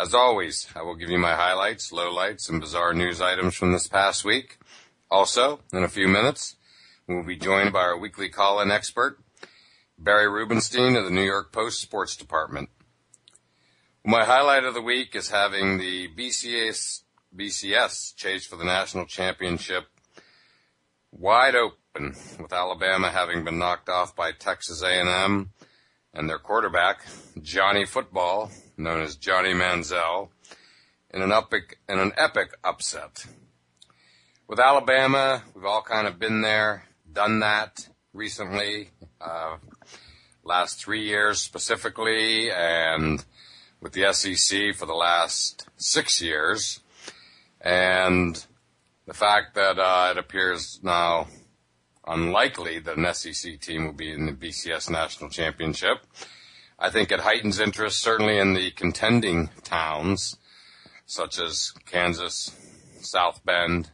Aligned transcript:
As 0.00 0.14
always, 0.14 0.68
I 0.76 0.82
will 0.82 0.94
give 0.94 1.10
you 1.10 1.18
my 1.18 1.34
highlights, 1.34 1.90
lowlights, 1.90 2.48
and 2.48 2.60
bizarre 2.60 2.94
news 2.94 3.20
items 3.20 3.56
from 3.56 3.72
this 3.72 3.88
past 3.88 4.24
week. 4.24 4.58
Also, 5.10 5.58
in 5.72 5.82
a 5.82 5.88
few 5.88 6.06
minutes, 6.06 6.54
we 7.08 7.16
will 7.16 7.24
be 7.24 7.34
joined 7.34 7.72
by 7.72 7.80
our 7.80 7.98
weekly 7.98 8.28
call-in 8.28 8.70
expert, 8.70 9.18
Barry 9.98 10.28
Rubenstein 10.28 10.94
of 10.94 11.04
the 11.04 11.10
New 11.10 11.24
York 11.24 11.52
Post 11.52 11.80
Sports 11.80 12.14
Department. 12.14 12.68
My 14.04 14.24
highlight 14.24 14.62
of 14.62 14.74
the 14.74 14.80
week 14.80 15.16
is 15.16 15.30
having 15.30 15.78
the 15.78 16.06
BCS, 16.16 17.02
BCS 17.36 18.14
chase 18.14 18.46
for 18.46 18.54
the 18.54 18.64
national 18.64 19.04
championship 19.04 19.86
wide 21.10 21.56
open, 21.56 22.14
with 22.40 22.52
Alabama 22.52 23.10
having 23.10 23.42
been 23.42 23.58
knocked 23.58 23.88
off 23.88 24.14
by 24.14 24.30
Texas 24.30 24.80
A&M 24.80 25.50
and 26.14 26.30
their 26.30 26.38
quarterback, 26.38 27.00
Johnny 27.42 27.84
Football, 27.84 28.52
known 28.78 29.02
as 29.02 29.16
Johnny 29.16 29.52
Manziel, 29.52 30.28
in 31.10 31.22
an 31.22 31.32
epic, 31.32 31.78
in 31.88 31.98
an 31.98 32.12
epic 32.16 32.56
upset. 32.62 33.26
With 34.46 34.60
Alabama, 34.60 35.42
we've 35.54 35.64
all 35.64 35.82
kind 35.82 36.06
of 36.06 36.18
been 36.18 36.42
there, 36.42 36.84
done 37.12 37.40
that 37.40 37.88
recently, 38.12 38.90
uh, 39.20 39.56
last 40.44 40.78
three 40.78 41.04
years 41.04 41.40
specifically, 41.40 42.50
and 42.50 43.24
with 43.80 43.92
the 43.92 44.12
SEC 44.12 44.74
for 44.74 44.86
the 44.86 44.94
last 44.94 45.68
six 45.76 46.22
years. 46.22 46.80
And 47.60 48.42
the 49.06 49.14
fact 49.14 49.54
that 49.54 49.78
uh, 49.78 50.12
it 50.12 50.18
appears 50.18 50.80
now 50.82 51.26
unlikely 52.06 52.78
that 52.78 52.96
an 52.96 53.12
SEC 53.12 53.60
team 53.60 53.84
will 53.84 53.92
be 53.92 54.12
in 54.12 54.26
the 54.26 54.32
BCS 54.32 54.88
National 54.88 55.28
Championship 55.28 55.98
I 56.78 56.90
think 56.90 57.10
it 57.10 57.20
heightens 57.20 57.58
interest 57.58 57.98
certainly 57.98 58.38
in 58.38 58.54
the 58.54 58.70
contending 58.70 59.50
towns 59.64 60.36
such 61.06 61.40
as 61.40 61.72
Kansas, 61.86 62.54
South 63.00 63.44
Bend, 63.44 63.90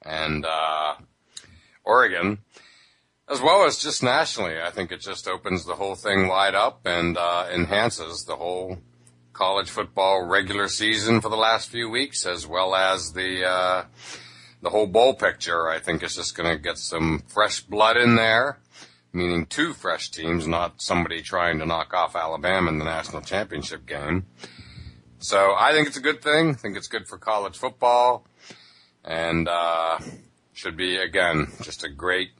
and 0.00 0.46
uh, 0.46 0.94
Oregon, 1.84 2.38
as 3.28 3.42
well 3.42 3.66
as 3.66 3.82
just 3.82 4.02
nationally. 4.02 4.60
I 4.60 4.70
think 4.70 4.92
it 4.92 5.00
just 5.00 5.26
opens 5.26 5.64
the 5.64 5.74
whole 5.74 5.96
thing 5.96 6.28
wide 6.28 6.54
up 6.54 6.82
and 6.86 7.18
uh, 7.18 7.48
enhances 7.52 8.24
the 8.24 8.36
whole 8.36 8.78
college 9.32 9.68
football 9.68 10.24
regular 10.24 10.68
season 10.68 11.20
for 11.20 11.28
the 11.28 11.36
last 11.36 11.70
few 11.70 11.90
weeks, 11.90 12.24
as 12.24 12.46
well 12.46 12.74
as 12.74 13.12
the 13.12 13.44
uh, 13.44 13.84
the 14.62 14.70
whole 14.70 14.86
bowl 14.86 15.14
picture. 15.14 15.68
I 15.68 15.80
think 15.80 16.02
it's 16.02 16.14
just 16.14 16.36
going 16.36 16.56
to 16.56 16.62
get 16.62 16.78
some 16.78 17.24
fresh 17.26 17.60
blood 17.60 17.96
in 17.96 18.14
there 18.14 18.58
meaning 19.14 19.46
two 19.46 19.72
fresh 19.72 20.10
teams, 20.10 20.46
not 20.46 20.82
somebody 20.82 21.22
trying 21.22 21.60
to 21.60 21.66
knock 21.66 21.94
off 21.94 22.16
Alabama 22.16 22.68
in 22.70 22.78
the 22.78 22.84
national 22.84 23.22
championship 23.22 23.86
game. 23.86 24.26
So 25.18 25.54
I 25.56 25.72
think 25.72 25.88
it's 25.88 25.96
a 25.96 26.02
good 26.02 26.20
thing. 26.20 26.50
I 26.50 26.52
think 26.54 26.76
it's 26.76 26.88
good 26.88 27.08
for 27.08 27.16
college 27.16 27.56
football 27.56 28.26
and, 29.04 29.48
uh, 29.48 29.98
should 30.52 30.76
be 30.76 30.96
again, 30.96 31.48
just 31.62 31.84
a 31.84 31.88
great 31.88 32.30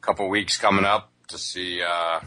couple 0.00 0.28
weeks 0.28 0.58
coming 0.58 0.84
up 0.84 1.10
to 1.28 1.38
see, 1.38 1.80
uh, 1.82 2.20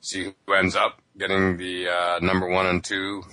see 0.00 0.32
who 0.46 0.54
ends 0.54 0.76
up 0.76 1.00
getting 1.18 1.56
the, 1.56 1.88
uh, 1.88 2.18
number 2.20 2.48
one 2.48 2.66
and 2.66 2.84
two 2.84 3.24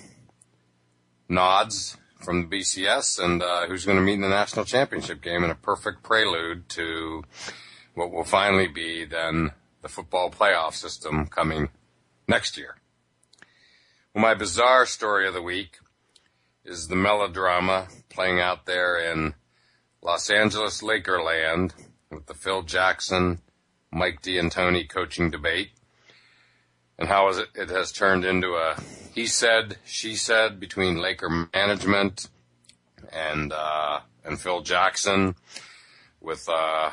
nods 1.29 1.97
from 2.22 2.41
the 2.41 2.57
BCS 2.57 3.19
and, 3.19 3.43
uh, 3.43 3.67
who's 3.67 3.85
going 3.85 3.97
to 3.97 4.03
meet 4.03 4.13
in 4.13 4.22
the 4.22 4.29
national 4.29 4.66
championship 4.66 5.22
game 5.22 5.43
in 5.43 5.51
a 5.51 5.55
perfect 5.55 6.03
prelude 6.03 6.69
to 6.69 7.23
what 7.93 8.11
will 8.11 8.23
finally 8.23 8.67
be 8.67 9.05
then 9.05 9.51
the 9.83 9.89
football 9.89 10.31
playoff 10.31 10.73
system 10.73 11.27
coming 11.27 11.69
next 12.27 12.57
year. 12.57 12.77
Well, 14.16 14.23
my 14.23 14.33
bizarre 14.33 14.88
story 14.88 15.27
of 15.27 15.33
the 15.33 15.41
week 15.41 15.77
is 16.66 16.88
the 16.88 16.95
melodrama 16.95 17.89
playing 18.09 18.39
out 18.39 18.66
there 18.66 18.97
in 18.97 19.35
Los 20.01 20.29
Angeles 20.29 20.81
Lakerland 20.81 21.73
with 22.09 22.25
the 22.25 22.33
Phil 22.33 22.63
Jackson, 22.63 23.39
Mike 23.91 24.22
D'Antoni 24.22 24.89
coaching 24.89 25.29
debate 25.29 25.72
and 26.97 27.09
how 27.09 27.27
it, 27.29 27.49
it 27.53 27.69
has 27.69 27.91
turned 27.91 28.23
into 28.23 28.53
a 28.53 28.75
he 29.13 29.27
said, 29.27 29.77
she 29.85 30.16
said 30.16 30.59
between 30.59 30.97
Laker 30.97 31.47
management 31.53 32.29
and, 33.11 33.53
uh, 33.53 33.99
and 34.25 34.39
Phil 34.39 34.61
Jackson 34.61 35.35
with, 36.19 36.49
uh, 36.49 36.91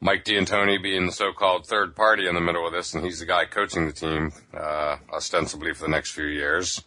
Mike 0.00 0.24
D'Antoni 0.24 0.82
being 0.82 1.06
the 1.06 1.12
so-called 1.12 1.66
third 1.66 1.96
party 1.96 2.28
in 2.28 2.34
the 2.34 2.40
middle 2.40 2.66
of 2.66 2.72
this, 2.72 2.94
and 2.94 3.04
he's 3.04 3.20
the 3.20 3.26
guy 3.26 3.46
coaching 3.46 3.86
the 3.86 3.92
team, 3.92 4.32
uh, 4.52 4.96
ostensibly 5.12 5.72
for 5.72 5.84
the 5.84 5.90
next 5.90 6.10
few 6.10 6.26
years. 6.26 6.82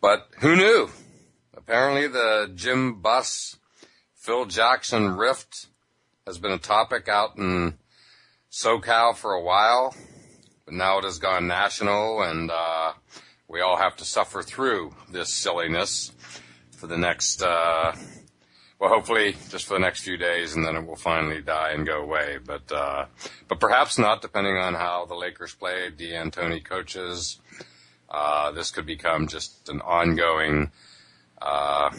But 0.00 0.28
who 0.40 0.56
knew? 0.56 0.90
Apparently 1.56 2.08
the 2.08 2.50
Jim 2.54 3.00
Buss, 3.00 3.56
Phil 4.14 4.46
Jackson 4.46 5.16
rift 5.16 5.66
has 6.26 6.38
been 6.38 6.52
a 6.52 6.58
topic 6.58 7.08
out 7.08 7.38
in 7.38 7.78
SoCal 8.50 9.14
for 9.14 9.32
a 9.32 9.42
while, 9.42 9.94
but 10.64 10.74
now 10.74 10.98
it 10.98 11.04
has 11.04 11.18
gone 11.18 11.46
national 11.46 12.22
and, 12.22 12.50
uh, 12.50 12.94
we 13.46 13.60
all 13.60 13.76
have 13.76 13.96
to 13.96 14.04
suffer 14.04 14.42
through 14.42 14.94
this 15.10 15.32
silliness 15.32 16.12
for 16.70 16.86
the 16.86 16.98
next, 16.98 17.42
uh, 17.42 17.94
well, 18.80 18.88
hopefully 18.90 19.36
just 19.50 19.66
for 19.66 19.74
the 19.74 19.80
next 19.80 20.02
few 20.02 20.16
days, 20.16 20.56
and 20.56 20.64
then 20.64 20.74
it 20.74 20.86
will 20.86 20.96
finally 20.96 21.42
die 21.42 21.72
and 21.72 21.86
go 21.86 22.00
away. 22.00 22.38
But 22.44 22.72
uh, 22.72 23.06
but 23.46 23.60
perhaps 23.60 23.98
not, 23.98 24.22
depending 24.22 24.56
on 24.56 24.74
how 24.74 25.04
the 25.04 25.14
Lakers 25.14 25.54
play. 25.54 25.90
D'Antoni 25.90 26.64
coaches. 26.64 27.38
Uh, 28.08 28.50
this 28.52 28.70
could 28.70 28.86
become 28.86 29.28
just 29.28 29.68
an 29.68 29.80
ongoing 29.82 30.72
uh, 31.40 31.90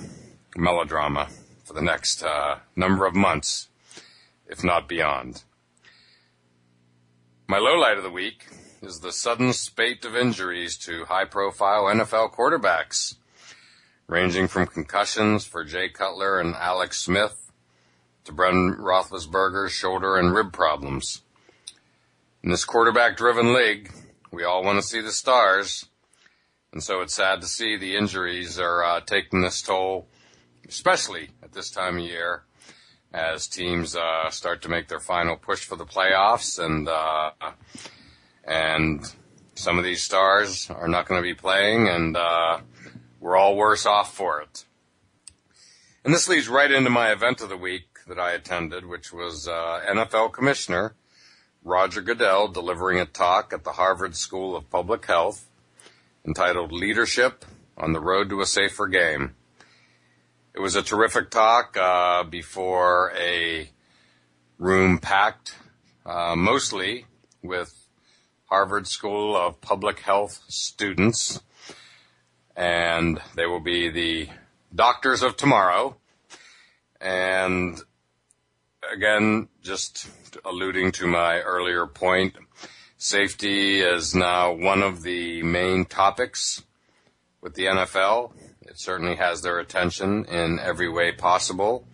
melodrama 0.57 1.29
for 1.63 1.73
the 1.73 1.81
next 1.81 2.23
uh, 2.23 2.57
number 2.75 3.05
of 3.05 3.15
months, 3.15 3.69
if 4.47 4.63
not 4.63 4.89
beyond. 4.89 5.43
My 7.47 7.59
low 7.59 7.77
light 7.77 7.97
of 7.97 8.03
the 8.03 8.09
week 8.09 8.47
is 8.81 8.99
the 8.99 9.11
sudden 9.11 9.53
spate 9.53 10.03
of 10.03 10.15
injuries 10.15 10.77
to 10.79 11.05
high-profile 11.05 11.83
NFL 11.83 12.33
quarterbacks. 12.33 13.15
Ranging 14.07 14.47
from 14.47 14.67
concussions 14.67 15.45
for 15.45 15.63
Jay 15.63 15.89
Cutler 15.89 16.39
and 16.39 16.55
Alex 16.55 17.01
Smith 17.01 17.51
to 18.25 18.31
Ben 18.31 18.75
Roethlisberger's 18.77 19.71
shoulder 19.71 20.17
and 20.17 20.33
rib 20.33 20.51
problems. 20.51 21.21
In 22.43 22.49
this 22.49 22.65
quarterback 22.65 23.17
driven 23.17 23.53
league, 23.53 23.91
we 24.31 24.43
all 24.43 24.63
want 24.63 24.79
to 24.79 24.87
see 24.87 25.01
the 25.01 25.11
stars. 25.11 25.85
And 26.73 26.83
so 26.83 27.01
it's 27.01 27.15
sad 27.15 27.41
to 27.41 27.47
see 27.47 27.77
the 27.77 27.95
injuries 27.95 28.59
are 28.59 28.83
uh, 28.83 29.01
taking 29.01 29.41
this 29.41 29.61
toll, 29.61 30.07
especially 30.67 31.29
at 31.43 31.53
this 31.53 31.69
time 31.69 31.97
of 31.97 32.03
year 32.03 32.43
as 33.13 33.47
teams 33.47 33.95
uh, 33.95 34.29
start 34.29 34.61
to 34.61 34.69
make 34.69 34.87
their 34.87 34.99
final 34.99 35.35
push 35.35 35.65
for 35.65 35.75
the 35.75 35.85
playoffs 35.85 36.63
and 36.63 36.87
uh, 36.87 37.31
and 38.45 39.13
some 39.55 39.77
of 39.77 39.83
these 39.83 40.01
stars 40.01 40.69
are 40.69 40.87
not 40.87 41.07
going 41.07 41.21
to 41.21 41.23
be 41.23 41.33
playing 41.33 41.89
and 41.89 42.15
uh, 42.15 42.59
we're 43.21 43.37
all 43.37 43.55
worse 43.55 43.85
off 43.85 44.13
for 44.13 44.41
it. 44.41 44.65
And 46.03 46.13
this 46.13 46.27
leads 46.27 46.49
right 46.49 46.71
into 46.71 46.89
my 46.89 47.11
event 47.11 47.39
of 47.39 47.47
the 47.47 47.55
week 47.55 47.99
that 48.07 48.19
I 48.19 48.31
attended, 48.31 48.85
which 48.85 49.13
was 49.13 49.47
uh, 49.47 49.81
NFL 49.87 50.33
Commissioner 50.33 50.95
Roger 51.63 52.01
Goodell 52.01 52.47
delivering 52.47 52.99
a 52.99 53.05
talk 53.05 53.53
at 53.53 53.63
the 53.63 53.73
Harvard 53.73 54.15
School 54.15 54.55
of 54.55 54.69
Public 54.71 55.05
Health 55.05 55.47
entitled 56.25 56.71
Leadership 56.71 57.45
on 57.77 57.93
the 57.93 57.99
Road 57.99 58.29
to 58.29 58.41
a 58.41 58.47
Safer 58.47 58.87
Game. 58.87 59.35
It 60.55 60.59
was 60.59 60.75
a 60.75 60.81
terrific 60.81 61.29
talk 61.29 61.77
uh, 61.77 62.23
before 62.23 63.13
a 63.15 63.69
room 64.57 64.97
packed 64.97 65.55
uh, 66.03 66.35
mostly 66.35 67.05
with 67.43 67.85
Harvard 68.45 68.87
School 68.87 69.37
of 69.37 69.61
Public 69.61 69.99
Health 69.99 70.41
students, 70.47 71.41
and 72.55 73.21
they 73.35 73.45
will 73.45 73.59
be 73.59 73.89
the 73.89 74.29
doctors 74.73 75.23
of 75.23 75.37
tomorrow. 75.37 75.95
And 76.99 77.81
again, 78.91 79.47
just 79.61 80.07
alluding 80.45 80.91
to 80.93 81.07
my 81.07 81.39
earlier 81.39 81.87
point, 81.87 82.35
safety 82.97 83.81
is 83.81 84.13
now 84.13 84.51
one 84.51 84.81
of 84.81 85.01
the 85.01 85.41
main 85.43 85.85
topics 85.85 86.63
with 87.41 87.55
the 87.55 87.65
NFL. 87.65 88.31
It 88.61 88.79
certainly 88.79 89.15
has 89.15 89.41
their 89.41 89.59
attention 89.59 90.25
in 90.25 90.59
every 90.59 90.89
way 90.89 91.11
possible. 91.11 91.85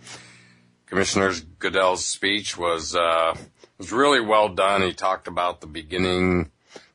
Commissioner 0.85 1.33
Goodell's 1.59 2.05
speech 2.05 2.57
was 2.57 2.95
uh, 2.95 3.35
was 3.77 3.91
really 3.91 4.21
well 4.21 4.49
done. 4.49 4.81
He 4.81 4.93
talked 4.93 5.27
about 5.27 5.59
the 5.61 5.67
beginning 5.67 6.51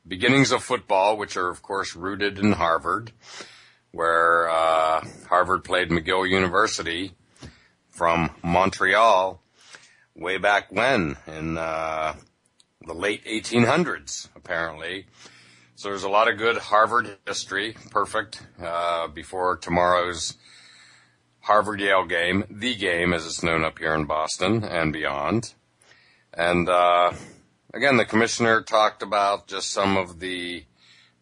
beginnings 0.07 0.51
of 0.51 0.63
football, 0.63 1.17
which 1.17 1.37
are 1.37 1.49
of 1.49 1.63
course 1.63 1.95
rooted 1.95 2.39
in 2.39 2.53
Harvard, 2.53 3.13
where 3.93 4.49
uh, 4.49 5.05
Harvard 5.29 5.65
played 5.65 5.91
McGill 5.91 6.29
University 6.29 7.13
from 7.91 8.31
Montreal 8.43 9.41
way 10.15 10.39
back 10.39 10.73
when 10.73 11.17
in 11.27 11.59
uh, 11.59 12.15
the 12.87 12.95
late 12.95 13.25
1800s, 13.25 14.29
apparently. 14.35 15.07
So 15.75 15.89
there's 15.89 16.05
a 16.05 16.09
lot 16.09 16.31
of 16.31 16.39
good 16.39 16.59
Harvard 16.59 17.19
history, 17.27 17.75
perfect, 17.91 18.43
uh, 18.63 19.09
before 19.09 19.57
tomorrow's 19.57 20.37
Harvard 21.41 21.81
Yale 21.81 22.07
game, 22.07 22.45
the 22.49 22.75
game 22.75 23.13
as 23.13 23.27
it's 23.27 23.43
known 23.43 23.65
up 23.65 23.79
here 23.79 23.95
in 23.95 24.05
Boston 24.05 24.65
and 24.65 24.93
beyond. 24.93 25.55
And, 26.33 26.69
uh, 26.69 27.13
again, 27.75 27.97
the 27.97 28.05
commissioner 28.05 28.63
talked 28.63 29.03
about 29.03 29.49
just 29.49 29.71
some 29.71 29.97
of 29.97 30.21
the 30.21 30.65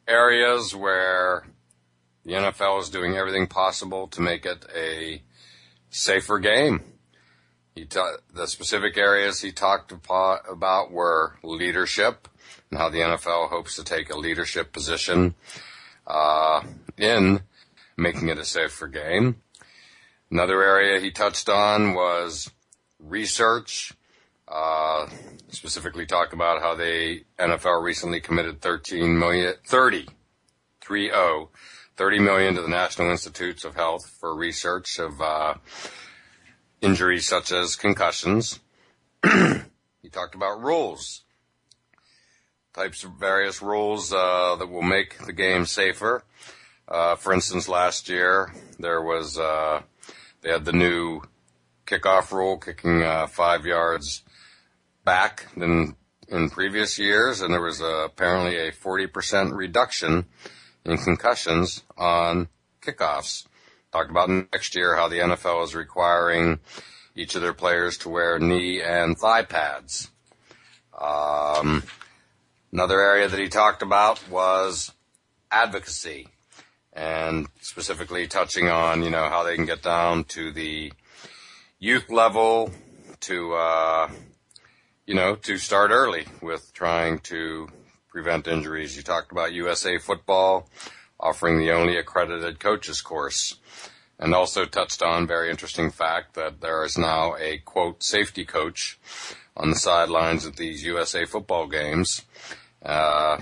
areas 0.06 0.74
where 0.74 1.44
the 2.30 2.36
NFL 2.36 2.80
is 2.80 2.90
doing 2.90 3.16
everything 3.16 3.48
possible 3.48 4.06
to 4.06 4.20
make 4.20 4.46
it 4.46 4.64
a 4.72 5.20
safer 5.90 6.38
game. 6.38 6.80
He 7.74 7.86
ta- 7.86 8.18
the 8.32 8.46
specific 8.46 8.96
areas 8.96 9.40
he 9.40 9.50
talked 9.50 9.92
about 9.92 10.92
were 10.92 11.34
leadership 11.42 12.28
and 12.70 12.78
how 12.78 12.88
the 12.88 13.00
NFL 13.00 13.48
hopes 13.48 13.74
to 13.76 13.84
take 13.84 14.10
a 14.10 14.16
leadership 14.16 14.72
position 14.72 15.34
uh, 16.06 16.62
in 16.96 17.40
making 17.96 18.28
it 18.28 18.38
a 18.38 18.44
safer 18.44 18.86
game. 18.86 19.42
Another 20.30 20.62
area 20.62 21.00
he 21.00 21.10
touched 21.10 21.48
on 21.48 21.94
was 21.94 22.48
research. 23.00 23.92
Uh, 24.46 25.08
specifically 25.48 26.06
talked 26.06 26.32
about 26.32 26.62
how 26.62 26.76
the 26.76 27.24
NFL 27.40 27.82
recently 27.82 28.20
committed 28.20 28.60
13 28.60 29.18
million, 29.18 29.54
30, 29.66 30.06
30, 30.80 31.10
30 31.96 32.18
million 32.20 32.54
to 32.54 32.62
the 32.62 32.68
National 32.68 33.10
Institutes 33.10 33.64
of 33.64 33.74
Health 33.74 34.06
for 34.20 34.34
research 34.34 34.98
of, 34.98 35.20
uh, 35.20 35.54
injuries 36.80 37.26
such 37.26 37.52
as 37.52 37.76
concussions. 37.76 38.60
he 39.22 40.08
talked 40.10 40.34
about 40.34 40.62
rules, 40.62 41.22
types 42.74 43.04
of 43.04 43.12
various 43.18 43.60
rules 43.60 44.12
uh, 44.12 44.56
that 44.58 44.68
will 44.68 44.82
make 44.82 45.18
the 45.26 45.32
game 45.32 45.66
safer. 45.66 46.24
Uh, 46.88 47.14
for 47.16 47.32
instance, 47.32 47.68
last 47.68 48.08
year 48.08 48.52
there 48.78 49.02
was 49.02 49.38
uh, 49.38 49.80
they 50.40 50.50
had 50.50 50.64
the 50.64 50.72
new 50.72 51.20
kickoff 51.86 52.32
rule, 52.32 52.58
kicking 52.58 53.02
uh, 53.02 53.26
five 53.26 53.64
yards 53.66 54.22
back 55.04 55.46
than 55.56 55.94
in 56.28 56.48
previous 56.48 56.98
years, 56.98 57.40
and 57.40 57.52
there 57.52 57.60
was 57.60 57.80
apparently 57.80 58.56
a 58.56 58.70
40% 58.70 59.56
reduction 59.56 60.26
in 60.84 60.98
concussions 60.98 61.82
on 61.96 62.48
kickoffs 62.82 63.46
talked 63.92 64.10
about 64.10 64.28
next 64.28 64.76
year 64.76 64.96
how 64.96 65.08
the 65.08 65.18
NFL 65.18 65.64
is 65.64 65.74
requiring 65.74 66.60
each 67.16 67.34
of 67.34 67.42
their 67.42 67.52
players 67.52 67.98
to 67.98 68.08
wear 68.08 68.38
knee 68.38 68.80
and 68.80 69.18
thigh 69.18 69.42
pads. 69.42 70.10
Um, 70.98 71.82
another 72.72 73.00
area 73.00 73.28
that 73.28 73.38
he 73.38 73.48
talked 73.48 73.82
about 73.82 74.28
was 74.28 74.92
advocacy 75.50 76.28
and 76.92 77.48
specifically 77.60 78.26
touching 78.26 78.68
on, 78.68 79.02
you 79.02 79.10
know, 79.10 79.28
how 79.28 79.42
they 79.42 79.56
can 79.56 79.66
get 79.66 79.82
down 79.82 80.24
to 80.24 80.52
the 80.52 80.92
youth 81.78 82.10
level 82.10 82.70
to, 83.20 83.54
uh, 83.54 84.08
you 85.06 85.14
know, 85.14 85.34
to 85.34 85.56
start 85.58 85.90
early 85.90 86.26
with 86.40 86.72
trying 86.72 87.18
to 87.20 87.68
prevent 88.10 88.46
injuries. 88.46 88.96
You 88.96 89.02
talked 89.02 89.32
about 89.32 89.52
USA 89.52 89.98
football 89.98 90.68
offering 91.18 91.58
the 91.58 91.70
only 91.70 91.96
accredited 91.96 92.58
coaches 92.58 93.00
course 93.00 93.56
and 94.18 94.34
also 94.34 94.64
touched 94.66 95.02
on 95.02 95.26
very 95.26 95.50
interesting 95.50 95.90
fact 95.90 96.34
that 96.34 96.60
there 96.60 96.84
is 96.84 96.98
now 96.98 97.36
a 97.36 97.58
quote 97.58 98.02
safety 98.02 98.44
coach 98.44 98.98
on 99.56 99.70
the 99.70 99.76
sidelines 99.76 100.46
at 100.46 100.56
these 100.56 100.84
USA 100.84 101.24
football 101.24 101.66
games. 101.66 102.22
Uh, 102.82 103.38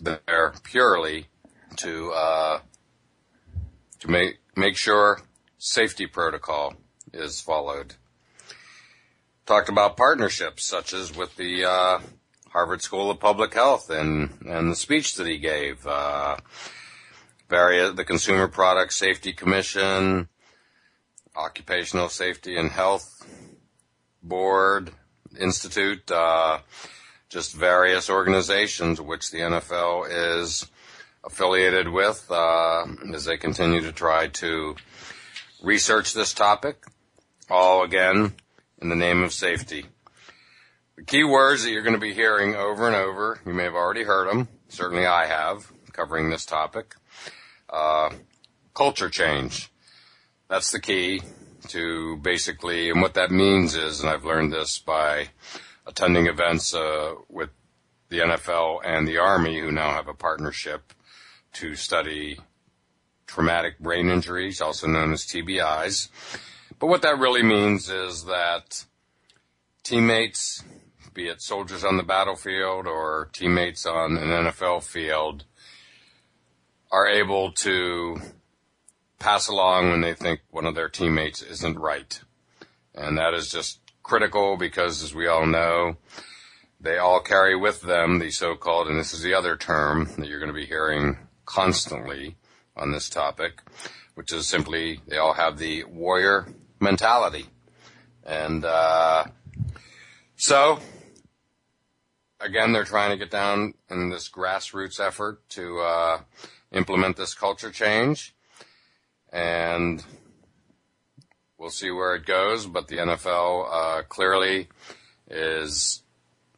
they're 0.00 0.54
purely 0.62 1.26
to 1.76 2.12
uh, 2.12 2.60
to 4.00 4.10
make 4.10 4.38
make 4.54 4.76
sure 4.76 5.20
safety 5.58 6.06
protocol 6.06 6.74
is 7.12 7.40
followed. 7.40 7.94
Talked 9.46 9.68
about 9.68 9.96
partnerships 9.96 10.66
such 10.66 10.92
as 10.92 11.16
with 11.16 11.36
the 11.36 11.64
uh, 11.64 12.00
Harvard 12.56 12.80
School 12.80 13.10
of 13.10 13.20
Public 13.20 13.52
Health 13.52 13.90
and 13.90 14.30
and 14.48 14.70
the 14.70 14.76
speech 14.76 15.16
that 15.16 15.26
he 15.26 15.36
gave. 15.36 15.86
Uh, 15.86 16.38
various, 17.50 17.94
the 17.94 18.04
Consumer 18.04 18.48
Product 18.48 18.94
Safety 18.94 19.34
Commission, 19.34 20.28
Occupational 21.36 22.08
Safety 22.08 22.56
and 22.56 22.70
Health 22.70 23.26
Board, 24.22 24.90
Institute, 25.38 26.10
uh, 26.10 26.60
just 27.28 27.54
various 27.54 28.08
organizations 28.08 29.02
which 29.02 29.30
the 29.30 29.40
NFL 29.40 30.06
is 30.08 30.66
affiliated 31.24 31.88
with 31.88 32.26
uh, 32.30 32.86
as 33.12 33.26
they 33.26 33.36
continue 33.36 33.82
to 33.82 33.92
try 33.92 34.28
to 34.28 34.76
research 35.62 36.14
this 36.14 36.32
topic, 36.32 36.84
all 37.50 37.82
again 37.82 38.32
in 38.80 38.88
the 38.88 38.96
name 38.96 39.22
of 39.22 39.34
safety. 39.34 39.84
The 40.96 41.04
key 41.04 41.24
words 41.24 41.62
that 41.62 41.70
you're 41.70 41.82
going 41.82 41.94
to 41.94 42.00
be 42.00 42.14
hearing 42.14 42.54
over 42.54 42.86
and 42.86 42.96
over, 42.96 43.38
you 43.44 43.52
may 43.52 43.64
have 43.64 43.74
already 43.74 44.04
heard 44.04 44.30
them, 44.30 44.48
certainly 44.68 45.04
I 45.04 45.26
have, 45.26 45.70
covering 45.92 46.30
this 46.30 46.46
topic, 46.46 46.94
uh, 47.68 48.10
culture 48.72 49.10
change. 49.10 49.70
That's 50.48 50.72
the 50.72 50.80
key 50.80 51.20
to 51.68 52.16
basically, 52.16 52.88
and 52.88 53.02
what 53.02 53.12
that 53.12 53.30
means 53.30 53.74
is, 53.74 54.00
and 54.00 54.08
I've 54.08 54.24
learned 54.24 54.54
this 54.54 54.78
by 54.78 55.28
attending 55.86 56.28
events 56.28 56.74
uh, 56.74 57.16
with 57.28 57.50
the 58.08 58.20
NFL 58.20 58.80
and 58.82 59.06
the 59.06 59.18
Army, 59.18 59.60
who 59.60 59.70
now 59.70 59.90
have 59.90 60.08
a 60.08 60.14
partnership 60.14 60.94
to 61.54 61.74
study 61.74 62.38
traumatic 63.26 63.78
brain 63.80 64.08
injuries, 64.08 64.62
also 64.62 64.86
known 64.86 65.12
as 65.12 65.26
TBIs. 65.26 66.08
But 66.78 66.86
what 66.86 67.02
that 67.02 67.18
really 67.18 67.42
means 67.42 67.90
is 67.90 68.24
that 68.24 68.86
teammates, 69.82 70.64
be 71.16 71.28
it 71.28 71.40
soldiers 71.40 71.82
on 71.82 71.96
the 71.96 72.02
battlefield 72.02 72.86
or 72.86 73.30
teammates 73.32 73.86
on 73.86 74.18
an 74.18 74.28
NFL 74.28 74.84
field, 74.84 75.44
are 76.92 77.08
able 77.08 77.50
to 77.52 78.18
pass 79.18 79.48
along 79.48 79.90
when 79.90 80.02
they 80.02 80.12
think 80.12 80.40
one 80.50 80.66
of 80.66 80.74
their 80.74 80.90
teammates 80.90 81.40
isn't 81.40 81.78
right. 81.78 82.20
And 82.94 83.16
that 83.16 83.32
is 83.32 83.50
just 83.50 83.80
critical 84.02 84.58
because 84.58 85.02
as 85.02 85.14
we 85.14 85.26
all 85.26 85.46
know, 85.46 85.96
they 86.78 86.98
all 86.98 87.20
carry 87.20 87.56
with 87.56 87.80
them 87.80 88.18
the 88.18 88.30
so-called, 88.30 88.86
and 88.86 88.98
this 88.98 89.14
is 89.14 89.22
the 89.22 89.32
other 89.32 89.56
term 89.56 90.10
that 90.18 90.28
you're 90.28 90.38
going 90.38 90.52
to 90.52 90.54
be 90.54 90.66
hearing 90.66 91.16
constantly 91.46 92.36
on 92.76 92.92
this 92.92 93.08
topic, 93.08 93.62
which 94.14 94.34
is 94.34 94.46
simply 94.46 95.00
they 95.08 95.16
all 95.16 95.32
have 95.32 95.56
the 95.56 95.84
warrior 95.84 96.46
mentality. 96.78 97.46
And, 98.22 98.66
uh, 98.66 99.24
so 100.36 100.78
again, 102.40 102.72
they're 102.72 102.84
trying 102.84 103.10
to 103.10 103.16
get 103.16 103.30
down 103.30 103.74
in 103.90 104.10
this 104.10 104.28
grassroots 104.28 105.00
effort 105.00 105.46
to, 105.50 105.80
uh, 105.80 106.20
implement 106.72 107.16
this 107.16 107.34
culture 107.34 107.70
change. 107.70 108.34
And 109.32 110.04
we'll 111.58 111.70
see 111.70 111.90
where 111.90 112.14
it 112.14 112.26
goes, 112.26 112.66
but 112.66 112.88
the 112.88 112.96
NFL, 112.96 113.68
uh, 113.70 114.02
clearly 114.02 114.68
is 115.28 116.02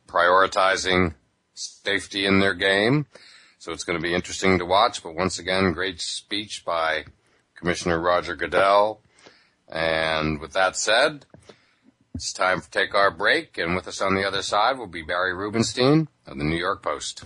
prioritizing 0.07 1.15
safety 1.55 2.25
in 2.25 2.41
their 2.41 2.55
game. 2.55 3.07
So 3.59 3.73
it's 3.73 3.85
going 3.85 3.99
to 3.99 4.03
be 4.03 4.15
interesting 4.15 4.59
to 4.59 4.65
watch. 4.65 5.03
But 5.03 5.15
once 5.15 5.39
again, 5.39 5.73
great 5.73 6.01
speech 6.01 6.65
by 6.65 7.05
Commissioner 7.57 7.99
Roger 8.01 8.37
Goodell. 8.37 9.01
And 9.69 10.41
with 10.41 10.53
that 10.53 10.77
said, 10.77 11.27
it's 12.19 12.33
time 12.33 12.61
to 12.61 12.69
take 12.69 12.97
our 12.97 13.13
break. 13.13 13.59
And 13.59 13.77
with 13.77 13.87
us 13.87 14.01
on 14.01 14.17
the 14.17 14.27
other 14.27 14.43
side 14.43 14.77
will 14.77 14.89
be 14.89 15.03
Barry 15.03 15.33
Rubenstein 15.33 16.09
of 16.27 16.37
the 16.37 16.43
New 16.43 16.57
York 16.57 16.83
Post. 16.83 17.23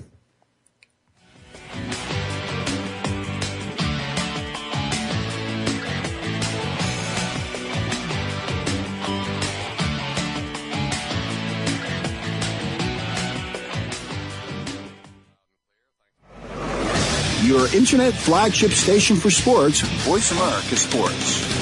Your 17.42 17.74
internet 17.74 18.12
flagship 18.12 18.72
station 18.72 19.16
for 19.16 19.30
sports, 19.30 19.80
Voice 20.04 20.30
America 20.32 20.76
Sports. 20.76 21.61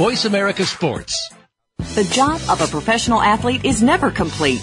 Voice 0.00 0.24
America 0.24 0.64
Sports. 0.64 1.30
The 1.94 2.04
job 2.04 2.40
of 2.48 2.62
a 2.62 2.66
professional 2.66 3.20
athlete 3.20 3.66
is 3.66 3.82
never 3.82 4.10
complete. 4.10 4.62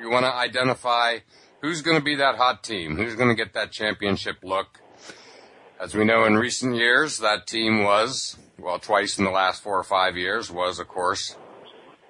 you 0.00 0.10
want 0.10 0.24
to 0.24 0.32
identify 0.32 1.18
who's 1.60 1.82
going 1.82 1.98
to 1.98 2.04
be 2.04 2.16
that 2.16 2.36
hot 2.36 2.62
team, 2.62 2.96
who's 2.96 3.14
going 3.14 3.28
to 3.28 3.34
get 3.34 3.52
that 3.54 3.72
championship 3.72 4.36
look. 4.42 4.80
As 5.80 5.94
we 5.94 6.04
know 6.04 6.24
in 6.24 6.36
recent 6.36 6.74
years, 6.74 7.18
that 7.18 7.46
team 7.46 7.84
was, 7.84 8.36
well, 8.58 8.78
twice 8.78 9.18
in 9.18 9.24
the 9.24 9.30
last 9.30 9.62
four 9.62 9.78
or 9.78 9.84
five 9.84 10.16
years 10.16 10.50
was, 10.50 10.78
of 10.78 10.88
course, 10.88 11.36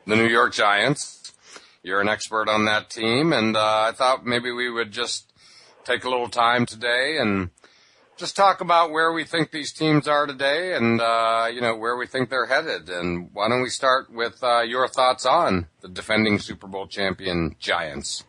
the 0.06 0.16
New 0.16 0.26
York 0.26 0.54
Giants. 0.54 1.32
You're 1.82 2.00
an 2.00 2.08
expert 2.08 2.48
on 2.48 2.64
that 2.64 2.90
team, 2.90 3.32
and 3.32 3.56
uh, 3.56 3.88
I 3.88 3.92
thought 3.92 4.26
maybe 4.26 4.50
we 4.50 4.70
would 4.70 4.90
just 4.90 5.27
take 5.88 6.04
a 6.04 6.10
little 6.10 6.28
time 6.28 6.66
today 6.66 7.16
and 7.18 7.50
just 8.18 8.36
talk 8.36 8.60
about 8.60 8.90
where 8.90 9.12
we 9.12 9.24
think 9.24 9.50
these 9.50 9.72
teams 9.72 10.06
are 10.06 10.26
today 10.26 10.74
and, 10.74 11.00
uh, 11.00 11.48
you 11.52 11.60
know, 11.60 11.74
where 11.76 11.96
we 11.96 12.06
think 12.06 12.28
they're 12.28 12.46
headed. 12.46 12.90
And 12.90 13.30
why 13.32 13.48
don't 13.48 13.62
we 13.62 13.70
start 13.70 14.12
with 14.12 14.42
uh, 14.42 14.60
your 14.60 14.86
thoughts 14.88 15.24
on 15.24 15.68
the 15.80 15.88
defending 15.88 16.38
Super 16.38 16.66
Bowl 16.66 16.86
champion 16.86 17.56
Giants? 17.58 18.24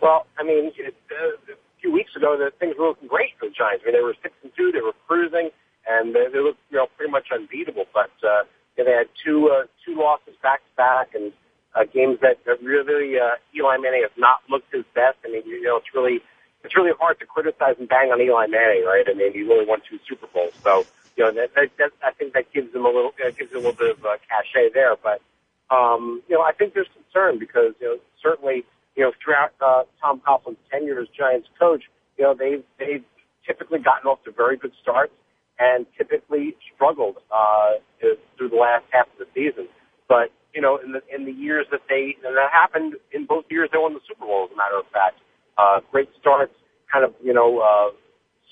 Well, 0.00 0.26
I 0.38 0.44
mean, 0.44 0.72
it, 0.78 0.94
uh, 1.10 1.52
a 1.52 1.56
few 1.80 1.92
weeks 1.92 2.16
ago, 2.16 2.36
the 2.38 2.50
things 2.58 2.76
were 2.78 2.88
looking 2.88 3.08
great 3.08 3.32
for 3.38 3.48
the 3.48 3.54
Giants. 3.54 3.84
I 3.84 3.90
mean, 3.90 4.00
they 4.00 4.02
were 4.02 4.16
six 4.22 4.34
and 4.42 4.52
two, 4.56 4.72
they 4.72 4.80
were 4.80 4.94
cruising, 5.06 5.50
and 5.86 6.14
they, 6.14 6.26
they 6.32 6.40
looked, 6.40 6.60
you 6.70 6.78
know, 6.78 6.86
pretty 6.96 7.12
much 7.12 7.26
unbeatable. 7.34 7.84
But 7.92 8.10
uh, 8.26 8.44
you 8.78 8.84
they 8.84 8.96
had 8.96 9.08
two 9.24 9.50
uh, 9.52 9.66
two 9.84 9.94
losses 9.98 10.34
back 10.42 10.60
to 10.60 10.72
back, 10.76 11.14
and 11.14 11.32
uh, 11.74 11.84
games 11.92 12.18
that, 12.22 12.38
that 12.46 12.62
really 12.62 13.18
uh, 13.18 13.36
Eli 13.54 13.76
Manning 13.76 14.02
has 14.02 14.16
not 14.16 14.40
looked 14.48 14.72
his 14.72 14.84
best. 14.94 15.18
I 15.24 15.28
mean, 15.28 15.42
you 15.46 15.62
know, 15.62 15.76
it's 15.76 15.92
really 15.94 16.20
it's 16.64 16.76
really 16.76 16.92
hard 16.98 17.18
to 17.20 17.26
criticize 17.26 17.76
and 17.78 17.88
bang 17.88 18.10
on 18.10 18.20
Eli 18.20 18.46
Manning, 18.46 18.84
right? 18.84 19.04
I 19.08 19.14
mean, 19.14 19.32
he 19.32 19.42
really 19.42 19.66
won 19.66 19.80
two 19.88 19.98
Super 20.08 20.26
Bowls, 20.32 20.54
so 20.62 20.86
you 21.16 21.24
know 21.24 21.32
that, 21.32 21.54
that, 21.54 21.70
that 21.78 21.90
I 22.02 22.12
think 22.12 22.34
that 22.34 22.52
gives 22.52 22.74
him 22.74 22.84
a 22.84 22.88
little 22.88 23.12
uh, 23.24 23.30
gives 23.30 23.50
him 23.50 23.58
a 23.58 23.60
little 23.60 23.72
bit 23.72 23.98
of 23.98 24.04
uh, 24.04 24.16
cachet 24.28 24.70
there. 24.72 24.96
But 24.96 25.20
um, 25.74 26.22
you 26.28 26.36
know, 26.36 26.42
I 26.42 26.52
think 26.52 26.74
there's 26.74 26.88
concern 26.94 27.38
because 27.38 27.74
you 27.80 27.88
know 27.88 27.96
certainly 28.22 28.64
you 28.96 29.02
know 29.04 29.12
throughout 29.22 29.52
uh, 29.60 29.82
Tom 30.00 30.20
Coughlin's 30.20 30.58
tenure 30.70 31.00
as 31.00 31.08
Giants 31.08 31.48
coach, 31.58 31.82
you 32.16 32.24
know 32.24 32.34
they've 32.34 32.62
they've 32.78 33.04
typically 33.46 33.80
gotten 33.80 34.06
off 34.06 34.22
to 34.24 34.30
very 34.30 34.56
good 34.56 34.72
starts 34.80 35.12
and 35.58 35.86
typically 35.98 36.56
struggled 36.74 37.16
uh, 37.30 37.72
through 38.36 38.48
the 38.48 38.56
last 38.56 38.84
half 38.90 39.06
of 39.06 39.18
the 39.18 39.26
season. 39.34 39.68
But 40.08 40.30
you 40.54 40.60
know, 40.60 40.76
in 40.76 40.92
the 40.92 41.02
in 41.12 41.24
the 41.24 41.32
years 41.32 41.66
that 41.72 41.80
they 41.88 42.16
and 42.24 42.36
that 42.36 42.50
happened 42.52 42.94
in 43.12 43.26
both 43.26 43.44
years 43.50 43.68
they 43.72 43.78
won 43.78 43.94
the 43.94 44.00
Super 44.06 44.26
Bowl, 44.26 44.44
as 44.44 44.52
a 44.52 44.56
matter 44.56 44.78
of 44.78 44.86
fact 44.92 45.18
uh, 45.58 45.80
great 45.90 46.08
starts, 46.20 46.54
kind 46.92 47.04
of, 47.04 47.14
you 47.22 47.32
know, 47.32 47.58
uh, 47.60 47.90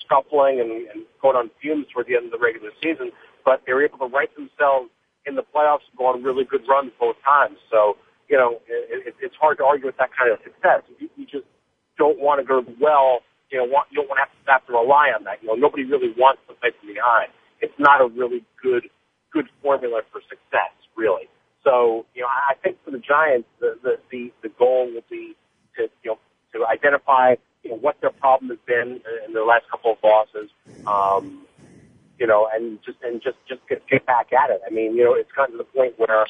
scuffling 0.05 0.59
and, 0.59 0.71
and 0.89 1.05
going 1.21 1.35
on 1.35 1.49
fumes 1.61 1.85
toward 1.93 2.07
the 2.07 2.15
end 2.15 2.25
of 2.25 2.31
the 2.31 2.39
regular 2.39 2.71
season, 2.81 3.11
but 3.45 3.61
they 3.65 3.73
were 3.73 3.83
able 3.83 3.97
to 3.99 4.07
right 4.07 4.33
themselves 4.35 4.89
in 5.25 5.35
the 5.35 5.43
playoffs 5.43 5.85
and 5.89 5.97
go 5.97 6.05
on 6.07 6.23
really 6.23 6.43
good 6.43 6.61
runs 6.67 6.91
both 6.99 7.15
times. 7.23 7.57
So, 7.69 7.97
you 8.29 8.37
know, 8.37 8.59
it, 8.67 9.07
it, 9.07 9.15
it's 9.21 9.35
hard 9.39 9.57
to 9.59 9.65
argue 9.65 9.85
with 9.85 9.97
that 9.97 10.09
kind 10.17 10.31
of 10.31 10.39
success. 10.43 10.81
You, 10.99 11.09
you 11.15 11.25
just 11.25 11.45
don't 11.97 12.19
want 12.19 12.41
to 12.41 12.45
go 12.45 12.65
well. 12.79 13.21
You 13.51 13.59
know, 13.59 13.65
want, 13.65 13.87
you 13.91 13.99
don't 13.99 14.07
want 14.07 14.17
to 14.17 14.25
have 14.25 14.33
to 14.33 14.51
have 14.51 14.65
to 14.67 14.73
rely 14.73 15.11
on 15.11 15.25
that. 15.25 15.43
You 15.43 15.49
know, 15.49 15.55
nobody 15.55 15.83
really 15.83 16.15
wants 16.17 16.41
to 16.47 16.55
play 16.55 16.71
from 16.79 16.93
behind. 16.93 17.29
It's 17.59 17.75
not 17.77 18.01
a 18.01 18.07
really 18.07 18.43
good 18.61 18.89
good 19.33 19.47
formula 19.61 20.01
for 20.11 20.21
success, 20.27 20.73
really. 20.95 21.27
So, 21.63 22.05
you 22.15 22.21
know, 22.23 22.27
I 22.27 22.55
think 22.63 22.77
for 22.83 22.91
the 22.91 22.99
Giants, 22.99 23.47
the 23.59 23.77
the 23.83 23.99
the, 24.09 24.31
the 24.41 24.49
goal 24.57 24.89
will 24.93 25.05
be 25.09 25.35
identify 26.65 27.35
you 27.63 27.71
know, 27.71 27.77
what 27.77 27.99
their 28.01 28.11
problem 28.11 28.49
has 28.49 28.59
been 28.65 29.01
in 29.27 29.33
their 29.33 29.45
last 29.45 29.65
couple 29.69 29.93
of 29.93 29.97
losses. 30.03 30.49
Um, 30.87 31.45
you 32.21 32.27
know, 32.27 32.47
and 32.53 32.77
just 32.85 32.97
and 33.01 33.21
just 33.21 33.37
just 33.49 33.61
get, 33.67 33.81
get 33.87 34.05
back 34.05 34.29
at 34.31 34.49
it. 34.51 34.61
I 34.65 34.69
mean, 34.69 34.95
you 34.95 35.03
know, 35.03 35.13
it's 35.15 35.31
gotten 35.31 35.57
to 35.57 35.57
the 35.57 35.69
point 35.73 35.97
where 35.97 36.25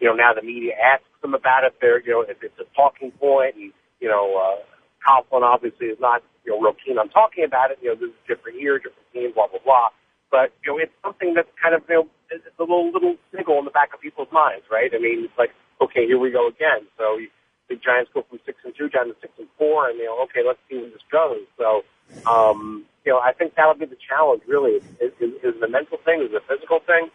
you 0.00 0.08
know 0.08 0.14
now 0.14 0.34
the 0.34 0.42
media 0.42 0.74
asks 0.74 1.06
them 1.22 1.34
about 1.34 1.62
it. 1.62 1.74
They're 1.80 2.02
you 2.02 2.10
know 2.10 2.22
if 2.22 2.42
it's 2.42 2.58
a 2.58 2.66
talking 2.74 3.12
point, 3.12 3.54
and 3.54 3.72
you 4.00 4.08
know, 4.08 4.34
uh, 4.34 4.58
Coughlin 5.06 5.42
obviously 5.42 5.86
is 5.86 5.98
not 6.00 6.22
you 6.44 6.50
know 6.50 6.58
real 6.60 6.74
keen 6.84 6.98
on 6.98 7.08
talking 7.10 7.44
about 7.44 7.70
it. 7.70 7.78
You 7.80 7.90
know, 7.90 7.94
this 7.94 8.10
is 8.10 8.20
different 8.26 8.60
year, 8.60 8.78
different 8.78 9.06
team, 9.12 9.30
blah 9.32 9.46
blah 9.46 9.62
blah. 9.64 9.88
But 10.30 10.50
you 10.66 10.72
know, 10.72 10.78
it's 10.82 10.92
something 11.06 11.34
that's 11.34 11.50
kind 11.62 11.74
of 11.74 11.82
you 11.88 11.94
know 11.94 12.08
it's 12.30 12.58
a 12.58 12.62
little 12.62 12.90
little 12.90 13.14
niggle 13.32 13.58
in 13.60 13.64
the 13.64 13.70
back 13.70 13.94
of 13.94 14.00
people's 14.00 14.32
minds, 14.32 14.66
right? 14.70 14.90
I 14.90 14.98
mean, 14.98 15.22
it's 15.22 15.38
like 15.38 15.54
okay, 15.80 16.06
here 16.06 16.18
we 16.18 16.34
go 16.34 16.48
again. 16.48 16.90
So 16.98 17.16
you, 17.16 17.30
the 17.78 17.84
Giants 17.84 18.10
go 18.12 18.24
from 18.28 18.40
six 18.44 18.58
and 18.64 18.74
two 18.76 18.88
down 18.88 19.08
to 19.08 19.16
six 19.20 19.32
and 19.38 19.48
four, 19.56 19.88
and 19.88 19.98
you 19.98 20.06
know, 20.06 20.22
okay, 20.24 20.40
let's 20.46 20.58
see 20.68 20.76
where 20.76 20.90
this 20.90 21.02
goes. 21.10 21.46
So, 21.56 21.84
um, 22.26 22.84
you 23.04 23.12
know, 23.12 23.20
I 23.20 23.32
think 23.32 23.54
that'll 23.54 23.74
be 23.74 23.86
the 23.86 23.96
challenge. 23.96 24.42
Really, 24.46 24.72
is, 25.00 25.12
is, 25.20 25.32
is 25.42 25.54
it 25.56 25.62
a 25.62 25.68
mental 25.68 25.98
thing? 26.04 26.22
Is 26.22 26.30
it 26.32 26.36
a 26.36 26.40
physical 26.40 26.80
thing? 26.80 27.10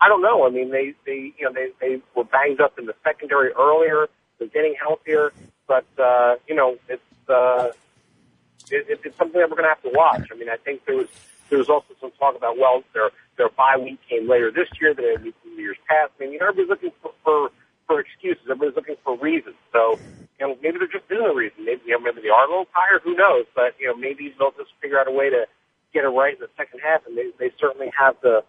I 0.00 0.08
don't 0.08 0.22
know. 0.22 0.46
I 0.46 0.50
mean, 0.50 0.70
they 0.70 0.94
they 1.04 1.32
you 1.38 1.44
know 1.44 1.52
they 1.52 1.70
they 1.80 2.02
were 2.14 2.24
banged 2.24 2.60
up 2.60 2.78
in 2.78 2.86
the 2.86 2.94
secondary 3.04 3.52
earlier. 3.52 4.08
They're 4.38 4.48
getting 4.48 4.74
healthier, 4.78 5.32
but 5.66 5.86
uh, 5.98 6.36
you 6.46 6.54
know, 6.54 6.76
it's 6.88 7.28
uh, 7.28 7.70
it, 8.70 9.00
it's 9.04 9.16
something 9.16 9.40
that 9.40 9.50
we're 9.50 9.56
going 9.56 9.68
to 9.68 9.74
have 9.74 9.82
to 9.82 9.92
watch. 9.92 10.28
I 10.30 10.36
mean, 10.36 10.50
I 10.50 10.56
think 10.56 10.84
there 10.84 10.96
was 10.96 11.08
there 11.48 11.58
was 11.58 11.68
also 11.68 11.94
some 12.00 12.10
talk 12.18 12.36
about 12.36 12.58
well, 12.58 12.82
their 12.92 13.10
their 13.36 13.48
bye 13.50 13.76
week 13.78 13.98
came 14.08 14.28
later 14.28 14.50
this 14.50 14.68
year 14.80 14.94
than 14.94 15.04
it 15.04 15.20
in 15.20 15.58
years 15.58 15.76
past. 15.88 16.12
I 16.18 16.24
mean, 16.24 16.32
you 16.32 16.38
know, 16.40 16.48
everybody's 16.48 16.70
looking 16.70 16.92
for, 17.02 17.12
for 17.24 17.50
for 17.86 18.00
excuses. 18.00 18.42
Everybody's 18.44 18.76
looking 18.76 18.96
for 19.04 19.16
reasons. 19.18 19.56
So, 19.72 19.98
you 20.38 20.46
know, 20.46 20.56
maybe 20.62 20.78
there 20.78 20.88
just 20.88 21.10
isn't 21.10 21.24
a 21.24 21.34
reason. 21.34 21.64
Maybe, 21.64 21.82
you 21.86 21.92
know, 21.92 22.00
maybe 22.00 22.20
they 22.22 22.28
are 22.28 22.44
a 22.44 22.48
little 22.48 22.68
tired. 22.74 23.02
Who 23.04 23.14
knows? 23.14 23.46
But, 23.54 23.74
you 23.78 23.86
know, 23.88 23.96
maybe 23.96 24.34
they'll 24.38 24.52
just 24.52 24.70
figure 24.80 24.98
out 24.98 25.08
a 25.08 25.12
way 25.12 25.30
to 25.30 25.46
get 25.92 26.04
it 26.04 26.08
right 26.08 26.34
in 26.34 26.40
the 26.40 26.50
second 26.56 26.80
half. 26.82 27.06
And 27.06 27.16
they, 27.16 27.30
they 27.38 27.52
certainly 27.58 27.90
have 27.98 28.16
the, 28.22 28.44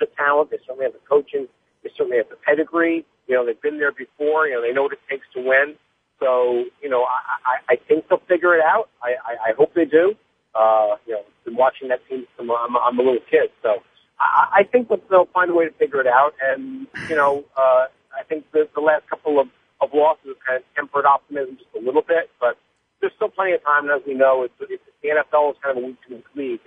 the 0.00 0.06
talent. 0.16 0.50
They 0.50 0.58
certainly 0.66 0.84
have 0.84 0.94
the 0.94 1.06
coaching. 1.08 1.46
They 1.82 1.90
certainly 1.96 2.18
have 2.18 2.28
the 2.28 2.36
pedigree. 2.36 3.04
You 3.28 3.34
know, 3.34 3.46
they've 3.46 3.60
been 3.60 3.78
there 3.78 3.92
before. 3.92 4.46
You 4.46 4.54
know, 4.54 4.62
they 4.62 4.72
know 4.72 4.82
what 4.82 4.92
it 4.92 5.00
takes 5.08 5.26
to 5.34 5.40
win. 5.40 5.76
So, 6.20 6.64
you 6.82 6.88
know, 6.88 7.02
I, 7.04 7.18
I, 7.44 7.74
I 7.74 7.76
think 7.76 8.08
they'll 8.08 8.22
figure 8.28 8.54
it 8.54 8.64
out. 8.64 8.88
I, 9.02 9.14
I, 9.24 9.50
I 9.50 9.52
hope 9.56 9.74
they 9.74 9.84
do. 9.84 10.14
Uh, 10.54 10.96
you 11.06 11.14
know, 11.14 11.22
been 11.44 11.56
watching 11.56 11.88
that 11.88 12.00
team 12.08 12.26
from 12.36 12.50
I'm, 12.50 12.76
I'm 12.76 12.98
a 12.98 13.02
little 13.02 13.20
kid, 13.28 13.50
so 13.62 13.82
I, 14.20 14.60
I 14.60 14.62
think 14.62 14.88
they'll 15.10 15.28
find 15.34 15.50
a 15.50 15.54
way 15.54 15.64
to 15.66 15.72
figure 15.72 16.00
it 16.00 16.06
out. 16.06 16.34
And 16.40 16.86
you 17.08 17.16
know, 17.16 17.44
uh, 17.56 17.86
I 18.18 18.22
think 18.24 18.44
the, 18.52 18.68
the 18.74 18.80
last 18.80 19.08
couple 19.08 19.40
of, 19.40 19.48
of 19.80 19.90
losses 19.92 20.34
have 20.34 20.40
kind 20.46 20.58
of 20.58 20.64
tempered 20.74 21.06
optimism 21.06 21.56
just 21.56 21.70
a 21.76 21.84
little 21.84 22.02
bit, 22.02 22.30
but 22.40 22.56
there's 23.00 23.12
still 23.16 23.28
plenty 23.28 23.52
of 23.52 23.62
time. 23.64 23.84
And 23.84 23.92
as 23.92 24.06
we 24.06 24.14
know, 24.14 24.42
it's, 24.42 24.54
it's, 24.60 24.82
the 25.02 25.08
NFL 25.10 25.52
is 25.52 25.56
kind 25.62 25.76
of 25.76 25.84
a 25.84 25.86
week 25.86 26.00
to 26.08 26.14
week 26.14 26.28
league, 26.34 26.66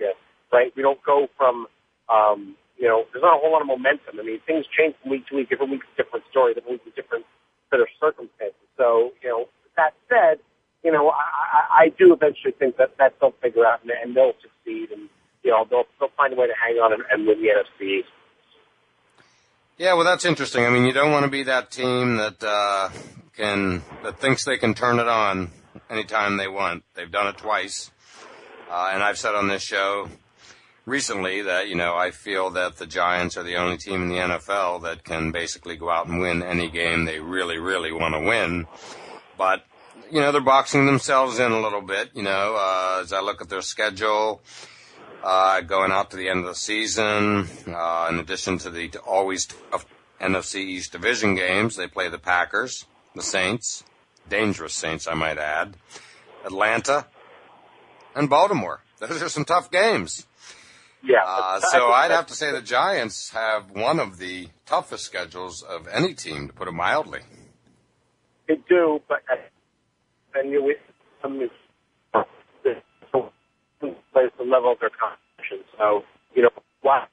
right? 0.52 0.72
We 0.76 0.82
don't 0.82 1.02
go 1.02 1.28
from, 1.36 1.66
um, 2.08 2.56
you 2.78 2.86
know, 2.86 3.04
there's 3.12 3.22
not 3.22 3.36
a 3.36 3.40
whole 3.40 3.52
lot 3.52 3.62
of 3.62 3.66
momentum. 3.66 4.20
I 4.20 4.22
mean, 4.22 4.40
things 4.46 4.66
change 4.70 4.94
from 5.02 5.10
week 5.10 5.26
to 5.28 5.36
week. 5.36 5.48
Every 5.50 5.66
week's 5.66 5.86
a 5.94 5.96
different 6.02 6.24
story. 6.30 6.54
Every 6.56 6.78
week's 6.78 6.86
a 6.86 6.94
different 6.94 7.26
set 7.70 7.80
of 7.80 7.88
circumstances. 8.00 8.68
So, 8.76 9.12
you 9.22 9.28
know, 9.28 9.48
that 9.76 9.94
said, 10.08 10.38
you 10.84 10.92
know, 10.92 11.10
I, 11.10 11.26
I, 11.52 11.62
I 11.84 11.88
do 11.98 12.12
eventually 12.12 12.52
think 12.52 12.76
that 12.76 12.96
that 12.98 13.14
they'll 13.20 13.34
figure 13.42 13.66
out 13.66 13.82
and, 13.82 13.90
and 13.90 14.16
they'll 14.16 14.38
succeed 14.40 14.90
and, 14.92 15.08
you 15.42 15.50
know, 15.50 15.66
they'll, 15.68 15.90
they'll 15.98 16.14
find 16.16 16.32
a 16.32 16.36
way 16.36 16.46
to 16.46 16.54
hang 16.54 16.76
on 16.76 16.92
and, 16.92 17.02
and 17.10 17.26
win 17.26 17.42
the 17.42 17.50
NFC 17.50 18.00
East. 18.00 18.08
Yeah, 19.78 19.94
well, 19.94 20.04
that's 20.04 20.24
interesting. 20.24 20.66
I 20.66 20.70
mean, 20.70 20.86
you 20.86 20.92
don't 20.92 21.12
want 21.12 21.24
to 21.24 21.30
be 21.30 21.44
that 21.44 21.70
team 21.70 22.16
that 22.16 22.42
uh, 22.42 22.88
can 23.36 23.84
that 24.02 24.18
thinks 24.18 24.44
they 24.44 24.56
can 24.56 24.74
turn 24.74 24.98
it 24.98 25.06
on 25.06 25.52
anytime 25.88 26.36
they 26.36 26.48
want. 26.48 26.82
They've 26.94 27.08
done 27.08 27.28
it 27.28 27.38
twice, 27.38 27.92
uh, 28.68 28.90
and 28.92 29.04
I've 29.04 29.18
said 29.18 29.36
on 29.36 29.46
this 29.46 29.62
show 29.62 30.08
recently 30.84 31.42
that 31.42 31.68
you 31.68 31.76
know 31.76 31.94
I 31.94 32.10
feel 32.10 32.50
that 32.50 32.78
the 32.78 32.86
Giants 32.86 33.36
are 33.36 33.44
the 33.44 33.54
only 33.54 33.76
team 33.76 34.02
in 34.02 34.08
the 34.08 34.16
NFL 34.16 34.82
that 34.82 35.04
can 35.04 35.30
basically 35.30 35.76
go 35.76 35.90
out 35.90 36.08
and 36.08 36.18
win 36.18 36.42
any 36.42 36.68
game 36.68 37.04
they 37.04 37.20
really, 37.20 37.58
really 37.58 37.92
want 37.92 38.16
to 38.16 38.20
win. 38.20 38.66
But 39.36 39.64
you 40.10 40.20
know, 40.20 40.32
they're 40.32 40.40
boxing 40.40 40.86
themselves 40.86 41.38
in 41.38 41.52
a 41.52 41.60
little 41.60 41.82
bit. 41.82 42.10
You 42.14 42.24
know, 42.24 42.56
uh, 42.58 43.02
as 43.02 43.12
I 43.12 43.20
look 43.20 43.40
at 43.40 43.48
their 43.48 43.62
schedule 43.62 44.42
uh, 45.22 45.60
going 45.62 45.92
out 45.92 46.10
to 46.10 46.16
the 46.16 46.28
end 46.28 46.40
of 46.40 46.46
the 46.46 46.54
season. 46.54 47.48
Uh, 47.66 48.08
in 48.10 48.18
addition 48.18 48.58
to 48.58 48.70
the 48.70 48.90
always 49.06 49.46
tough 49.46 49.86
NFC 50.20 50.56
East 50.56 50.92
division 50.92 51.34
games, 51.34 51.76
they 51.76 51.86
play 51.86 52.08
the 52.08 52.18
Packers, 52.18 52.86
the 53.14 53.22
Saints, 53.22 53.84
dangerous 54.28 54.74
Saints, 54.74 55.06
I 55.06 55.14
might 55.14 55.38
add, 55.38 55.76
Atlanta, 56.44 57.06
and 58.14 58.28
Baltimore. 58.28 58.82
Those 58.98 59.22
are 59.22 59.28
some 59.28 59.44
tough 59.44 59.70
games. 59.70 60.26
Yeah. 61.02 61.22
Uh, 61.24 61.60
so 61.60 61.88
I'd 61.92 62.10
have 62.10 62.26
to 62.26 62.34
say 62.34 62.50
the 62.50 62.60
Giants 62.60 63.30
have 63.30 63.70
one 63.70 64.00
of 64.00 64.18
the 64.18 64.48
toughest 64.66 65.04
schedules 65.04 65.62
of 65.62 65.86
any 65.86 66.14
team, 66.14 66.48
to 66.48 66.52
put 66.52 66.66
it 66.66 66.72
mildly. 66.72 67.20
They 68.48 68.56
do, 68.68 69.00
but 69.08 69.22
and 70.34 70.50
you, 70.50 70.64
with 70.64 70.78
some 71.22 71.38
plays 74.18 74.34
the 74.34 74.42
level 74.42 74.74
of 74.74 74.82
their 74.82 74.90
competition. 74.90 75.62
So, 75.78 76.02
you 76.34 76.42
know, 76.42 76.50
why 76.82 77.06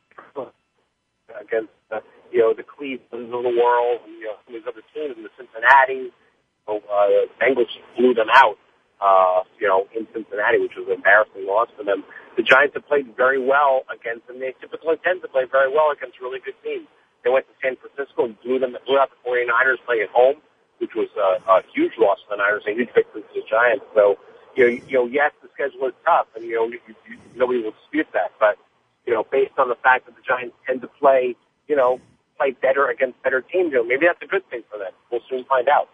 against 1.37 1.69
the, 1.93 2.01
you 2.33 2.41
know, 2.41 2.57
the 2.57 2.65
Clevelands 2.65 3.29
of 3.29 3.45
the 3.45 3.53
world 3.53 4.01
and, 4.09 4.17
you 4.17 4.25
know, 4.25 4.41
some 4.41 4.57
of 4.57 4.57
these 4.57 4.65
other 4.65 4.81
teams 4.89 5.13
in 5.13 5.21
the 5.21 5.33
Cincinnati, 5.37 6.09
you 6.09 6.65
know, 6.65 6.81
uh, 6.89 7.29
Bengals 7.37 7.69
blew 7.93 8.17
them 8.17 8.33
out, 8.33 8.57
uh, 8.97 9.45
you 9.61 9.69
know, 9.69 9.85
in 9.93 10.09
Cincinnati, 10.17 10.57
which 10.57 10.73
was 10.73 10.89
an 10.89 10.97
embarrassing 10.97 11.45
loss 11.45 11.69
for 11.77 11.85
them. 11.85 12.01
The 12.41 12.41
Giants 12.41 12.73
have 12.73 12.89
played 12.89 13.13
very 13.13 13.37
well 13.37 13.85
against 13.93 14.25
them. 14.25 14.41
They 14.41 14.57
typically 14.57 14.97
tend 15.05 15.21
to 15.21 15.29
play 15.29 15.45
very 15.45 15.69
well 15.69 15.93
against 15.93 16.17
really 16.17 16.41
good 16.41 16.57
teams. 16.65 16.89
They 17.21 17.29
went 17.29 17.45
to 17.45 17.55
San 17.61 17.77
Francisco 17.77 18.33
and 18.33 18.33
blew 18.41 18.57
them, 18.57 18.73
blew 18.85 18.97
out 18.97 19.13
the 19.13 19.21
49ers 19.21 19.81
playing 19.85 20.09
at 20.09 20.13
home, 20.13 20.41
which 20.81 20.97
was 20.97 21.09
a, 21.17 21.41
a 21.45 21.61
huge 21.69 21.97
loss 22.01 22.17
for 22.25 22.33
the 22.33 22.41
Niners, 22.41 22.65
a 22.65 22.73
huge 22.73 22.89
victory 22.97 23.21
for 23.21 23.33
the 23.33 23.45
Giants. 23.45 23.85
So, 23.93 24.17
you 24.55 24.65
know, 24.65 24.83
you 24.87 24.97
know, 24.97 25.05
yes, 25.05 25.31
the 25.41 25.49
schedule 25.53 25.87
is 25.87 25.93
tough, 26.05 26.27
and 26.35 26.45
you 26.45 26.55
know, 26.55 26.67
you, 26.67 26.79
you, 26.87 27.17
nobody 27.35 27.61
will 27.61 27.71
dispute 27.71 28.07
that. 28.13 28.31
But 28.39 28.57
you 29.05 29.13
know, 29.13 29.25
based 29.29 29.57
on 29.57 29.69
the 29.69 29.75
fact 29.75 30.05
that 30.05 30.15
the 30.15 30.21
Giants 30.27 30.55
tend 30.65 30.81
to 30.81 30.87
play, 30.87 31.35
you 31.67 31.75
know, 31.75 31.99
play 32.37 32.51
better 32.51 32.87
against 32.87 33.21
better 33.23 33.41
teams, 33.41 33.71
you 33.71 33.77
know, 33.77 33.83
maybe 33.83 34.05
that's 34.05 34.21
a 34.21 34.27
good 34.27 34.47
thing 34.49 34.63
for 34.71 34.77
them. 34.77 34.91
We'll 35.11 35.21
soon 35.29 35.45
find 35.45 35.67
out. 35.69 35.89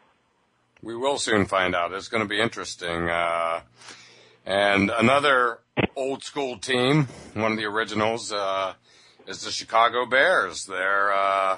We 0.81 0.95
will 0.95 1.17
soon 1.17 1.45
find 1.45 1.75
out. 1.75 1.91
It's 1.93 2.07
going 2.07 2.23
to 2.23 2.29
be 2.29 2.39
interesting. 2.39 3.09
Uh, 3.09 3.61
and 4.45 4.89
another 4.89 5.59
old 5.95 6.23
school 6.23 6.57
team, 6.57 7.07
one 7.33 7.51
of 7.51 7.57
the 7.57 7.65
originals, 7.65 8.31
uh, 8.31 8.73
is 9.27 9.43
the 9.43 9.51
Chicago 9.51 10.07
Bears. 10.07 10.65
They're, 10.65 11.13
uh, 11.13 11.57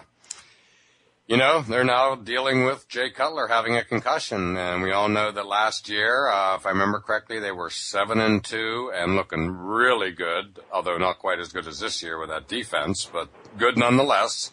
you 1.25 1.37
know, 1.37 1.61
they're 1.61 1.85
now 1.85 2.15
dealing 2.15 2.65
with 2.65 2.87
Jay 2.89 3.09
Cutler 3.09 3.47
having 3.47 3.77
a 3.77 3.83
concussion, 3.83 4.57
and 4.57 4.83
we 4.83 4.91
all 4.91 5.07
know 5.07 5.31
that 5.31 5.45
last 5.45 5.87
year, 5.87 6.27
uh, 6.27 6.55
if 6.55 6.65
I 6.65 6.69
remember 6.69 6.99
correctly, 6.99 7.39
they 7.39 7.51
were 7.51 7.69
seven 7.69 8.19
and 8.19 8.43
two 8.43 8.91
and 8.93 9.15
looking 9.15 9.49
really 9.49 10.11
good, 10.11 10.59
although 10.71 10.97
not 10.97 11.19
quite 11.19 11.39
as 11.39 11.53
good 11.53 11.65
as 11.65 11.79
this 11.79 12.03
year 12.03 12.19
with 12.19 12.29
that 12.29 12.49
defense, 12.49 13.09
but 13.11 13.29
good 13.57 13.77
nonetheless. 13.77 14.51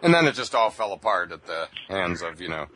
And 0.00 0.14
then 0.14 0.26
it 0.26 0.34
just 0.36 0.54
all 0.54 0.70
fell 0.70 0.92
apart 0.92 1.32
at 1.32 1.46
the 1.46 1.68
hands 1.88 2.22
of, 2.22 2.40
you 2.40 2.50
know, 2.50 2.66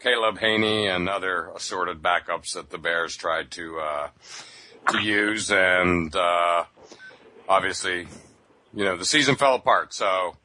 Caleb 0.00 0.38
Hanie 0.38 0.86
and 0.86 1.08
other 1.08 1.50
assorted 1.54 2.00
backups 2.00 2.54
that 2.54 2.70
the 2.70 2.78
Bears 2.78 3.16
tried 3.16 3.50
to, 3.50 3.80
uh, 3.80 4.08
to 4.92 5.00
use. 5.02 5.50
And, 5.50 6.14
uh, 6.14 6.64
obviously, 7.48 8.06
you 8.72 8.84
know, 8.84 8.96
the 8.96 9.04
season 9.04 9.36
fell 9.36 9.56
apart. 9.56 9.92
So 9.92 10.36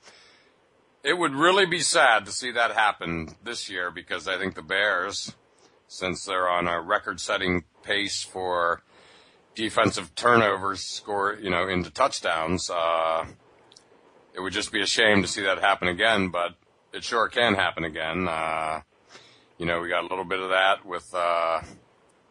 it 1.04 1.18
would 1.18 1.36
really 1.36 1.66
be 1.66 1.82
sad 1.82 2.26
to 2.26 2.32
see 2.32 2.52
that 2.52 2.72
happen 2.72 3.36
this 3.44 3.70
year 3.70 3.92
because 3.92 4.28
I 4.28 4.38
think 4.38 4.56
the 4.56 4.62
Bears, 4.62 5.34
since 5.88 6.26
they're 6.26 6.50
on 6.50 6.68
a 6.68 6.82
record 6.82 7.20
setting 7.20 7.66
pace 7.84 8.24
for 8.24 8.82
defensive 9.54 10.16
turnovers 10.16 10.82
score, 10.82 11.38
you 11.40 11.50
know, 11.50 11.68
into 11.68 11.92
touchdowns, 11.92 12.70
uh, 12.70 13.26
it 14.34 14.40
would 14.40 14.54
just 14.54 14.72
be 14.72 14.82
a 14.82 14.86
shame 14.86 15.22
to 15.22 15.28
see 15.28 15.44
that 15.44 15.60
happen 15.60 15.90
again, 15.90 16.30
but 16.30 16.56
it 16.94 17.04
sure 17.04 17.28
can 17.28 17.56
happen 17.56 17.84
again. 17.84 18.28
Uh, 18.28 18.82
you 19.58 19.66
know, 19.66 19.82
we 19.82 19.90
got 19.90 20.06
a 20.06 20.08
little 20.08 20.26
bit 20.26 20.40
of 20.40 20.50
that 20.50 20.86
with, 20.86 21.14
uh, 21.14 21.62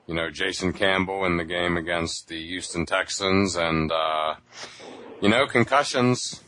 you 0.07 0.15
know, 0.15 0.31
Jason 0.31 0.73
Campbell 0.73 1.27
in 1.27 1.37
the 1.37 1.45
game 1.45 1.77
against 1.77 2.29
the 2.29 2.43
Houston 2.47 2.87
Texans 2.87 3.55
and, 3.55 3.93
uh, 3.93 4.35
you 5.21 5.29
know, 5.29 5.47
concussions 5.47 6.43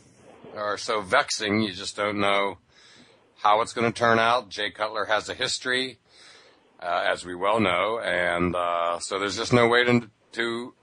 are 0.55 0.77
so 0.77 1.01
vexing. 1.01 1.61
You 1.61 1.73
just 1.73 1.95
don't 1.95 2.19
know 2.19 2.57
how 3.41 3.61
it's 3.61 3.73
going 3.73 3.91
to 3.91 3.97
turn 3.97 4.19
out. 4.19 4.49
Jay 4.49 4.71
Cutler 4.71 5.05
has 5.05 5.29
a 5.29 5.33
history, 5.33 5.99
uh, 6.81 7.03
as 7.05 7.25
we 7.25 7.35
well 7.35 7.59
know, 7.59 7.99
and, 7.99 8.55
uh, 8.55 8.99
so 8.99 9.19
there's 9.19 9.37
just 9.37 9.53
no 9.53 9.67
way 9.67 9.83
to, 9.83 10.09
to 10.33 10.73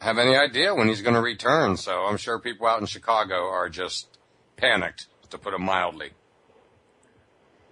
have 0.00 0.18
any 0.18 0.36
idea 0.36 0.74
when 0.74 0.88
he's 0.88 1.02
going 1.02 1.14
to 1.14 1.20
return. 1.20 1.76
So 1.76 2.04
I'm 2.04 2.16
sure 2.16 2.38
people 2.38 2.66
out 2.66 2.80
in 2.80 2.86
Chicago 2.86 3.48
are 3.48 3.68
just 3.68 4.18
panicked, 4.56 5.06
to 5.30 5.38
put 5.38 5.54
it 5.54 5.60
mildly. 5.60 6.10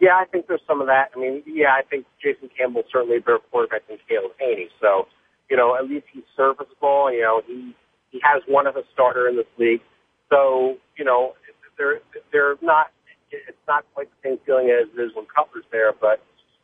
Yeah, 0.01 0.15
I 0.15 0.27
think 0.31 0.47
there's 0.47 0.63
some 0.67 0.81
of 0.81 0.87
that. 0.87 1.11
I 1.15 1.19
mean, 1.19 1.43
yeah, 1.45 1.75
I 1.77 1.83
think 1.83 2.07
Jason 2.23 2.49
Campbell 2.57 2.85
certainly 2.93 3.17
a 3.17 3.21
better 3.21 3.41
quarterback 3.51 3.89
than 3.89 3.99
Caleb 4.09 4.33
Hanie. 4.41 4.69
So, 4.81 5.09
you 5.51 5.57
know, 5.57 5.75
at 5.77 5.89
least 5.89 6.07
he's 6.13 6.23
serviceable. 6.37 7.13
You 7.13 7.23
know, 7.23 7.43
he 7.45 7.75
he 8.11 8.21
has 8.23 8.43
one 8.47 8.67
of 8.67 8.77
a 8.77 8.83
starter 8.93 9.29
in 9.29 9.37
this 9.37 9.51
league. 9.59 9.81
So, 10.31 10.77
you 10.97 11.05
know, 11.05 11.35
they're 11.79 12.01
they're 12.33 12.57
not. 12.61 12.91
It's 13.31 13.65
not 13.69 13.85
quite 13.95 14.09
the 14.11 14.31
same 14.31 14.39
feeling 14.47 14.71
as 14.71 14.89
it 14.89 15.01
is 15.01 15.15
when 15.15 15.27
Cutler's 15.27 15.65
there, 15.71 15.93
but 15.93 16.23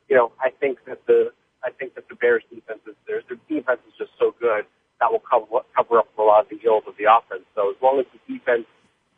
you 0.08 0.16
know, 0.16 0.32
I 0.40 0.50
think 0.50 0.78
that 0.86 1.06
the 1.06 1.32
I 1.62 1.70
think 1.70 1.94
that 1.94 2.08
the 2.08 2.14
Bears 2.14 2.42
defense 2.50 2.80
is 2.86 2.94
their 3.06 3.22
their 3.28 3.38
defense 3.48 3.80
is 3.86 3.94
just 3.98 4.12
so 4.18 4.34
good 4.40 4.66
that 5.00 5.10
will 5.12 5.20
cover 5.20 5.46
cover 5.76 5.98
up 5.98 6.08
a 6.18 6.22
lot 6.22 6.44
of 6.44 6.48
the 6.48 6.58
ills 6.64 6.84
of 6.86 6.96
the 6.96 7.04
offense. 7.04 7.44
So 7.54 7.70
as 7.70 7.76
long 7.82 8.00
as 8.00 8.06
the 8.12 8.20
defense 8.32 8.66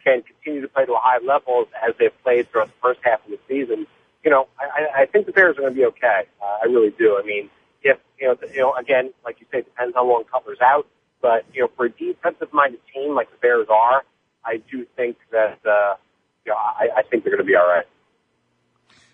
can 0.05 0.23
continue 0.23 0.63
to 0.63 0.69
play 0.69 0.87
to 0.87 0.93
a 0.93 1.01
high 1.01 1.19
level 1.25 1.67
as 1.87 1.95
they've 1.99 2.15
played 2.23 2.51
throughout 2.51 2.69
the 2.69 2.81
first 2.83 3.01
half 3.03 3.25
of 3.25 3.31
the 3.31 3.39
season, 3.49 3.87
you 4.25 4.31
know, 4.31 4.47
I, 4.59 5.03
I 5.03 5.07
think 5.07 5.27
the 5.27 5.33
Bears 5.33 5.57
are 5.57 5.63
going 5.63 5.75
to 5.75 5.79
be 5.79 5.87
okay. 5.87 6.27
Uh, 6.41 6.59
I 6.63 6.67
really 6.67 6.95
do. 6.97 7.19
I 7.21 7.27
mean, 7.27 7.51
if 7.83 7.99
you 8.19 8.29
know, 8.29 8.35
the, 8.35 8.49
you 8.53 8.61
know, 8.61 8.75
again, 8.75 9.13
like 9.25 9.41
you 9.41 9.47
say, 9.53 9.59
it 9.59 9.65
depends 9.67 9.95
how 9.95 10.07
long 10.07 10.25
Cutler's 10.31 10.61
out. 10.61 10.87
But 11.23 11.45
you 11.53 11.63
know, 11.63 11.71
for 11.77 11.87
a 11.87 11.91
defensive-minded 11.91 12.81
team 12.93 13.15
like 13.15 13.31
the 13.31 13.39
Bears 13.39 13.67
are, 13.71 14.05
I 14.47 14.63
do 14.71 14.87
think 14.97 15.17
that 15.33 15.59
uh, 15.67 15.97
you 16.45 16.53
know, 16.53 16.57
I, 16.57 16.99
I 16.99 17.03
think 17.03 17.25
they're 17.25 17.33
going 17.33 17.45
to 17.45 17.47
be 17.47 17.57
all 17.57 17.67
right. 17.67 17.87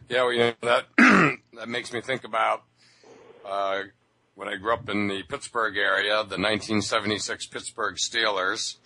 Yeah, 0.09 0.23
well, 0.23 0.33
you 0.33 0.38
know 0.40 0.55
that 0.62 0.87
that 1.55 1.68
makes 1.68 1.92
me 1.92 2.01
think 2.01 2.25
about 2.25 2.62
uh, 3.45 3.83
when 4.35 4.49
I 4.49 4.57
grew 4.57 4.75
up 4.75 4.88
in 4.88 5.09
the 5.09 5.23
Pittsburgh 5.23 5.77
area, 5.77 6.16
the 6.16 6.38
1976 6.38 7.47
Pittsburgh 7.47 7.97
Steelers. 7.97 8.77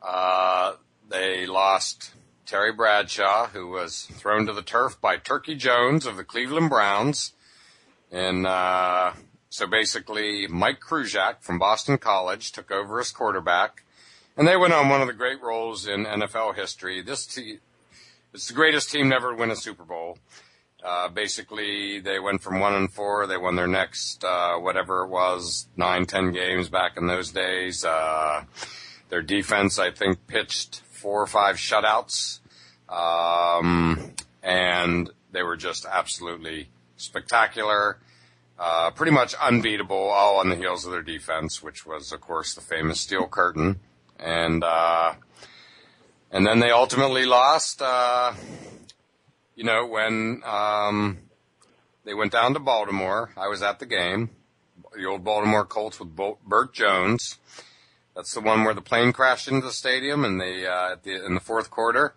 Uh, 0.00 0.74
they 1.08 1.46
lost 1.46 2.12
Terry 2.46 2.72
Bradshaw, 2.72 3.46
who 3.48 3.68
was 3.68 4.06
thrown 4.12 4.46
to 4.46 4.52
the 4.52 4.62
turf 4.62 5.00
by 5.00 5.16
Turkey 5.16 5.54
Jones 5.54 6.06
of 6.06 6.16
the 6.16 6.24
Cleveland 6.24 6.70
Browns. 6.70 7.32
And 8.10 8.46
uh, 8.46 9.12
so 9.50 9.66
basically, 9.66 10.46
Mike 10.46 10.80
Kruczek 10.80 11.42
from 11.42 11.58
Boston 11.58 11.98
College 11.98 12.52
took 12.52 12.70
over 12.70 13.00
as 13.00 13.10
quarterback. 13.10 13.84
And 14.38 14.46
they 14.46 14.56
went 14.56 14.72
on 14.72 14.88
one 14.88 15.00
of 15.00 15.08
the 15.08 15.14
great 15.14 15.42
roles 15.42 15.88
in 15.88 16.04
NFL 16.04 16.54
history. 16.54 17.02
This 17.02 17.26
team, 17.26 17.58
it's 18.32 18.46
the 18.46 18.54
greatest 18.54 18.88
team 18.92 19.08
never 19.08 19.34
win 19.34 19.50
a 19.50 19.56
Super 19.56 19.82
Bowl. 19.82 20.16
Uh, 20.80 21.08
basically, 21.08 21.98
they 21.98 22.20
went 22.20 22.40
from 22.40 22.60
one 22.60 22.72
and 22.72 22.92
four. 22.92 23.26
They 23.26 23.36
won 23.36 23.56
their 23.56 23.66
next, 23.66 24.22
uh, 24.22 24.54
whatever 24.58 25.02
it 25.02 25.08
was, 25.08 25.66
nine, 25.76 26.06
ten 26.06 26.30
games 26.30 26.68
back 26.68 26.96
in 26.96 27.08
those 27.08 27.32
days. 27.32 27.84
Uh, 27.84 28.44
their 29.08 29.22
defense, 29.22 29.76
I 29.76 29.90
think, 29.90 30.28
pitched 30.28 30.82
four 30.88 31.20
or 31.20 31.26
five 31.26 31.56
shutouts. 31.56 32.38
Um, 32.88 34.12
and 34.40 35.10
they 35.32 35.42
were 35.42 35.56
just 35.56 35.84
absolutely 35.84 36.68
spectacular. 36.96 37.98
Uh, 38.56 38.92
pretty 38.92 39.12
much 39.12 39.34
unbeatable, 39.34 39.96
all 39.96 40.38
on 40.38 40.48
the 40.48 40.56
heels 40.56 40.84
of 40.84 40.92
their 40.92 41.02
defense, 41.02 41.60
which 41.60 41.84
was, 41.84 42.12
of 42.12 42.20
course, 42.20 42.54
the 42.54 42.60
famous 42.60 43.00
steel 43.00 43.26
curtain. 43.26 43.80
And, 44.18 44.64
uh, 44.64 45.14
and 46.30 46.46
then 46.46 46.60
they 46.60 46.70
ultimately 46.70 47.24
lost, 47.24 47.80
uh, 47.80 48.34
you 49.54 49.64
know, 49.64 49.86
when, 49.86 50.42
um, 50.44 51.18
they 52.04 52.14
went 52.14 52.32
down 52.32 52.54
to 52.54 52.60
Baltimore. 52.60 53.30
I 53.36 53.48
was 53.48 53.62
at 53.62 53.78
the 53.78 53.86
game, 53.86 54.30
the 54.96 55.04
old 55.04 55.24
Baltimore 55.24 55.64
Colts 55.64 56.00
with 56.00 56.16
Bert 56.16 56.72
Jones. 56.72 57.38
That's 58.16 58.34
the 58.34 58.40
one 58.40 58.64
where 58.64 58.74
the 58.74 58.80
plane 58.80 59.12
crashed 59.12 59.46
into 59.46 59.66
the 59.66 59.72
stadium 59.72 60.24
in 60.24 60.38
the, 60.38 60.68
uh, 60.68 60.96
the, 61.02 61.24
in 61.24 61.34
the 61.34 61.40
fourth 61.40 61.70
quarter, 61.70 62.14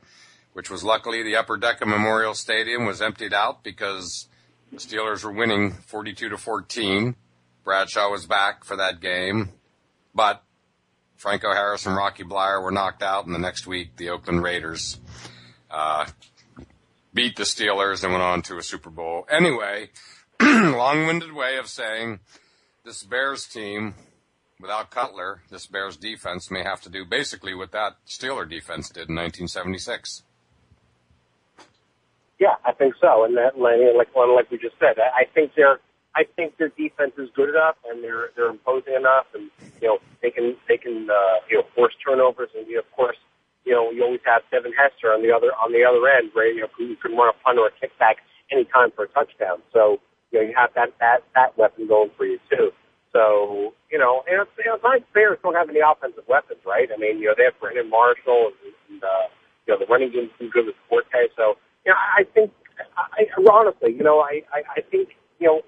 which 0.54 0.70
was 0.70 0.84
luckily 0.84 1.22
the 1.22 1.36
Upper 1.36 1.58
deck 1.58 1.82
of 1.82 1.88
Memorial 1.88 2.34
Stadium 2.34 2.86
was 2.86 3.02
emptied 3.02 3.34
out 3.34 3.64
because 3.64 4.28
the 4.72 4.78
Steelers 4.78 5.24
were 5.24 5.32
winning 5.32 5.74
42 5.74 6.30
to 6.30 6.38
14. 6.38 7.16
Bradshaw 7.64 8.10
was 8.10 8.26
back 8.26 8.64
for 8.64 8.76
that 8.78 9.00
game, 9.00 9.52
but 10.16 10.44
Franco 11.22 11.54
Harris 11.54 11.86
and 11.86 11.96
Rocky 11.96 12.24
Bleier 12.24 12.64
were 12.64 12.72
knocked 12.72 13.04
out, 13.04 13.28
and 13.28 13.36
the 13.36 13.40
next 13.40 13.68
week 13.68 13.96
the 13.96 14.10
Oakland 14.10 14.42
Raiders 14.42 15.00
uh, 15.70 16.08
beat 17.14 17.36
the 17.36 17.44
Steelers 17.44 18.04
and 18.04 18.12
went 18.12 18.24
on 18.24 18.42
to 18.42 18.58
a 18.58 18.64
Super 18.64 18.90
Bowl. 18.90 19.28
Anyway, 19.30 19.92
long-winded 20.42 21.32
way 21.32 21.58
of 21.58 21.68
saying 21.68 22.22
this 22.84 23.04
Bears 23.04 23.46
team 23.46 23.94
without 24.60 24.90
Cutler, 24.90 25.44
this 25.52 25.68
Bears 25.68 25.96
defense 25.96 26.50
may 26.50 26.64
have 26.64 26.82
to 26.82 26.90
do 26.90 27.06
basically 27.06 27.54
what 27.54 27.72
that 27.72 27.98
Steeler 28.08 28.50
defense 28.50 28.90
did 28.90 29.08
in 29.08 29.16
1976. 29.16 30.24
Yeah, 32.40 32.56
I 32.66 32.72
think 32.72 32.96
so. 33.00 33.26
And 33.26 33.38
that, 33.38 33.60
like, 33.60 34.08
like 34.16 34.50
we 34.50 34.58
just 34.58 34.80
said, 34.80 34.96
I 34.98 35.26
think 35.36 35.52
they're, 35.56 35.80
I 36.16 36.24
think 36.36 36.58
their 36.58 36.70
defense 36.70 37.14
is 37.18 37.30
good 37.36 37.50
enough 37.50 37.76
and 37.90 38.04
they're, 38.04 38.30
they're 38.36 38.50
imposing 38.50 38.96
enough 38.96 39.26
and, 39.34 39.50
you 39.82 39.88
know, 39.88 39.98
they 40.22 40.30
can, 40.30 40.56
they 40.68 40.78
can, 40.78 41.10
uh, 41.10 41.40
you 41.50 41.58
know, 41.58 41.64
force 41.76 41.94
turnovers 42.06 42.50
and, 42.56 42.68
you 42.68 42.80
of 42.80 42.92
course, 42.92 43.18
you 43.66 43.74
know, 43.74 43.92
you 43.92 44.04
always 44.04 44.20
have 44.26 44.42
Devin 44.52 44.74
Hester 44.74 45.14
on 45.14 45.22
the 45.22 45.32
other, 45.32 45.54
on 45.56 45.72
the 45.72 45.86
other 45.86 46.08
end, 46.10 46.32
where, 46.34 46.52
you 46.52 46.62
know, 46.62 46.68
you 46.80 46.96
can 46.98 47.16
run 47.16 47.30
a 47.30 47.38
punt 47.44 47.60
or 47.60 47.68
a 47.68 47.72
kickback 47.80 48.16
anytime 48.52 48.92
for 48.92 49.06
a 49.06 49.08
touchdown. 49.10 49.62
So, 49.72 50.00
you 50.32 50.40
know, 50.40 50.48
you 50.48 50.54
have 50.58 50.74
that, 50.76 50.94
that, 51.00 51.24
that 51.36 51.58
weapon 51.58 51.88
going 51.88 52.12
for 52.18 52.26
you 52.26 52.40
too. 52.50 52.72
So, 53.14 53.74
you 53.92 54.00
know, 54.00 54.24
and 54.28 54.42
it's, 54.42 54.52
you 54.58 54.66
know, 54.66 54.76
it's 54.76 54.84
not 54.84 55.00
Bears 55.14 55.38
don't 55.44 55.56
have 55.56 55.70
any 55.70 55.80
offensive 55.80 56.24
weapons, 56.28 56.60
right? 56.66 56.90
I 56.94 56.98
mean, 56.98 57.20
you 57.20 57.28
know, 57.28 57.36
they 57.38 57.44
have 57.44 57.60
Brandon 57.60 57.90
Marshall 57.90 58.52
and, 58.52 58.74
and 58.90 59.04
uh, 59.04 59.28
you 59.68 59.74
know, 59.74 59.80
the 59.80 59.86
running 59.92 60.12
game's 60.12 60.32
been 60.40 60.50
good 60.50 60.66
with 60.66 60.76
Forte. 60.90 61.08
So, 61.36 61.56
you 61.86 61.92
know, 61.92 62.00
I 62.00 62.24
think, 62.34 62.52
I, 62.98 63.28
honestly, 63.52 63.94
you 63.94 64.04
know, 64.04 64.20
I, 64.20 64.42
I, 64.54 64.64
I 64.78 64.82
think, 64.82 65.10
you 65.40 65.48
know, 65.48 65.62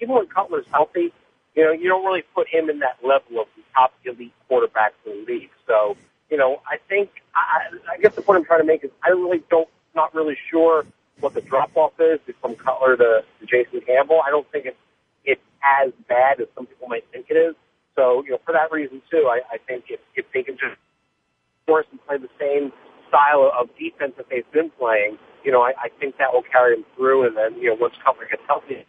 even 0.00 0.14
when 0.14 0.26
Cutler's 0.26 0.66
healthy, 0.70 1.12
you 1.54 1.64
know, 1.64 1.72
you 1.72 1.88
don't 1.88 2.04
really 2.04 2.22
put 2.34 2.48
him 2.48 2.68
in 2.68 2.80
that 2.80 2.98
level 3.02 3.40
of 3.40 3.48
the 3.56 3.62
top 3.74 3.94
elite 4.04 4.32
quarterbacks 4.50 4.98
in 5.06 5.24
the 5.24 5.32
league. 5.32 5.50
So, 5.66 5.96
you 6.30 6.36
know, 6.36 6.60
I 6.70 6.76
think, 6.88 7.10
I, 7.34 7.68
I 7.92 7.98
guess 7.98 8.14
the 8.14 8.22
point 8.22 8.38
I'm 8.38 8.44
trying 8.44 8.60
to 8.60 8.66
make 8.66 8.84
is 8.84 8.90
I 9.02 9.08
really 9.10 9.42
don't 9.50 9.68
not 9.94 10.14
really 10.14 10.36
sure 10.50 10.84
what 11.20 11.32
the 11.32 11.40
drop 11.40 11.70
off 11.76 11.92
is 11.98 12.20
from 12.40 12.54
Cutler 12.56 12.96
to, 12.96 13.24
to 13.40 13.46
Jason 13.46 13.80
Campbell. 13.80 14.20
I 14.26 14.30
don't 14.30 14.50
think 14.52 14.66
it's 14.66 14.76
it's 15.24 15.40
as 15.64 15.92
bad 16.08 16.40
as 16.40 16.46
some 16.54 16.66
people 16.66 16.88
might 16.88 17.04
think 17.10 17.26
it 17.30 17.34
is. 17.34 17.54
So, 17.96 18.22
you 18.24 18.32
know, 18.32 18.40
for 18.44 18.52
that 18.52 18.70
reason 18.70 19.00
too, 19.10 19.26
I, 19.28 19.40
I 19.50 19.58
think 19.66 19.84
if, 19.88 20.00
if 20.14 20.26
they 20.32 20.42
can 20.42 20.56
just 20.56 20.76
force 21.66 21.86
and 21.90 22.04
play 22.06 22.18
the 22.18 22.28
same 22.38 22.72
style 23.08 23.50
of 23.58 23.70
defense 23.78 24.12
that 24.18 24.28
they've 24.28 24.50
been 24.52 24.70
playing, 24.78 25.18
you 25.44 25.50
know, 25.50 25.62
I, 25.62 25.72
I 25.84 25.88
think 25.98 26.18
that 26.18 26.32
will 26.32 26.42
carry 26.42 26.76
them 26.76 26.84
through. 26.94 27.26
And 27.26 27.36
then, 27.36 27.54
you 27.54 27.70
know, 27.70 27.76
once 27.80 27.94
Cutler 28.04 28.26
gets 28.30 28.42
healthy. 28.46 28.84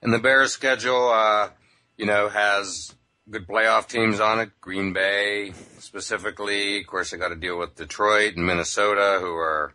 And 0.00 0.12
the 0.12 0.18
Bears 0.18 0.52
schedule, 0.52 1.10
uh, 1.10 1.50
you 1.96 2.06
know, 2.06 2.28
has 2.28 2.94
good 3.28 3.46
playoff 3.46 3.88
teams 3.88 4.20
on 4.20 4.40
it. 4.40 4.50
Green 4.60 4.92
Bay 4.92 5.52
specifically. 5.78 6.80
Of 6.80 6.86
course, 6.86 7.10
they 7.10 7.18
got 7.18 7.28
to 7.28 7.36
deal 7.36 7.58
with 7.58 7.74
Detroit 7.74 8.36
and 8.36 8.46
Minnesota, 8.46 9.18
who 9.20 9.34
are 9.34 9.74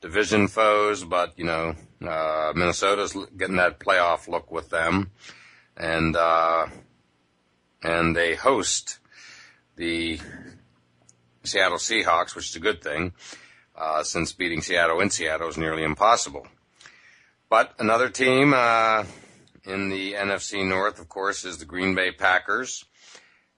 division 0.00 0.46
foes, 0.48 1.04
but 1.04 1.38
you 1.38 1.44
know, 1.44 1.74
uh, 2.06 2.52
Minnesota's 2.54 3.16
getting 3.36 3.56
that 3.56 3.80
playoff 3.80 4.28
look 4.28 4.50
with 4.50 4.68
them, 4.70 5.10
and 5.76 6.14
uh, 6.16 6.66
and 7.82 8.14
they 8.14 8.34
host 8.34 8.98
the 9.76 10.20
Seattle 11.42 11.78
Seahawks, 11.78 12.34
which 12.34 12.50
is 12.50 12.56
a 12.56 12.60
good 12.60 12.82
thing, 12.82 13.12
uh, 13.74 14.02
since 14.02 14.32
beating 14.32 14.60
Seattle 14.60 15.00
in 15.00 15.10
Seattle 15.10 15.48
is 15.48 15.56
nearly 15.56 15.82
impossible. 15.82 16.46
But 17.48 17.74
another 17.78 18.08
team 18.08 18.52
uh, 18.54 19.04
in 19.66 19.88
the 19.88 20.14
NFC 20.14 20.66
North, 20.66 21.00
of 21.00 21.08
course, 21.08 21.44
is 21.44 21.58
the 21.58 21.64
Green 21.64 21.94
Bay 21.94 22.12
Packers. 22.12 22.84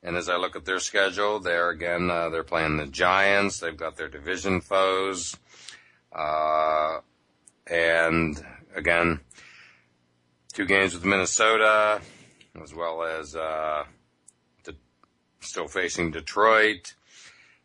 And 0.02 0.16
as 0.16 0.28
I 0.28 0.36
look 0.36 0.56
at 0.56 0.64
their 0.64 0.78
schedule, 0.78 1.40
there 1.40 1.70
again, 1.70 2.10
uh, 2.10 2.30
they're 2.30 2.44
playing 2.44 2.76
the 2.76 2.86
Giants. 2.86 3.58
They've 3.58 3.76
got 3.76 3.96
their 3.96 4.08
division 4.08 4.60
foes. 4.60 5.36
Uh, 6.12 7.00
and 7.66 8.40
again, 8.74 9.20
two 10.52 10.66
games 10.66 10.94
with 10.94 11.04
Minnesota, 11.04 12.00
as 12.62 12.74
well 12.74 13.02
as, 13.02 13.36
uh, 13.36 13.84
still 15.40 15.68
facing 15.68 16.10
Detroit. 16.10 16.94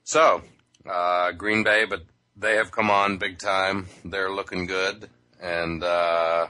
So, 0.03 0.41
uh, 0.89 1.31
Green 1.31 1.63
Bay, 1.63 1.85
but 1.85 2.03
they 2.35 2.55
have 2.55 2.71
come 2.71 2.89
on 2.89 3.17
big 3.17 3.39
time. 3.39 3.87
They're 4.03 4.31
looking 4.31 4.65
good. 4.65 5.09
And, 5.39 5.83
uh, 5.83 6.47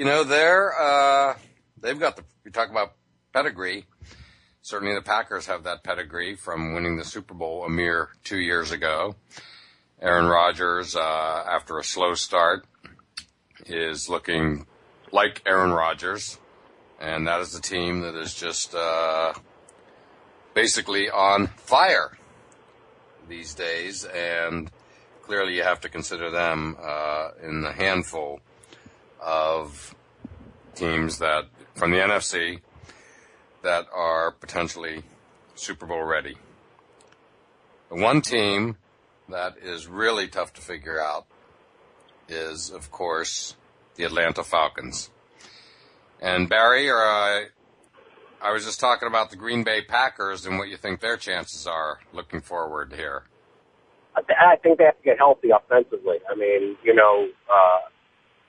you 0.00 0.06
know, 0.06 0.24
they're, 0.24 0.72
uh, 0.80 1.36
they've 1.78 2.00
got 2.00 2.16
the, 2.16 2.24
you 2.46 2.50
talk 2.50 2.70
about 2.70 2.94
pedigree. 3.34 3.84
Certainly 4.62 4.94
the 4.94 5.02
Packers 5.02 5.44
have 5.44 5.64
that 5.64 5.84
pedigree 5.84 6.36
from 6.36 6.72
winning 6.72 6.96
the 6.96 7.04
Super 7.04 7.34
Bowl 7.34 7.66
a 7.66 7.68
mere 7.68 8.08
two 8.24 8.38
years 8.38 8.70
ago. 8.70 9.14
Aaron 10.00 10.24
Rodgers, 10.24 10.96
uh, 10.96 11.44
after 11.46 11.78
a 11.78 11.84
slow 11.84 12.14
start, 12.14 12.64
is 13.66 14.08
looking 14.08 14.64
like 15.12 15.42
Aaron 15.44 15.70
Rodgers, 15.70 16.38
and 16.98 17.26
that 17.26 17.42
is 17.42 17.54
a 17.54 17.60
team 17.60 18.00
that 18.00 18.14
is 18.14 18.32
just 18.32 18.74
uh, 18.74 19.34
basically 20.54 21.10
on 21.10 21.48
fire 21.48 22.16
these 23.28 23.52
days. 23.52 24.06
And 24.06 24.70
clearly, 25.20 25.56
you 25.56 25.62
have 25.62 25.82
to 25.82 25.90
consider 25.90 26.30
them 26.30 26.78
uh, 26.82 27.32
in 27.42 27.60
the 27.60 27.72
handful 27.72 28.40
of 29.20 29.94
teams 30.74 31.18
that 31.18 31.44
from 31.74 31.90
the 31.90 31.98
NFC 31.98 32.60
that 33.62 33.86
are 33.92 34.32
potentially 34.32 35.02
Super 35.54 35.86
Bowl 35.86 36.02
ready. 36.02 36.36
The 37.90 37.96
one 37.96 38.22
team 38.22 38.76
that 39.28 39.56
is 39.62 39.86
really 39.86 40.28
tough 40.28 40.52
to 40.54 40.60
figure 40.60 41.00
out 41.00 41.26
is, 42.28 42.70
of 42.70 42.90
course, 42.90 43.56
the 43.96 44.04
Atlanta 44.04 44.42
Falcons. 44.44 45.10
And 46.20 46.48
Barry, 46.48 46.88
or 46.88 46.98
I, 46.98 47.46
I 48.40 48.52
was 48.52 48.64
just 48.64 48.80
talking 48.80 49.08
about 49.08 49.30
the 49.30 49.36
Green 49.36 49.64
Bay 49.64 49.82
Packers 49.82 50.46
and 50.46 50.58
what 50.58 50.68
you 50.68 50.76
think 50.76 51.00
their 51.00 51.16
chances 51.16 51.66
are 51.66 51.98
looking 52.12 52.40
forward 52.40 52.94
here. 52.94 53.24
I, 54.16 54.22
th- 54.22 54.38
I 54.38 54.56
think 54.56 54.78
they 54.78 54.84
have 54.84 54.96
to 54.96 55.04
get 55.04 55.18
healthy 55.18 55.50
offensively. 55.50 56.18
I 56.30 56.34
mean, 56.34 56.76
you 56.82 56.94
know, 56.94 57.28
uh, 57.52 57.78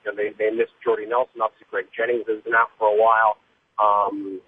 you 0.04 0.10
know 0.10 0.16
they 0.16 0.30
they 0.38 0.50
missed 0.50 0.72
Jordy 0.84 1.06
Nelson. 1.06 1.40
Obviously, 1.40 1.66
Greg 1.70 1.86
Jennings 1.96 2.24
has 2.28 2.42
been 2.42 2.54
out 2.54 2.70
for 2.78 2.88
a 2.88 2.96
while. 3.00 3.36
Um, 3.78 4.40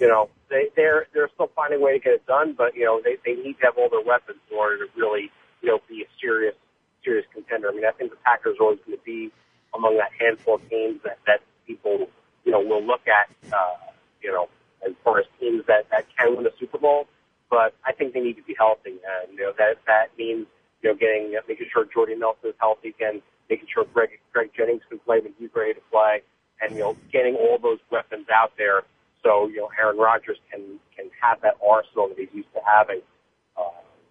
you 0.00 0.08
know, 0.08 0.30
they 0.50 0.68
they're 0.76 1.06
they're 1.12 1.30
still 1.34 1.50
finding 1.54 1.80
a 1.80 1.82
way 1.82 1.98
to 1.98 1.98
get 1.98 2.12
it 2.14 2.26
done, 2.26 2.54
but 2.56 2.74
you 2.74 2.84
know 2.84 3.00
they 3.02 3.16
they 3.24 3.40
need 3.40 3.58
to 3.58 3.66
have 3.66 3.78
all 3.78 3.88
their 3.88 4.04
weapons 4.04 4.38
in 4.50 4.56
order 4.56 4.86
to 4.86 4.90
really 4.96 5.30
you 5.64 5.70
know, 5.70 5.80
be 5.88 6.02
a 6.02 6.08
serious, 6.20 6.54
serious 7.02 7.24
contender. 7.32 7.70
I 7.70 7.74
mean, 7.74 7.86
I 7.86 7.92
think 7.92 8.10
the 8.10 8.18
Packers 8.24 8.56
are 8.60 8.64
always 8.64 8.78
going 8.86 8.98
to 8.98 9.04
be 9.04 9.32
among 9.74 9.96
that 9.96 10.10
handful 10.20 10.56
of 10.56 10.68
teams 10.68 11.00
that, 11.04 11.18
that 11.26 11.40
people, 11.66 12.08
you 12.44 12.52
know, 12.52 12.60
will 12.60 12.84
look 12.84 13.08
at, 13.08 13.30
uh, 13.50 13.76
you 14.22 14.30
know, 14.30 14.48
as 14.86 14.92
far 15.02 15.18
as 15.18 15.24
teams 15.40 15.64
that, 15.66 15.88
that 15.90 16.04
can 16.16 16.36
win 16.36 16.44
the 16.44 16.52
Super 16.60 16.78
Bowl. 16.78 17.06
But 17.48 17.74
I 17.86 17.92
think 17.92 18.12
they 18.12 18.20
need 18.20 18.36
to 18.36 18.42
be 18.42 18.54
healthy. 18.58 18.90
And, 19.00 19.32
you 19.32 19.40
know, 19.40 19.52
that, 19.56 19.78
that 19.86 20.08
means, 20.18 20.46
you 20.82 20.90
know, 20.90 20.94
getting, 20.94 21.34
making 21.48 21.66
sure 21.72 21.86
Jordy 21.86 22.14
Nelson 22.14 22.50
is 22.50 22.56
healthy 22.60 22.88
again, 22.90 23.22
making 23.50 23.66
sure 23.72 23.84
Greg, 23.92 24.10
Greg 24.32 24.50
Jennings 24.56 24.82
can 24.88 24.98
play 25.00 25.20
when 25.20 25.34
he's 25.38 25.50
ready 25.54 25.74
to 25.74 25.80
play, 25.90 26.22
and, 26.60 26.74
you 26.74 26.80
know, 26.80 26.96
getting 27.12 27.34
all 27.34 27.58
those 27.58 27.78
weapons 27.90 28.26
out 28.34 28.52
there 28.56 28.82
so, 29.22 29.48
you 29.48 29.56
know, 29.56 29.70
Aaron 29.80 29.96
Rodgers 29.96 30.36
can, 30.50 30.78
can 30.94 31.10
have 31.20 31.40
that 31.40 31.56
arsenal 31.66 32.08
that 32.08 32.18
he's 32.18 32.28
used 32.32 32.52
to 32.52 32.60
having 32.64 33.00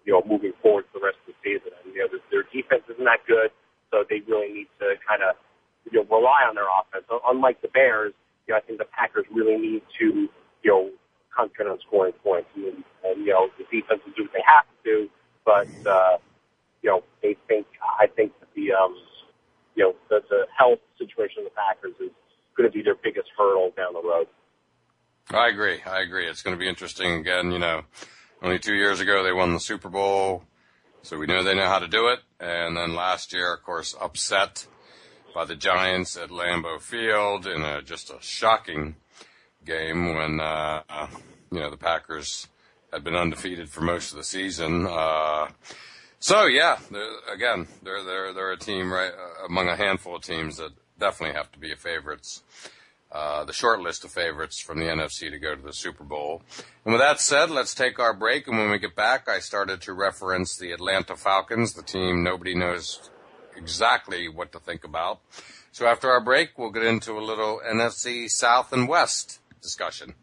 you 0.04 0.12
know, 0.12 0.22
moving 0.28 0.52
forward 0.62 0.84
for 0.92 1.00
the 1.00 1.04
rest 1.04 1.16
of 1.26 1.32
the 1.32 1.38
season. 1.42 1.72
And, 1.84 1.94
you 1.94 2.00
know, 2.00 2.08
their, 2.30 2.44
defense 2.52 2.84
isn't 2.92 3.04
that 3.04 3.24
good, 3.26 3.50
so 3.90 4.04
they 4.08 4.20
really 4.28 4.52
need 4.52 4.68
to 4.78 4.94
kind 5.08 5.22
of, 5.22 5.36
you 5.90 5.98
know, 5.98 6.06
rely 6.16 6.44
on 6.46 6.54
their 6.54 6.68
offense. 6.68 7.04
Unlike 7.26 7.62
the 7.62 7.68
Bears, 7.68 8.12
you 8.46 8.52
know, 8.52 8.58
I 8.58 8.60
think 8.60 8.78
the 8.78 8.84
Packers 8.84 9.24
really 9.32 9.56
need 9.56 9.82
to, 9.98 10.28
you 10.62 10.70
know, 10.70 10.90
concentrate 11.34 11.68
on 11.68 11.78
scoring 11.80 12.12
points. 12.22 12.48
And, 12.54 12.84
and 13.04 13.26
you 13.26 13.32
know, 13.32 13.48
the 13.58 13.64
defense 13.64 14.00
will 14.04 14.12
do 14.12 14.24
what 14.24 14.32
they 14.32 14.44
have 14.46 14.64
to 14.64 14.78
do, 14.84 15.10
but, 15.44 15.68
uh, 15.86 16.18
you 16.82 16.90
know, 16.90 17.02
they 17.22 17.36
think, 17.48 17.66
I 17.98 18.06
think 18.06 18.38
that 18.40 18.48
the, 18.54 18.72
um, 18.72 18.94
you 19.74 19.84
know, 19.84 19.94
the, 20.10 20.22
the 20.28 20.46
health 20.56 20.80
situation 20.98 21.38
of 21.38 21.44
the 21.44 21.56
Packers 21.56 21.96
is 21.98 22.12
going 22.56 22.68
to 22.68 22.72
be 22.72 22.82
their 22.82 22.94
biggest 22.94 23.28
hurdle 23.36 23.72
down 23.76 23.94
the 23.94 24.02
road. 24.02 24.28
I 25.34 25.48
agree. 25.48 25.80
I 25.84 26.00
agree. 26.00 26.26
It's 26.28 26.42
going 26.42 26.56
to 26.56 26.60
be 26.60 26.68
interesting 26.68 27.12
again, 27.14 27.52
you 27.52 27.58
know, 27.58 27.82
only 28.42 28.58
two 28.58 28.74
years 28.74 29.00
ago, 29.00 29.22
they 29.22 29.32
won 29.32 29.52
the 29.52 29.60
Super 29.60 29.88
Bowl, 29.88 30.44
so 31.02 31.18
we 31.18 31.26
know 31.26 31.42
they 31.42 31.54
know 31.54 31.66
how 31.66 31.78
to 31.78 31.88
do 31.88 32.08
it. 32.08 32.20
And 32.38 32.76
then 32.76 32.94
last 32.94 33.32
year, 33.32 33.54
of 33.54 33.62
course, 33.62 33.94
upset 34.00 34.66
by 35.34 35.44
the 35.44 35.56
Giants 35.56 36.16
at 36.16 36.30
Lambeau 36.30 36.80
Field 36.80 37.46
in 37.46 37.62
a, 37.62 37.82
just 37.82 38.10
a 38.10 38.18
shocking 38.20 38.96
game 39.64 40.14
when, 40.14 40.40
uh, 40.40 40.82
you 41.50 41.60
know, 41.60 41.70
the 41.70 41.76
Packers 41.76 42.48
had 42.92 43.02
been 43.02 43.16
undefeated 43.16 43.68
for 43.70 43.80
most 43.80 44.12
of 44.12 44.18
the 44.18 44.24
season. 44.24 44.86
Uh, 44.86 45.48
so 46.20 46.46
yeah, 46.46 46.78
they're, 46.90 47.34
again, 47.34 47.66
they're, 47.82 48.04
they're, 48.04 48.32
they're 48.32 48.52
a 48.52 48.58
team 48.58 48.92
right 48.92 49.10
uh, 49.10 49.46
among 49.46 49.68
a 49.68 49.76
handful 49.76 50.16
of 50.16 50.22
teams 50.22 50.58
that 50.58 50.70
definitely 50.98 51.34
have 51.34 51.50
to 51.52 51.58
be 51.58 51.74
favorites. 51.74 52.42
Uh, 53.14 53.44
the 53.44 53.52
short 53.52 53.80
list 53.80 54.04
of 54.04 54.10
favorites 54.10 54.58
from 54.58 54.80
the 54.80 54.86
NFC 54.86 55.30
to 55.30 55.38
go 55.38 55.54
to 55.54 55.62
the 55.62 55.72
Super 55.72 56.02
Bowl. 56.02 56.42
And 56.84 56.92
with 56.92 57.00
that 57.00 57.20
said, 57.20 57.48
let's 57.48 57.72
take 57.72 58.00
our 58.00 58.12
break. 58.12 58.48
And 58.48 58.58
when 58.58 58.70
we 58.70 58.78
get 58.80 58.96
back, 58.96 59.28
I 59.28 59.38
started 59.38 59.80
to 59.82 59.92
reference 59.92 60.56
the 60.56 60.72
Atlanta 60.72 61.14
Falcons, 61.14 61.74
the 61.74 61.82
team 61.82 62.24
nobody 62.24 62.56
knows 62.56 63.10
exactly 63.56 64.28
what 64.28 64.50
to 64.50 64.58
think 64.58 64.82
about. 64.82 65.20
So 65.70 65.86
after 65.86 66.10
our 66.10 66.20
break, 66.20 66.58
we'll 66.58 66.72
get 66.72 66.84
into 66.84 67.16
a 67.16 67.22
little 67.22 67.60
NFC 67.64 68.28
South 68.28 68.72
and 68.72 68.88
West 68.88 69.38
discussion. 69.62 70.14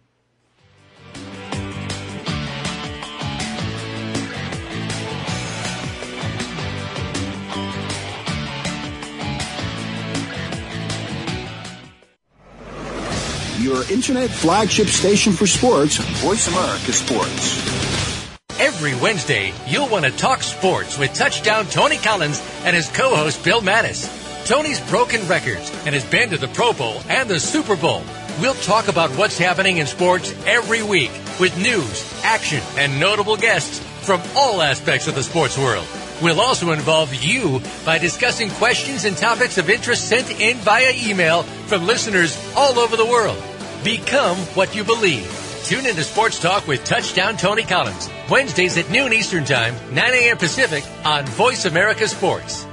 Your 13.62 13.84
internet 13.92 14.32
flagship 14.32 14.88
station 14.88 15.34
for 15.34 15.46
sports, 15.46 15.98
Voice 15.98 16.48
America 16.48 16.92
Sports. 16.92 18.36
Every 18.60 18.96
Wednesday, 18.96 19.54
you'll 19.68 19.88
want 19.88 20.04
to 20.04 20.10
talk 20.10 20.42
sports 20.42 20.98
with 20.98 21.14
touchdown 21.14 21.68
Tony 21.68 21.98
Collins 21.98 22.42
and 22.64 22.76
his 22.76 22.90
co-host 22.90 23.46
Bill 23.46 23.62
Mattis. 23.62 24.10
Tony's 24.48 24.80
broken 24.90 25.28
records 25.28 25.72
and 25.86 25.94
has 25.94 26.04
been 26.06 26.32
to 26.32 26.38
the 26.38 26.48
Pro 26.48 26.74
Bowl 26.74 27.04
and 27.08 27.30
the 27.30 27.40
Super 27.40 27.76
Bowl. 27.76 28.02
We'll 28.40 28.56
talk 28.56 28.88
about 28.88 29.12
what's 29.12 29.38
happening 29.38 29.78
in 29.78 29.86
sports 29.86 30.34
every 30.48 30.82
week 30.82 31.12
with 31.40 31.56
news, 31.62 32.24
action, 32.24 32.64
and 32.80 33.00
notable 33.00 33.38
guests 33.38 33.78
from 34.04 34.24
all 34.36 34.64
aspects 34.64 35.06
of 35.06 35.14
the 35.14 35.22
sports 35.22 35.56
world. 35.56 35.86
We'll 36.20 36.42
also 36.42 36.72
involve 36.72 37.14
you 37.14 37.62
by 37.86 38.00
discussing 38.00 38.50
questions 38.50 39.06
and 39.06 39.16
topics 39.16 39.60
of 39.60 39.70
interest 39.70 40.10
sent 40.10 40.32
in 40.42 40.58
via 40.58 40.94
email 40.96 41.44
from 41.44 41.86
listeners 41.86 42.36
all 42.56 42.80
over 42.80 42.98
the 42.98 43.06
world. 43.06 43.38
Become 43.84 44.38
what 44.54 44.76
you 44.76 44.84
believe. 44.84 45.26
Tune 45.66 45.88
into 45.88 46.04
Sports 46.04 46.40
Talk 46.40 46.68
with 46.68 46.84
Touchdown 46.84 47.36
Tony 47.36 47.64
Collins, 47.64 48.12
Wednesdays 48.30 48.78
at 48.78 48.92
noon 48.92 49.12
Eastern 49.12 49.44
Time, 49.44 49.74
9 49.96 50.14
a.m. 50.14 50.38
Pacific 50.38 50.86
on 51.04 51.26
Voice 51.26 51.66
America 51.66 52.08
Sports. 52.08 52.68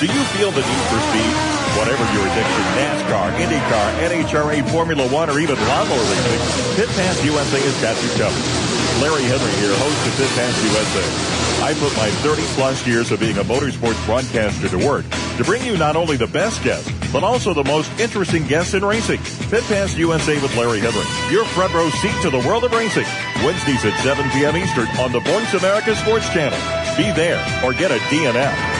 Do 0.00 0.04
you 0.04 0.22
feel 0.36 0.50
the 0.52 0.60
need 0.60 0.84
for 0.92 1.00
speed? 1.08 1.34
Whatever 1.80 2.04
your 2.12 2.26
addiction, 2.28 2.64
NASCAR, 2.76 3.32
IndyCar, 3.40 3.88
NHRA, 4.12 4.70
Formula 4.72 5.08
One, 5.08 5.30
or 5.30 5.38
even 5.40 5.56
lawnmower 5.56 6.04
racing, 6.04 6.76
Pit 6.76 6.88
Pass 6.92 7.24
USA 7.24 7.60
has 7.64 7.80
got 7.80 7.96
you 8.04 8.10
covered. 8.20 8.44
Larry 9.00 9.24
Henry 9.24 9.52
here, 9.56 9.72
host 9.80 10.06
of 10.06 10.12
Pit 10.20 10.28
Pass 10.36 10.52
USA. 10.68 11.64
I 11.64 11.72
put 11.80 11.96
my 11.96 12.10
30 12.20 12.42
plus 12.60 12.86
years 12.86 13.10
of 13.10 13.20
being 13.20 13.38
a 13.38 13.44
motorsports 13.44 14.04
broadcaster 14.04 14.68
to 14.68 14.78
work 14.86 15.06
to 15.38 15.44
bring 15.44 15.64
you 15.64 15.76
not 15.76 15.94
only 15.94 16.16
the 16.16 16.26
best 16.26 16.62
guests, 16.64 16.90
but 17.12 17.22
also 17.22 17.54
the 17.54 17.64
most 17.64 17.90
interesting 18.00 18.44
guests 18.46 18.74
in 18.74 18.84
racing. 18.84 19.18
Pit 19.48 19.62
Pass 19.64 19.96
USA 19.96 20.34
with 20.42 20.54
Larry 20.56 20.80
Henry, 20.80 21.32
your 21.32 21.44
front 21.46 21.72
row 21.72 21.88
seat 21.90 22.14
to 22.22 22.30
the 22.30 22.46
world 22.46 22.64
of 22.64 22.72
racing. 22.72 23.06
Wednesdays 23.44 23.84
at 23.84 23.98
7 24.00 24.28
p.m. 24.30 24.56
Eastern 24.56 24.88
on 24.98 25.12
the 25.12 25.20
Voice 25.20 25.54
America 25.54 25.94
Sports 25.94 26.28
Channel. 26.32 26.58
Be 26.96 27.10
there 27.12 27.38
or 27.64 27.72
get 27.72 27.92
a 27.92 27.98
DNF. 28.10 28.78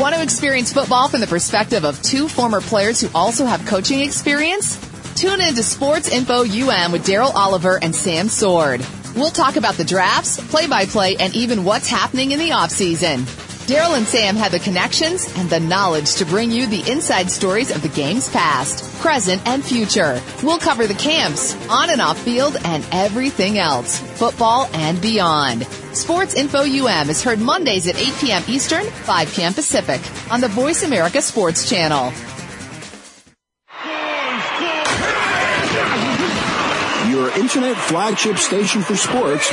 Want 0.00 0.14
to 0.14 0.22
experience 0.22 0.72
football 0.72 1.08
from 1.08 1.20
the 1.20 1.26
perspective 1.26 1.84
of 1.84 2.02
two 2.02 2.28
former 2.28 2.60
players 2.60 3.00
who 3.00 3.08
also 3.14 3.46
have 3.46 3.64
coaching 3.66 4.00
experience? 4.00 4.76
Tune 5.14 5.40
in 5.40 5.54
to 5.54 5.62
Sports 5.62 6.08
Info 6.08 6.40
UM 6.40 6.92
with 6.92 7.06
Daryl 7.06 7.34
Oliver 7.34 7.78
and 7.80 7.94
Sam 7.94 8.28
Sword. 8.28 8.84
We'll 9.16 9.30
talk 9.30 9.56
about 9.56 9.74
the 9.74 9.84
drafts, 9.84 10.38
play-by-play, 10.50 11.16
and 11.16 11.34
even 11.34 11.64
what's 11.64 11.88
happening 11.88 12.32
in 12.32 12.38
the 12.38 12.50
offseason. 12.50 13.47
Daryl 13.68 13.98
and 13.98 14.06
Sam 14.06 14.34
have 14.36 14.52
the 14.52 14.58
connections 14.58 15.30
and 15.36 15.50
the 15.50 15.60
knowledge 15.60 16.14
to 16.14 16.24
bring 16.24 16.50
you 16.50 16.66
the 16.66 16.90
inside 16.90 17.30
stories 17.30 17.70
of 17.70 17.82
the 17.82 17.90
game's 17.90 18.26
past, 18.30 18.98
present, 19.02 19.46
and 19.46 19.62
future. 19.62 20.22
We'll 20.42 20.58
cover 20.58 20.86
the 20.86 20.94
camps, 20.94 21.54
on 21.68 21.90
and 21.90 22.00
off 22.00 22.18
field, 22.18 22.56
and 22.64 22.82
everything 22.92 23.58
else, 23.58 23.98
football 23.98 24.70
and 24.72 24.98
beyond. 25.02 25.66
Sports 25.92 26.32
Info 26.32 26.60
UM 26.60 27.10
is 27.10 27.22
heard 27.22 27.40
Mondays 27.40 27.86
at 27.86 28.00
8 28.00 28.14
p.m. 28.18 28.42
Eastern, 28.48 28.84
5 28.84 29.34
p.m. 29.34 29.52
Pacific 29.52 30.00
on 30.32 30.40
the 30.40 30.48
Voice 30.48 30.82
America 30.82 31.20
Sports 31.20 31.68
Channel. 31.68 32.10
your 37.10 37.30
internet 37.38 37.76
flagship 37.76 38.38
station 38.38 38.80
for 38.80 38.96
sports. 38.96 39.52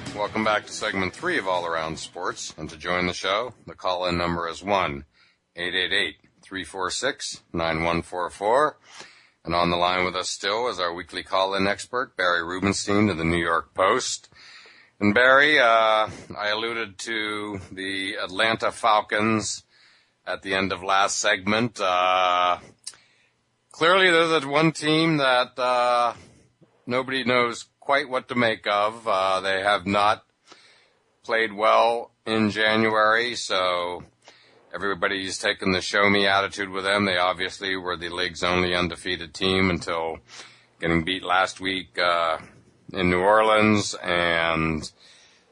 welcome 0.21 0.43
back 0.43 0.67
to 0.67 0.71
segment 0.71 1.15
three 1.15 1.39
of 1.39 1.47
All 1.47 1.65
Around 1.65 1.97
Sports. 1.97 2.53
And 2.55 2.69
to 2.69 2.77
join 2.77 3.07
the 3.07 3.11
show, 3.13 3.55
the 3.65 3.73
call 3.73 4.05
in 4.05 4.19
number 4.19 4.47
is 4.47 4.63
1 4.63 5.03
888 5.55 6.15
346 6.43 7.41
9144. 7.51 8.77
And 9.43 9.55
on 9.55 9.71
the 9.71 9.77
line 9.77 10.05
with 10.05 10.15
us 10.15 10.29
still 10.29 10.67
is 10.67 10.79
our 10.79 10.93
weekly 10.93 11.23
call 11.23 11.55
in 11.55 11.65
expert, 11.65 12.15
Barry 12.15 12.43
Rubenstein 12.43 13.09
of 13.09 13.17
the 13.17 13.23
New 13.23 13.39
York 13.39 13.73
Post. 13.73 14.29
And 14.99 15.15
Barry, 15.15 15.57
uh, 15.57 16.07
I 16.37 16.49
alluded 16.49 16.99
to 16.99 17.59
the 17.71 18.17
Atlanta 18.23 18.71
Falcons 18.71 19.63
at 20.27 20.43
the 20.43 20.53
end 20.53 20.71
of 20.71 20.83
last 20.83 21.17
segment. 21.17 21.81
Uh, 21.81 22.59
clearly 23.71 24.11
they're 24.11 24.39
the 24.39 24.47
one 24.47 24.71
team 24.71 25.17
that 25.17 25.57
uh, 25.57 26.13
nobody 26.85 27.23
knows 27.23 27.65
quite 27.81 28.07
what 28.07 28.29
to 28.29 28.35
make 28.35 28.65
of. 28.67 29.05
Uh, 29.05 29.41
they 29.41 29.61
have 29.61 29.85
not 29.85 30.23
played 31.23 31.51
well 31.51 32.11
in 32.25 32.49
January, 32.49 33.35
so 33.35 34.03
everybody's 34.73 35.37
taken 35.37 35.71
the 35.71 35.81
show 35.81 36.09
me 36.09 36.25
attitude 36.25 36.69
with 36.69 36.85
them. 36.85 37.05
They 37.05 37.17
obviously 37.17 37.75
were 37.75 37.97
the 37.97 38.09
league's 38.09 38.43
only 38.43 38.73
undefeated 38.73 39.33
team 39.33 39.69
until 39.69 40.19
getting 40.79 41.03
beat 41.03 41.23
last 41.23 41.59
week 41.59 41.99
uh, 41.99 42.37
in 42.93 43.09
New 43.09 43.19
Orleans, 43.19 43.95
and 43.95 44.89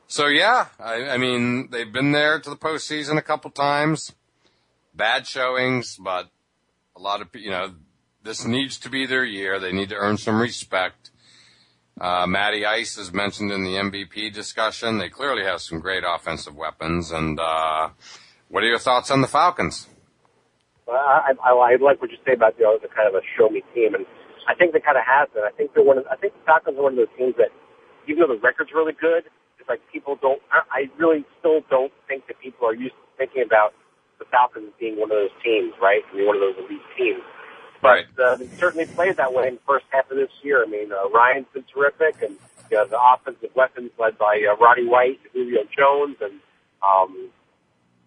so 0.07 0.27
yeah, 0.27 0.67
I, 0.79 1.09
I 1.09 1.17
mean 1.17 1.69
they've 1.71 1.91
been 1.91 2.11
there 2.11 2.39
to 2.39 2.49
the 2.49 2.55
postseason 2.55 3.17
a 3.17 3.23
couple 3.23 3.51
times. 3.51 4.13
Bad 4.93 5.27
showings, 5.27 5.97
but 5.97 6.29
a 6.95 6.99
lot 6.99 7.21
of 7.21 7.27
you 7.33 7.51
know 7.51 7.73
this 8.23 8.45
needs 8.45 8.77
to 8.79 8.89
be 8.89 9.05
their 9.05 9.23
year. 9.23 9.59
They 9.59 9.71
need 9.71 9.89
to 9.89 9.95
earn 9.95 10.17
some 10.17 10.39
respect. 10.39 11.11
Uh, 11.99 12.25
Matty 12.25 12.65
Ice 12.65 12.97
is 12.97 13.11
mentioned 13.11 13.51
in 13.51 13.63
the 13.63 13.75
MVP 13.75 14.33
discussion. 14.33 14.99
They 14.99 15.09
clearly 15.09 15.43
have 15.43 15.59
some 15.61 15.79
great 15.79 16.03
offensive 16.07 16.55
weapons. 16.55 17.11
And 17.11 17.39
uh, 17.39 17.89
what 18.47 18.63
are 18.63 18.67
your 18.67 18.79
thoughts 18.79 19.11
on 19.11 19.19
the 19.21 19.27
Falcons? 19.27 19.87
Well, 20.87 20.97
I, 20.97 21.33
I, 21.43 21.51
I 21.51 21.75
like 21.75 22.01
what 22.01 22.09
you 22.09 22.17
say 22.25 22.33
about 22.33 22.57
you 22.57 22.63
know, 22.63 22.79
the 22.81 22.87
kind 22.87 23.07
of 23.07 23.15
a 23.15 23.21
show 23.37 23.49
me 23.49 23.63
team, 23.75 23.93
and 23.93 24.05
I 24.47 24.55
think 24.55 24.73
they 24.73 24.79
kind 24.79 24.97
of 24.97 25.03
have 25.05 25.31
been. 25.33 25.43
I 25.43 25.51
think 25.51 25.75
they're 25.75 25.83
one. 25.83 25.99
Of, 25.99 26.07
I 26.07 26.15
think 26.15 26.33
the 26.33 26.41
Falcons 26.45 26.79
are 26.79 26.83
one 26.83 26.93
of 26.93 27.03
those 27.03 27.13
teams 27.13 27.35
that, 27.37 27.51
even 28.07 28.23
though 28.23 28.33
the 28.33 28.41
record's 28.41 28.71
really 28.73 28.95
good, 28.97 29.29
it's 29.59 29.69
like 29.69 29.83
people 29.91 30.17
don't. 30.17 30.41
I, 30.49 30.63
I 30.71 30.81
really 30.97 31.27
still 31.37 31.61
don't 31.69 31.93
think 32.07 32.25
that 32.25 32.39
people 32.39 32.65
are 32.65 32.73
used 32.73 32.95
to 32.95 33.05
thinking 33.21 33.43
about 33.45 33.77
the 34.17 34.25
Falcons 34.31 34.71
being 34.79 34.97
one 34.97 35.11
of 35.11 35.19
those 35.19 35.35
teams, 35.43 35.77
right? 35.77 36.01
I 36.01 36.15
mean, 36.15 36.25
one 36.25 36.39
of 36.39 36.41
those 36.41 36.57
elite 36.57 36.81
teams. 36.97 37.21
But 37.81 37.87
right. 37.87 38.05
uh, 38.21 38.35
they 38.35 38.47
certainly 38.57 38.85
played 38.85 39.17
that 39.17 39.33
way 39.33 39.47
in 39.47 39.55
the 39.55 39.61
first 39.65 39.85
half 39.91 40.09
of 40.11 40.17
this 40.17 40.31
year. 40.43 40.63
I 40.63 40.67
mean, 40.67 40.91
uh, 40.91 41.09
Ryan's 41.09 41.47
been 41.53 41.63
terrific, 41.73 42.21
and 42.21 42.35
you 42.69 42.77
know, 42.77 42.85
the 42.87 42.99
offensive 42.99 43.51
weapons 43.55 43.91
led 43.97 44.17
by 44.17 44.45
uh, 44.49 44.55
Roddy 44.57 44.85
White, 44.85 45.19
Julio 45.33 45.63
Jones, 45.75 46.17
and 46.21 46.39
um, 46.83 47.29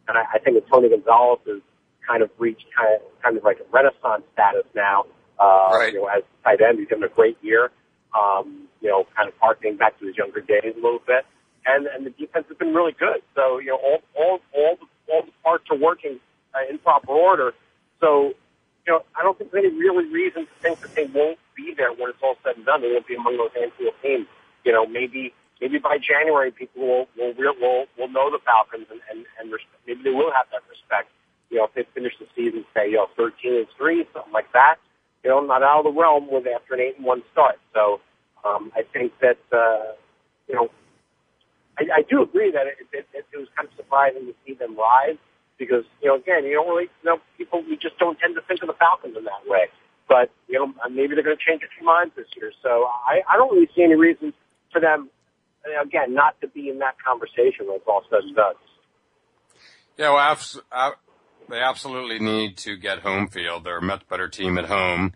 and 0.09 0.19
I, 0.19 0.25
I 0.35 0.39
think 0.39 0.57
that 0.57 0.69
Tony 0.69 0.89
Gonzalez 0.89 1.41
has 1.47 1.63
kind 2.07 2.23
of 2.23 2.31
reached 2.39 2.67
kind 2.77 2.95
of 2.95 3.23
kind 3.23 3.37
of 3.37 3.45
like 3.45 3.59
a 3.61 3.65
renaissance 3.71 4.25
status 4.33 4.67
now. 4.75 5.05
Uh, 5.41 5.71
right. 5.73 5.93
You 5.93 6.03
know, 6.03 6.07
as 6.07 6.23
tight 6.45 6.61
end, 6.61 6.79
he's 6.79 6.89
having 6.91 7.05
a 7.05 7.09
great 7.09 7.39
year. 7.43 7.71
Um, 8.19 8.69
you 8.81 8.89
know, 8.89 9.07
kind 9.17 9.29
of 9.29 9.35
harkening 9.41 9.77
back 9.77 9.99
to 10.01 10.07
his 10.07 10.17
younger 10.17 10.41
days 10.41 10.75
a 10.77 10.81
little 10.81 11.03
bit, 11.07 11.25
and 11.67 11.87
and 11.87 12.05
the 12.05 12.11
defense 12.11 12.47
has 12.49 12.57
been 12.59 12.75
really 12.75 12.93
good. 12.93 13.23
So 13.35 13.59
you 13.59 13.69
know, 13.69 13.77
all 13.77 13.99
all 14.15 14.39
all 14.55 14.77
the 14.77 14.87
all 15.13 15.23
the 15.25 15.33
parts 15.43 15.65
are 15.71 15.79
working 15.79 16.21
uh, 16.55 16.71
in 16.71 16.79
proper 16.79 17.13
order. 17.13 17.55
So 18.01 18.35
you 18.87 18.93
know, 18.93 19.01
I 19.17 19.23
don't 19.23 19.39
think 19.39 19.42
there's 19.42 19.42
any 19.59 19.69
really 19.69 20.07
reason 20.07 20.47
to 20.47 20.55
think 20.61 20.81
that 20.81 20.95
they 20.95 21.07
won't 21.07 21.39
be 21.57 21.75
there 21.77 21.93
when 21.93 22.11
it's 22.11 22.23
all 22.23 22.37
said 22.45 22.57
and 22.57 22.67
done. 22.67 22.83
They 22.83 22.93
won't 22.93 23.07
be 23.07 23.15
among 23.15 23.37
those 23.37 23.53
handful 23.55 23.89
of 23.89 23.95
teams. 24.03 24.27
You 24.65 24.73
know, 24.73 24.87
maybe 24.87 25.35
maybe 25.61 25.79
by 25.79 25.99
January 25.99 26.51
people 26.51 26.83
will 26.83 27.07
will 27.17 27.35
will 27.37 27.87
will 27.99 28.09
know 28.09 28.31
the 28.31 28.39
Falcons 28.45 28.87
and 28.91 29.01
and, 29.11 29.27
and 29.41 29.53
respect, 29.53 29.81
maybe 29.87 30.03
they 30.03 30.15
will 30.15 30.33
have 30.33 30.47
that 30.53 30.63
respect. 30.69 31.11
You 31.51 31.59
know, 31.59 31.65
if 31.65 31.75
they 31.75 31.85
finish 31.95 32.15
the 32.19 32.27
season, 32.35 32.65
say 32.75 32.91
you 32.91 32.97
know 32.97 33.09
13 33.17 33.57
and 33.57 33.67
three, 33.77 34.07
something 34.13 34.33
like 34.33 34.53
that. 34.53 34.77
You 35.25 35.31
know, 35.31 35.41
not 35.41 35.63
out 35.63 35.87
of 35.87 35.95
the 35.95 36.01
realm 36.01 36.27
with 36.31 36.47
after 36.47 36.75
an 36.75 36.81
eight 36.81 36.97
and 36.97 37.07
one 37.07 37.23
start. 37.31 37.61
So 37.75 38.01
um, 38.45 38.73
I 38.75 38.83
think 38.93 39.13
that 39.21 39.39
uh, 39.53 39.95
you 40.49 40.55
know 40.55 40.71
I, 41.79 42.01
I 42.01 42.03
do 42.09 42.23
agree 42.23 42.51
that 42.51 42.67
it, 42.67 42.77
it, 42.93 43.07
it, 43.15 43.25
it 43.33 43.39
was 43.39 43.49
kind 43.57 43.69
of 43.69 43.75
surprising 43.77 44.27
to 44.27 44.35
see 44.47 44.55
them 44.55 44.77
rise 44.77 45.17
because 45.59 45.85
you 46.03 46.09
know 46.09 46.17
again 46.17 46.45
you 46.45 46.55
don't 46.55 46.69
really 46.69 46.91
you 47.03 47.11
know 47.11 47.19
people 47.53 47.69
we 47.69 47.77
just 47.77 47.99
don't 47.99 48.19
tend 48.19 48.35
to 48.35 48.43
think 48.43 48.63
of 48.63 48.69
the 48.69 48.75
Falcons 48.75 49.17
in 49.17 49.25
that 49.25 49.47
way. 49.47 49.67
But 50.09 50.31
you 50.49 50.59
know 50.59 50.73
uh, 50.85 50.89
maybe 50.89 51.15
they're 51.15 51.25
going 51.25 51.37
to 51.37 51.45
change 51.45 51.63
a 51.63 51.71
few 51.77 51.87
minds 51.87 52.15
this 52.17 52.27
year. 52.37 52.53
So 52.63 52.69
I, 52.69 53.21
I 53.29 53.37
don't 53.37 53.53
really 53.53 53.69
see 53.75 53.83
any 53.83 53.95
reason 53.95 54.33
for 54.73 54.81
them 54.81 55.11
uh, 55.67 55.83
again 55.83 56.15
not 56.15 56.41
to 56.41 56.49
be 56.49 56.69
in 56.69 56.79
that 56.81 56.97
conversation 57.05 57.67
when 57.67 57.81
all 57.87 58.03
said 58.11 58.35
done. 58.35 58.55
Yeah, 59.97 60.11
well, 60.11 60.19
abs- 60.19 60.61
uh, 60.71 60.93
they 61.49 61.61
absolutely 61.61 62.19
need 62.19 62.57
to 62.59 62.77
get 62.77 63.01
home 63.01 63.29
field. 63.29 63.65
They're 63.65 63.79
a 63.79 63.83
much 63.83 64.09
better 64.09 64.29
team 64.29 64.57
at 64.59 64.65
home, 64.67 65.13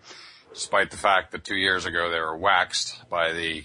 despite 0.52 0.90
the 0.90 0.98
fact 0.98 1.32
that 1.32 1.44
two 1.44 1.56
years 1.56 1.86
ago 1.86 2.10
they 2.10 2.20
were 2.20 2.36
waxed 2.36 3.08
by 3.08 3.32
the 3.32 3.64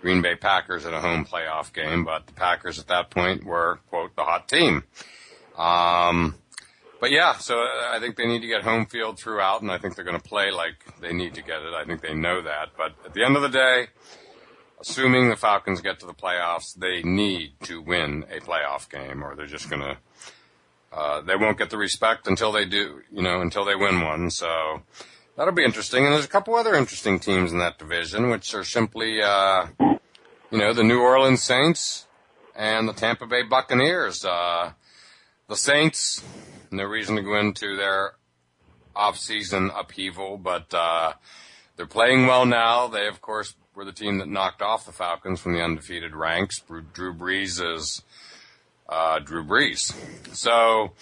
Green 0.00 0.22
Bay 0.22 0.36
Packers 0.36 0.84
in 0.84 0.94
a 0.94 1.00
home 1.00 1.24
playoff 1.24 1.72
game. 1.72 2.04
But 2.04 2.26
the 2.26 2.32
Packers 2.32 2.78
at 2.78 2.86
that 2.88 3.10
point 3.10 3.44
were, 3.44 3.80
quote, 3.88 4.14
the 4.14 4.22
hot 4.22 4.48
team. 4.48 4.84
Um, 5.58 6.36
but 7.00 7.10
yeah, 7.10 7.36
so 7.38 7.56
I 7.56 7.98
think 8.00 8.16
they 8.16 8.26
need 8.26 8.40
to 8.40 8.46
get 8.46 8.62
home 8.62 8.86
field 8.86 9.18
throughout, 9.18 9.62
and 9.62 9.70
I 9.70 9.78
think 9.78 9.94
they're 9.96 10.04
going 10.04 10.18
to 10.18 10.28
play 10.28 10.50
like 10.50 11.00
they 11.00 11.12
need 11.12 11.34
to 11.34 11.42
get 11.42 11.62
it. 11.62 11.74
I 11.74 11.84
think 11.84 12.00
they 12.00 12.14
know 12.14 12.42
that. 12.42 12.70
But 12.76 12.94
at 13.04 13.14
the 13.14 13.24
end 13.24 13.36
of 13.36 13.42
the 13.42 13.48
day, 13.48 13.86
assuming 14.80 15.28
the 15.28 15.36
Falcons 15.36 15.80
get 15.80 16.00
to 16.00 16.06
the 16.06 16.14
playoffs, 16.14 16.74
they 16.74 17.02
need 17.02 17.52
to 17.64 17.80
win 17.80 18.24
a 18.30 18.40
playoff 18.40 18.88
game, 18.90 19.22
or 19.22 19.34
they're 19.34 19.46
just 19.46 19.70
going 19.70 19.82
to. 19.82 19.96
Uh, 20.92 21.20
they 21.20 21.36
won't 21.36 21.58
get 21.58 21.68
the 21.68 21.76
respect 21.76 22.26
until 22.26 22.52
they 22.52 22.64
do, 22.64 23.02
you 23.12 23.20
know, 23.20 23.42
until 23.42 23.64
they 23.66 23.74
win 23.74 24.00
one. 24.00 24.30
So 24.30 24.80
That'll 25.36 25.52
be 25.52 25.64
interesting. 25.64 26.04
And 26.04 26.14
there's 26.14 26.24
a 26.24 26.28
couple 26.28 26.54
other 26.54 26.74
interesting 26.74 27.20
teams 27.20 27.52
in 27.52 27.58
that 27.58 27.78
division, 27.78 28.30
which 28.30 28.54
are 28.54 28.64
simply, 28.64 29.20
uh, 29.20 29.66
you 29.78 30.58
know, 30.58 30.72
the 30.72 30.82
New 30.82 31.00
Orleans 31.00 31.42
Saints 31.42 32.06
and 32.54 32.88
the 32.88 32.94
Tampa 32.94 33.26
Bay 33.26 33.42
Buccaneers. 33.42 34.24
Uh, 34.24 34.72
the 35.48 35.56
Saints, 35.56 36.24
no 36.72 36.84
reason 36.84 37.16
to 37.16 37.22
go 37.22 37.38
into 37.38 37.76
their 37.76 38.14
off-season 38.94 39.70
upheaval, 39.74 40.38
but, 40.38 40.72
uh, 40.72 41.12
they're 41.76 41.86
playing 41.86 42.26
well 42.26 42.46
now. 42.46 42.88
They, 42.88 43.06
of 43.06 43.20
course, 43.20 43.54
were 43.74 43.84
the 43.84 43.92
team 43.92 44.18
that 44.18 44.28
knocked 44.28 44.62
off 44.62 44.86
the 44.86 44.92
Falcons 44.92 45.40
from 45.40 45.52
the 45.52 45.62
undefeated 45.62 46.14
ranks. 46.14 46.62
Drew 46.94 47.12
Brees 47.12 47.62
is, 47.74 48.02
uh, 48.88 49.18
Drew 49.18 49.44
Brees. 49.44 49.94
So, 50.34 50.92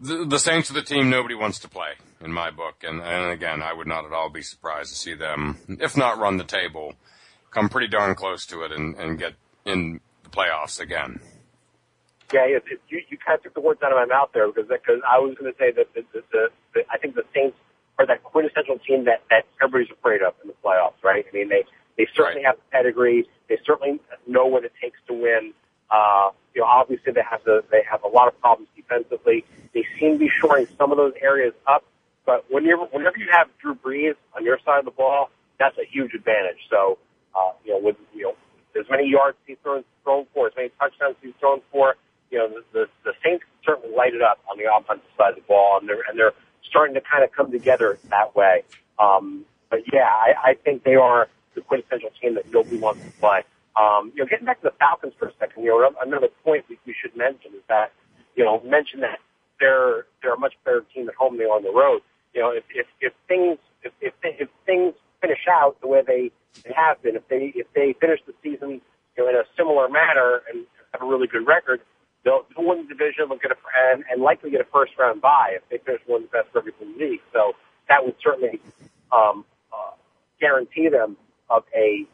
the, 0.00 0.24
the 0.24 0.38
Saints 0.38 0.70
are 0.70 0.74
the 0.74 0.82
team 0.82 1.08
nobody 1.08 1.34
wants 1.34 1.58
to 1.60 1.68
play 1.68 1.92
in 2.20 2.32
my 2.32 2.50
book. 2.50 2.82
And, 2.82 3.00
and 3.00 3.30
again, 3.30 3.62
I 3.62 3.72
would 3.72 3.86
not 3.86 4.04
at 4.04 4.12
all 4.12 4.28
be 4.28 4.42
surprised 4.42 4.90
to 4.90 4.96
see 4.96 5.14
them, 5.14 5.58
if 5.80 5.96
not 5.96 6.18
run 6.18 6.36
the 6.36 6.44
table, 6.44 6.94
come 7.50 7.68
pretty 7.68 7.88
darn 7.88 8.14
close 8.14 8.44
to 8.46 8.62
it 8.62 8.72
and, 8.72 8.96
and 8.96 9.18
get 9.18 9.34
in 9.64 10.00
the 10.24 10.30
playoffs 10.30 10.80
again. 10.80 11.20
Yeah, 12.32 12.46
it, 12.46 12.64
it, 12.70 12.80
you, 12.88 13.02
you 13.08 13.18
kind 13.18 13.38
of 13.38 13.44
took 13.44 13.54
the 13.54 13.60
words 13.60 13.80
out 13.82 13.92
of 13.92 13.96
my 13.96 14.06
mouth 14.06 14.30
there 14.34 14.46
because 14.48 14.68
because 14.68 15.00
I 15.06 15.18
was 15.18 15.36
going 15.38 15.52
to 15.52 15.58
say 15.58 15.70
that 15.70 15.94
the, 15.94 16.02
the, 16.12 16.22
the, 16.32 16.48
the 16.74 16.80
I 16.90 16.98
think 16.98 17.14
the 17.14 17.24
Saints 17.34 17.56
are 17.98 18.06
that 18.06 18.22
quintessential 18.24 18.78
team 18.78 19.04
that 19.04 19.22
that 19.30 19.46
everybody's 19.62 19.92
afraid 19.92 20.22
of 20.22 20.34
in 20.42 20.48
the 20.48 20.54
playoffs, 20.64 20.98
right? 21.04 21.24
I 21.28 21.32
mean, 21.32 21.48
they 21.48 21.64
they 21.96 22.06
certainly 22.14 22.44
right. 22.44 22.46
have 22.46 22.56
the 22.56 22.70
pedigree. 22.70 23.28
They 23.48 23.58
certainly 23.64 24.00
know 24.26 24.46
what 24.46 24.64
it 24.64 24.72
takes 24.82 24.98
to 25.08 25.14
win. 25.14 25.52
Uh, 25.90 26.30
you 26.54 26.62
know, 26.62 26.66
obviously 26.66 27.12
they 27.12 27.22
have 27.22 27.44
the 27.44 27.62
they 27.70 27.82
have 27.88 28.02
a 28.02 28.08
lot 28.08 28.28
of 28.28 28.38
problems 28.40 28.68
defensively. 28.74 29.44
They 29.72 29.84
seem 29.98 30.14
to 30.14 30.18
be 30.18 30.30
shoring 30.40 30.66
some 30.76 30.90
of 30.90 30.98
those 30.98 31.14
areas 31.22 31.54
up, 31.66 31.84
but 32.24 32.44
whenever 32.50 32.84
whenever 32.86 33.18
you 33.18 33.28
have 33.30 33.48
Drew 33.62 33.74
Brees 33.74 34.16
on 34.34 34.44
your 34.44 34.58
side 34.64 34.80
of 34.80 34.84
the 34.84 34.90
ball, 34.90 35.30
that's 35.58 35.78
a 35.78 35.84
huge 35.84 36.12
advantage. 36.14 36.58
So, 36.68 36.98
uh, 37.34 37.52
you 37.64 37.72
know, 37.72 37.78
with 37.78 37.96
you 38.14 38.24
know 38.24 38.34
as 38.78 38.86
many 38.90 39.08
yards 39.08 39.38
he's 39.46 39.56
thrown, 39.62 39.84
thrown 40.04 40.26
for, 40.34 40.48
as 40.48 40.52
many 40.56 40.70
touchdowns 40.78 41.16
he's 41.22 41.32
thrown 41.40 41.60
for, 41.72 41.94
you 42.30 42.38
know, 42.38 42.48
the, 42.48 42.62
the, 42.72 42.86
the 43.04 43.12
Saints 43.24 43.44
certainly 43.64 43.94
light 43.96 44.14
it 44.14 44.22
up 44.22 44.38
on 44.50 44.58
the 44.58 44.64
offensive 44.72 45.08
side 45.16 45.30
of 45.30 45.36
the 45.36 45.42
ball, 45.42 45.78
and 45.78 45.88
they're 45.88 46.02
and 46.08 46.18
they're 46.18 46.32
starting 46.68 46.94
to 46.94 47.00
kind 47.00 47.24
of 47.24 47.32
come 47.32 47.50
together 47.50 47.98
that 48.10 48.34
way. 48.34 48.62
Um, 48.98 49.44
but 49.70 49.80
yeah, 49.92 50.08
I, 50.08 50.50
I 50.50 50.54
think 50.54 50.84
they 50.84 50.94
are 50.94 51.28
the 51.54 51.60
quintessential 51.60 52.10
team 52.20 52.34
that 52.34 52.50
nobody 52.52 52.78
wants 52.78 53.04
to 53.04 53.10
play. 53.18 53.42
Um, 53.76 54.12
you 54.14 54.22
know, 54.22 54.28
getting 54.28 54.46
back 54.46 54.60
to 54.62 54.70
the 54.70 54.74
Falcons 54.78 55.12
for 55.18 55.28
a 55.28 55.32
second, 55.38 55.62
you 55.64 55.70
know, 55.70 55.90
another 56.04 56.28
point 56.44 56.64
we, 56.68 56.78
we 56.86 56.94
should 56.98 57.14
mention 57.16 57.52
is 57.52 57.62
that, 57.68 57.92
you 58.34 58.44
know, 58.44 58.62
mention 58.64 59.00
that 59.00 59.18
they're 59.60 60.06
they're 60.22 60.34
a 60.34 60.38
much 60.38 60.54
better 60.64 60.84
team 60.94 61.08
at 61.08 61.14
home 61.14 61.36
than 61.38 61.46
on 61.46 61.62
the 61.62 61.72
road. 61.72 62.00
You 62.34 62.40
know, 62.42 62.50
if 62.50 62.64
if, 62.74 62.86
if 63.00 63.12
things 63.28 63.58
if, 63.82 63.92
if 64.00 64.14
if 64.22 64.48
things 64.64 64.94
finish 65.20 65.46
out 65.50 65.80
the 65.80 65.88
way 65.88 66.02
they, 66.06 66.30
they 66.64 66.72
have 66.74 67.02
been, 67.02 67.16
if 67.16 67.28
they 67.28 67.52
if 67.54 67.66
they 67.74 67.94
finish 68.00 68.20
the 68.26 68.34
season 68.42 68.80
you 69.16 69.24
know 69.24 69.28
in 69.28 69.36
a 69.36 69.44
similar 69.56 69.88
manner 69.88 70.42
and 70.50 70.66
have 70.92 71.02
a 71.02 71.06
really 71.06 71.26
good 71.26 71.46
record, 71.46 71.80
they'll, 72.26 72.42
they'll 72.50 72.66
win 72.66 72.82
the 72.82 72.90
division, 72.90 73.30
they'll 73.30 73.38
get 73.38 73.54
a 73.54 73.58
and, 73.94 74.02
and 74.10 74.20
likely 74.20 74.50
get 74.50 74.60
a 74.60 74.68
first 74.74 74.92
round 74.98 75.22
bye 75.22 75.54
if 75.54 75.62
they 75.70 75.78
finish 75.78 76.02
one 76.06 76.24
of 76.24 76.30
the 76.30 76.34
best 76.42 76.50
records 76.52 76.76
in 76.82 76.92
the 76.92 76.98
league. 76.98 77.24
So 77.32 77.54
that 77.88 78.02
would 78.04 78.18
certainly 78.18 78.58
um, 79.14 79.46
uh, 79.70 79.94
guarantee 80.42 80.90
them 80.90 81.16
of 81.48 81.62
a 81.70 82.04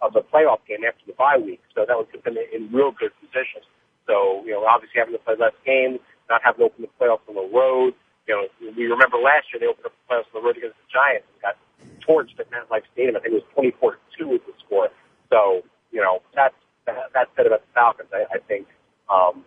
of 0.00 0.16
a 0.16 0.24
playoff 0.24 0.64
game 0.66 0.82
after 0.88 1.04
the 1.06 1.12
bye 1.12 1.36
week. 1.36 1.60
So 1.76 1.84
that 1.86 1.96
would 1.96 2.10
put 2.10 2.24
them 2.24 2.40
in 2.40 2.72
real 2.72 2.90
good 2.90 3.12
position. 3.20 3.60
So 4.08 4.42
you 4.48 4.56
know, 4.56 4.64
obviously 4.64 4.98
having 4.98 5.14
to 5.14 5.20
play 5.20 5.36
less 5.38 5.54
games 5.64 6.00
not 6.28 6.40
having 6.44 6.60
to 6.60 6.64
open 6.66 6.88
the 6.88 6.92
playoffs 7.00 7.24
on 7.28 7.34
the 7.34 7.48
road. 7.52 7.94
You 8.26 8.34
know, 8.34 8.72
we 8.76 8.84
remember 8.86 9.18
last 9.18 9.52
year 9.52 9.60
they 9.60 9.66
opened 9.68 9.86
up 9.86 9.92
the 9.92 10.04
playoffs 10.08 10.28
on 10.32 10.40
the 10.40 10.44
road 10.46 10.56
against 10.56 10.76
the 10.80 10.88
Giants 10.88 11.28
and 11.28 11.40
got 11.44 11.56
torched 12.00 12.40
at 12.40 12.48
MetLife 12.48 12.88
Stadium. 12.92 13.16
I 13.16 13.20
think 13.20 13.36
it 13.36 13.44
was 13.44 13.48
24 13.54 13.98
2 14.18 14.28
was 14.28 14.40
the 14.46 14.54
score. 14.64 14.88
So, 15.28 15.62
you 15.92 16.00
know, 16.00 16.22
that's, 16.34 16.56
that, 16.86 17.12
that's 17.12 17.30
said 17.36 17.46
about 17.46 17.60
the 17.60 17.72
Falcons. 17.74 18.08
I, 18.12 18.24
I 18.32 18.38
think, 18.48 18.66
um, 19.08 19.44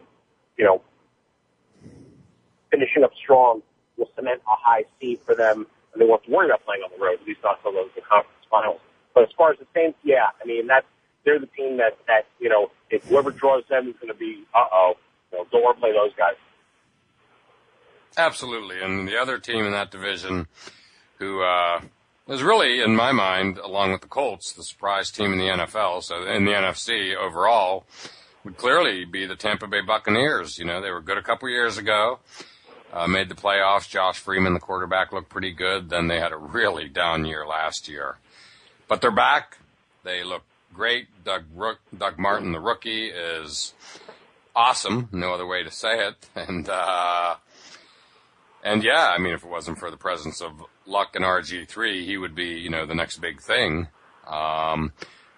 you 0.58 0.66
know, 0.66 0.82
finishing 2.72 3.03
up 3.03 3.12
strong 3.16 3.62
will 3.97 4.10
cement 4.16 4.41
a 4.47 4.55
high 4.55 4.84
seed 4.99 5.20
for 5.26 5.36
them, 5.36 5.66
and 5.93 6.01
they 6.01 6.05
won't 6.05 6.22
have 6.22 6.30
to 6.30 6.36
worry 6.36 6.47
about 6.47 6.66
playing 6.66 6.84
on 6.84 6.91
the 6.97 7.03
road, 7.03 7.20
at 7.20 7.28
least 7.28 7.39
not 7.43 7.58
until 7.58 7.74
the, 7.74 8.01
conference 8.01 8.45
finals. 8.49 8.80
But 9.14 9.24
as 9.24 9.30
far 9.38 9.51
as 9.51 9.60
the 9.60 9.66
Saints, 9.74 9.97
yeah, 10.03 10.28
I 10.41 10.45
mean, 10.45 10.68
that's, 10.68 10.86
they're 11.26 11.39
the 11.39 11.47
team 11.47 11.78
that, 11.78 11.97
that, 12.08 12.28
you 12.39 12.49
know, 12.49 12.72
if 12.89 13.03
whoever 13.05 13.32
draws 13.32 13.64
them 13.70 13.88
is 13.88 13.95
going 13.95 14.14
to 14.14 14.18
be, 14.18 14.43
uh-oh, 14.53 14.93
you 15.32 15.38
know, 15.38 15.45
don't 15.51 15.64
want 15.64 15.78
to 15.78 15.82
play 15.82 15.91
those 15.91 16.14
guys. 16.16 16.36
Absolutely. 18.18 18.82
And 18.82 19.08
the 19.08 19.18
other 19.18 19.38
team 19.38 19.66
in 19.66 19.72
that 19.72 19.91
division 19.91 20.47
who, 21.20 21.41
uh, 21.41 21.82
is 22.28 22.43
really, 22.43 22.82
in 22.82 22.95
my 22.95 23.12
mind, 23.12 23.58
along 23.58 23.91
with 23.91 24.01
the 24.01 24.08
Colts, 24.08 24.51
the 24.51 24.64
surprise 24.64 25.12
team 25.12 25.34
in 25.34 25.39
the 25.39 25.45
NFL. 25.45 26.03
So 26.03 26.26
in 26.26 26.45
the 26.45 26.51
NFC 26.51 27.16
overall 27.16 27.86
would 28.48 28.58
clearly 28.58 29.04
be 29.04 29.26
the 29.26 29.36
Tampa 29.36 29.68
Bay 29.68 29.82
Buccaneers. 29.82 30.58
You 30.58 30.64
know, 30.64 30.80
they 30.82 30.89
were 30.89 31.02
good 31.02 31.18
a 31.18 31.22
couple 31.22 31.50
years 31.50 31.78
ago, 31.78 32.20
uh, 32.93 33.06
made 33.06 33.28
the 33.28 33.36
playoffs. 33.36 33.89
Josh 33.89 34.20
Freeman, 34.20 34.54
the 34.54 34.62
quarterback, 34.62 35.12
looked 35.12 35.28
pretty 35.28 35.52
good. 35.52 35.89
Then 35.89 36.08
they 36.08 36.18
had 36.18 36.32
a 36.32 36.38
really 36.38 36.88
down 36.88 37.26
year 37.26 37.45
last 37.45 37.89
year, 37.89 38.20
but 38.88 39.02
they're 39.02 39.12
back. 39.12 39.58
They 40.06 40.24
look 40.24 40.43
great. 40.74 41.08
Doug, 41.26 41.43
Rook, 41.54 41.80
Doug 41.95 42.18
Martin, 42.18 42.54
the 42.54 42.62
rookie, 42.62 43.08
is 43.08 43.74
awesome. 44.56 45.10
No 45.12 45.34
other 45.34 45.45
way 45.45 45.64
to 45.64 45.72
say 45.72 46.08
it. 46.08 46.16
And, 46.36 46.70
uh, 46.70 47.36
and 48.64 48.82
yeah, 48.82 49.10
I 49.10 49.18
mean, 49.18 49.34
if 49.34 49.43
it 49.43 49.50
wasn't 49.50 49.78
for 49.78 49.91
the 49.91 49.98
presence 49.98 50.41
of 50.41 50.54
Luck 50.86 51.16
and 51.16 51.26
RG3, 51.26 52.06
he 52.06 52.18
would 52.18 52.34
be, 52.34 52.52
you 52.52 52.70
know, 52.70 52.86
the 52.86 52.95
next 52.95 53.18
big 53.18 53.41
thing. 53.41 53.89
Um, 54.26 54.93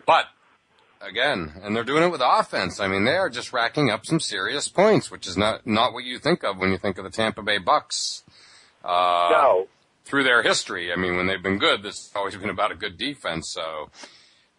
but 0.05 0.25
again, 1.01 1.53
and 1.63 1.75
they're 1.75 1.83
doing 1.83 2.03
it 2.03 2.11
with 2.11 2.21
offense. 2.23 2.79
I 2.79 2.87
mean, 2.87 3.05
they 3.05 3.15
are 3.15 3.29
just 3.29 3.53
racking 3.53 3.89
up 3.89 4.05
some 4.05 4.19
serious 4.19 4.67
points, 4.67 5.09
which 5.09 5.27
is 5.27 5.37
not, 5.37 5.65
not 5.65 5.93
what 5.93 6.03
you 6.03 6.19
think 6.19 6.43
of 6.43 6.57
when 6.57 6.71
you 6.71 6.77
think 6.77 6.97
of 6.97 7.03
the 7.03 7.09
Tampa 7.09 7.41
Bay 7.41 7.57
Bucks. 7.57 8.23
Uh, 8.83 9.29
no. 9.31 9.67
Through 10.05 10.23
their 10.23 10.41
history. 10.41 10.91
I 10.91 10.95
mean, 10.95 11.17
when 11.17 11.27
they've 11.27 11.41
been 11.41 11.59
good, 11.59 11.83
this 11.83 12.07
has 12.07 12.11
always 12.15 12.35
been 12.35 12.49
about 12.49 12.71
a 12.71 12.75
good 12.75 12.97
defense. 12.97 13.51
So, 13.53 13.89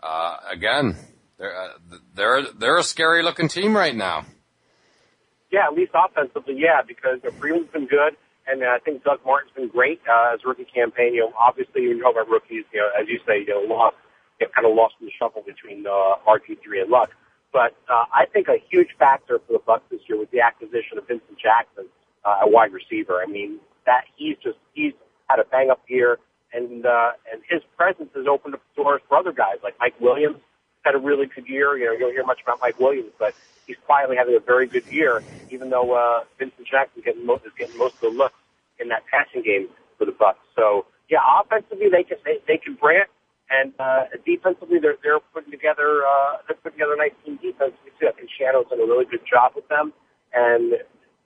uh, 0.02 0.36
again, 0.48 0.96
they're, 1.38 1.56
uh, 1.56 1.68
they're, 2.14 2.42
they're 2.52 2.78
a 2.78 2.84
scary 2.84 3.22
looking 3.22 3.48
team 3.48 3.76
right 3.76 3.94
now. 3.94 4.26
Yeah, 5.50 5.66
at 5.66 5.74
least 5.74 5.92
offensively, 5.94 6.54
yeah, 6.58 6.82
because 6.86 7.20
their 7.22 7.32
Freeman's 7.32 7.70
been 7.72 7.88
good 7.88 8.16
and 8.50 8.64
I 8.64 8.78
think 8.78 9.04
Doug 9.04 9.20
Martin's 9.24 9.52
been 9.54 9.68
great 9.68 10.00
uh, 10.08 10.34
as 10.34 10.40
rookie 10.44 10.66
campaign. 10.66 11.14
You 11.14 11.20
know, 11.22 11.32
obviously 11.38 11.82
you 11.82 11.98
know 11.98 12.10
about 12.10 12.28
rookies, 12.28 12.64
you 12.72 12.80
know, 12.80 12.90
as 13.00 13.08
you 13.08 13.20
say, 13.26 13.40
you 13.46 13.54
know, 13.54 13.74
lost, 13.74 13.96
know, 14.46 14.52
kind 14.54 14.66
of 14.66 14.74
lost 14.74 14.94
in 15.00 15.06
the 15.06 15.12
shuffle 15.18 15.42
between 15.42 15.86
uh, 15.86 16.16
RG3 16.26 16.82
and 16.82 16.90
Luck. 16.90 17.10
But 17.52 17.74
uh, 17.90 18.04
I 18.14 18.26
think 18.32 18.48
a 18.48 18.58
huge 18.70 18.88
factor 18.98 19.40
for 19.46 19.52
the 19.52 19.58
Bucks 19.58 19.84
this 19.90 20.00
year 20.08 20.18
was 20.18 20.28
the 20.32 20.40
acquisition 20.40 20.98
of 20.98 21.06
Vincent 21.08 21.38
Jackson, 21.38 21.86
uh, 22.24 22.46
a 22.46 22.48
wide 22.48 22.72
receiver. 22.72 23.20
I 23.20 23.26
mean, 23.26 23.58
that 23.86 24.04
he's 24.16 24.36
just 24.42 24.58
he's 24.74 24.92
had 25.28 25.40
a 25.40 25.44
bang 25.44 25.70
up 25.70 25.82
year, 25.88 26.18
and 26.52 26.86
uh, 26.86 27.12
and 27.32 27.42
his 27.48 27.62
presence 27.76 28.10
has 28.14 28.26
opened 28.26 28.54
up 28.54 28.62
doors 28.76 29.00
for 29.08 29.18
other 29.18 29.32
guys 29.32 29.56
like 29.62 29.74
Mike 29.80 29.98
Williams 30.00 30.38
had 30.84 30.94
a 30.94 30.98
really 30.98 31.26
good 31.26 31.46
year. 31.48 31.76
You 31.76 31.86
know, 31.86 31.92
you 31.92 31.98
don't 31.98 32.12
hear 32.12 32.24
much 32.24 32.40
about 32.42 32.58
Mike 32.60 32.78
Williams, 32.78 33.12
but 33.18 33.34
he's 33.66 33.76
quietly 33.84 34.16
having 34.16 34.36
a 34.36 34.40
very 34.40 34.66
good 34.66 34.86
year, 34.86 35.22
even 35.50 35.70
though 35.70 35.92
uh, 35.92 36.24
Vincent 36.38 36.66
Jackson 36.66 37.02
getting 37.04 37.26
most, 37.26 37.44
is 37.44 37.52
getting 37.58 37.76
most 37.76 37.94
of 37.96 38.00
the 38.00 38.10
looks 38.10 38.38
in 38.78 38.88
that 38.88 39.02
passing 39.12 39.42
game 39.42 39.68
for 39.98 40.04
the 40.04 40.12
Bucks. 40.12 40.40
So 40.56 40.86
yeah, 41.08 41.18
offensively 41.40 41.88
they 41.90 42.04
can 42.04 42.18
they, 42.24 42.38
they 42.46 42.56
can 42.56 42.74
brand, 42.74 43.08
and 43.50 43.74
uh, 43.78 44.06
defensively 44.24 44.78
they're 44.80 44.96
they're 45.02 45.20
putting 45.34 45.50
together 45.50 46.06
uh, 46.06 46.38
they're 46.46 46.56
putting 46.62 46.78
together 46.78 46.94
a 46.94 47.02
nice 47.02 47.16
team 47.26 47.38
defense. 47.42 47.74
I 47.74 48.12
think 48.14 48.30
Schiano's 48.30 48.70
done 48.70 48.80
a 48.80 48.86
really 48.86 49.04
good 49.04 49.26
job 49.26 49.52
with 49.54 49.68
them, 49.68 49.92
and 50.32 50.78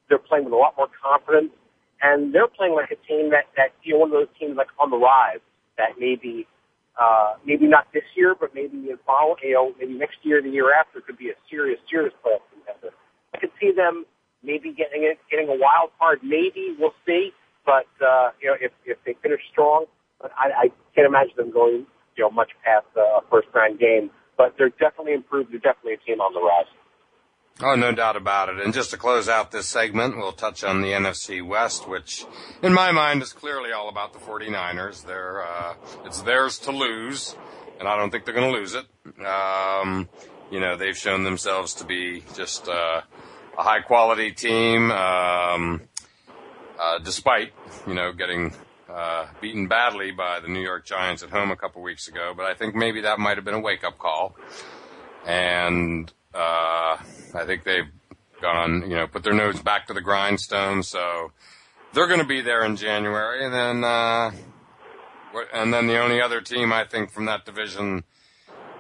they're 0.09 0.19
playing 0.19 0.45
with 0.45 0.55
a 0.55 0.57
lot 0.57 0.75
more 0.77 0.89
confidence. 0.97 1.53
And 2.03 2.35
they're 2.35 2.49
playing 2.49 2.75
like 2.75 2.91
a 2.91 3.01
team 3.07 3.31
that 3.31 3.53
that 3.57 3.77
you 3.85 3.95
know 3.95 4.01
one 4.01 4.11
of 4.11 4.17
those 4.17 4.33
teams 4.41 4.57
like 4.57 4.73
on 4.81 4.91
the 4.91 4.99
rise 4.99 5.45
that 5.79 6.01
maybe 6.01 6.47
uh, 7.01 7.35
maybe 7.45 7.67
not 7.67 7.87
this 7.93 8.05
year, 8.17 8.35
but 8.39 8.55
maybe 8.55 8.77
in 8.91 8.99
follow, 9.07 9.37
you 9.43 9.55
know, 9.55 9.75
maybe 9.79 9.95
next 9.95 10.19
year, 10.23 10.41
the 10.41 10.51
year 10.51 10.73
after, 10.73 11.01
could 11.01 11.19
be 11.19 11.29
a 11.29 11.35
serious, 11.51 11.79
serious 11.91 12.13
playoff 12.25 12.45
contender. 12.55 12.95
I 13.35 13.39
could 13.39 13.51
see 13.61 13.73
them 13.75 14.07
maybe 14.45 14.71
getting 14.71 15.03
it, 15.03 15.19
getting 15.31 15.49
a 15.49 15.59
wild 15.59 15.91
card. 15.99 16.21
Maybe 16.23 16.77
we'll 16.79 16.95
see. 17.07 17.33
But 17.67 17.89
uh, 18.05 18.31
you 18.41 18.51
know, 18.51 18.57
if 18.61 18.73
if 18.85 18.99
they 19.07 19.17
finish 19.23 19.41
strong, 19.51 19.87
but 20.21 20.31
I, 20.37 20.69
I 20.69 20.73
can't 20.95 21.07
imagine 21.07 21.35
them 21.37 21.51
going 21.51 21.87
you 22.17 22.25
know 22.25 22.31
much 22.31 22.51
past 22.65 22.87
a 22.97 23.21
first 23.31 23.49
round 23.55 23.79
game. 23.79 24.11
But 24.37 24.55
they're 24.59 24.71
definitely 24.71 25.15
improved. 25.15 25.53
They're 25.53 25.61
definitely 25.61 25.95
a 25.95 25.99
team 25.99 26.21
on 26.21 26.35
the 26.35 26.41
rise. 26.41 26.67
Oh, 27.63 27.77
no 27.77 27.93
doubt 27.93 28.17
about 28.17 28.49
it. 28.49 28.59
And 28.59 28.75
just 28.75 28.91
to 28.91 28.97
close 28.97 29.29
out 29.29 29.53
this 29.53 29.69
segment, 29.69 30.17
we'll 30.17 30.33
touch 30.33 30.65
on 30.65 30.83
the 30.83 30.89
NFC 30.89 31.41
West, 31.41 31.89
which 31.89 32.27
in 32.63 32.73
my 32.73 32.91
mind 32.91 33.23
is 33.23 33.33
clearly 33.33 33.71
all 33.71 33.89
about 33.89 34.13
the 34.13 34.19
49ers. 34.19 35.07
They're, 35.07 35.45
uh, 35.45 35.75
it's 36.05 36.23
theirs 36.23 36.59
to 36.61 36.73
lose, 36.73 37.37
and 37.79 37.87
I 37.87 37.97
don't 37.97 38.11
think 38.11 38.25
they're 38.25 38.35
going 38.35 38.53
to 38.53 38.59
lose 38.59 38.75
it. 38.75 38.87
Um, 39.25 40.09
you 40.51 40.59
know, 40.59 40.77
they've 40.77 40.97
shown 40.97 41.23
themselves 41.23 41.75
to 41.75 41.85
be 41.85 42.25
just, 42.35 42.69
uh, 42.69 43.03
a 43.57 43.63
high 43.63 43.83
quality 43.83 44.33
team, 44.33 44.91
um, 44.91 45.81
uh, 46.81 46.99
despite, 46.99 47.53
you 47.87 47.95
know, 47.95 48.13
getting, 48.13 48.53
uh, 48.95 49.27
beaten 49.41 49.67
badly 49.67 50.13
by 50.13 50.39
the 50.39 50.47
New 50.47 50.61
York 50.61 50.87
Giants 50.87 51.23
at 51.23 51.31
home 51.31 51.51
a 51.51 51.57
couple 51.57 51.83
weeks 51.83 52.07
ago, 52.07 52.33
but 52.37 52.47
I 52.47 52.55
think 52.55 52.77
maybe 52.77 53.01
that 53.01 53.19
might 53.19 53.37
have 53.37 53.45
been 53.45 53.55
a 53.55 53.61
wake 53.61 53.83
up 53.83 53.99
call. 53.99 54.37
And 55.27 56.13
uh, 56.33 56.97
I 57.35 57.45
think 57.45 57.65
they've 57.65 57.91
gone, 58.41 58.83
you 58.89 58.97
know, 58.97 59.07
put 59.07 59.25
their 59.25 59.33
nose 59.33 59.61
back 59.61 59.89
to 59.89 59.95
the 59.95 60.01
grindstone. 60.01 60.83
So 60.85 61.33
they're 61.93 62.07
going 62.07 62.21
to 62.21 62.27
be 62.27 62.41
there 62.41 62.65
in 62.65 62.77
January, 62.77 63.45
and 63.45 63.53
then 63.55 63.85
uh, 63.85 64.31
and 65.53 65.75
then 65.75 65.87
the 65.87 65.99
only 65.99 66.21
other 66.21 66.41
team 66.41 66.73
I 66.73 66.85
think 66.85 67.11
from 67.11 67.25
that 67.25 67.45
division 67.45 68.05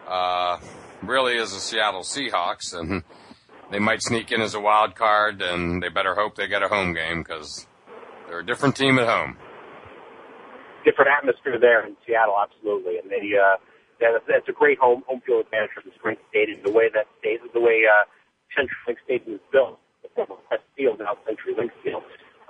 uh, 0.06 0.58
really 1.02 1.36
is 1.36 1.52
the 1.52 1.60
Seattle 1.60 2.02
Seahawks, 2.02 2.78
and 2.78 3.02
they 3.70 3.78
might 3.80 4.02
sneak 4.02 4.30
in 4.30 4.40
as 4.40 4.54
a 4.54 4.60
wild 4.60 4.94
card, 4.94 5.42
and 5.42 5.82
they 5.82 5.88
better 5.88 6.14
hope 6.14 6.36
they 6.36 6.46
get 6.46 6.62
a 6.62 6.68
home 6.68 6.92
game 6.94 7.22
because 7.22 7.66
they're 8.28 8.40
a 8.40 8.46
different 8.46 8.76
team 8.76 8.98
at 8.98 9.08
home. 9.08 9.36
Different 10.84 11.10
atmosphere 11.10 11.58
there 11.58 11.86
in 11.86 11.96
Seattle, 12.06 12.36
absolutely, 12.40 12.98
and 12.98 13.10
they. 13.10 13.24
Uh, 13.36 13.56
that's 14.00 14.48
a 14.48 14.52
great 14.52 14.78
home 14.78 15.02
home 15.06 15.22
field 15.24 15.46
advantage 15.46 15.70
for 15.74 15.82
this 15.82 15.94
great 16.02 16.18
stadium. 16.30 16.60
The 16.64 16.72
way 16.72 16.90
that 16.92 17.06
stadium, 17.20 17.48
the 17.54 17.60
way 17.60 17.84
uh, 17.88 18.04
CenturyLink 18.52 18.98
Stadium 19.04 19.34
is 19.36 19.44
built, 19.52 19.78
the 20.02 20.08
Qwest 20.12 20.66
Field 20.76 20.98
now 20.98 21.16
CenturyLink 21.26 21.70
Field. 21.82 22.02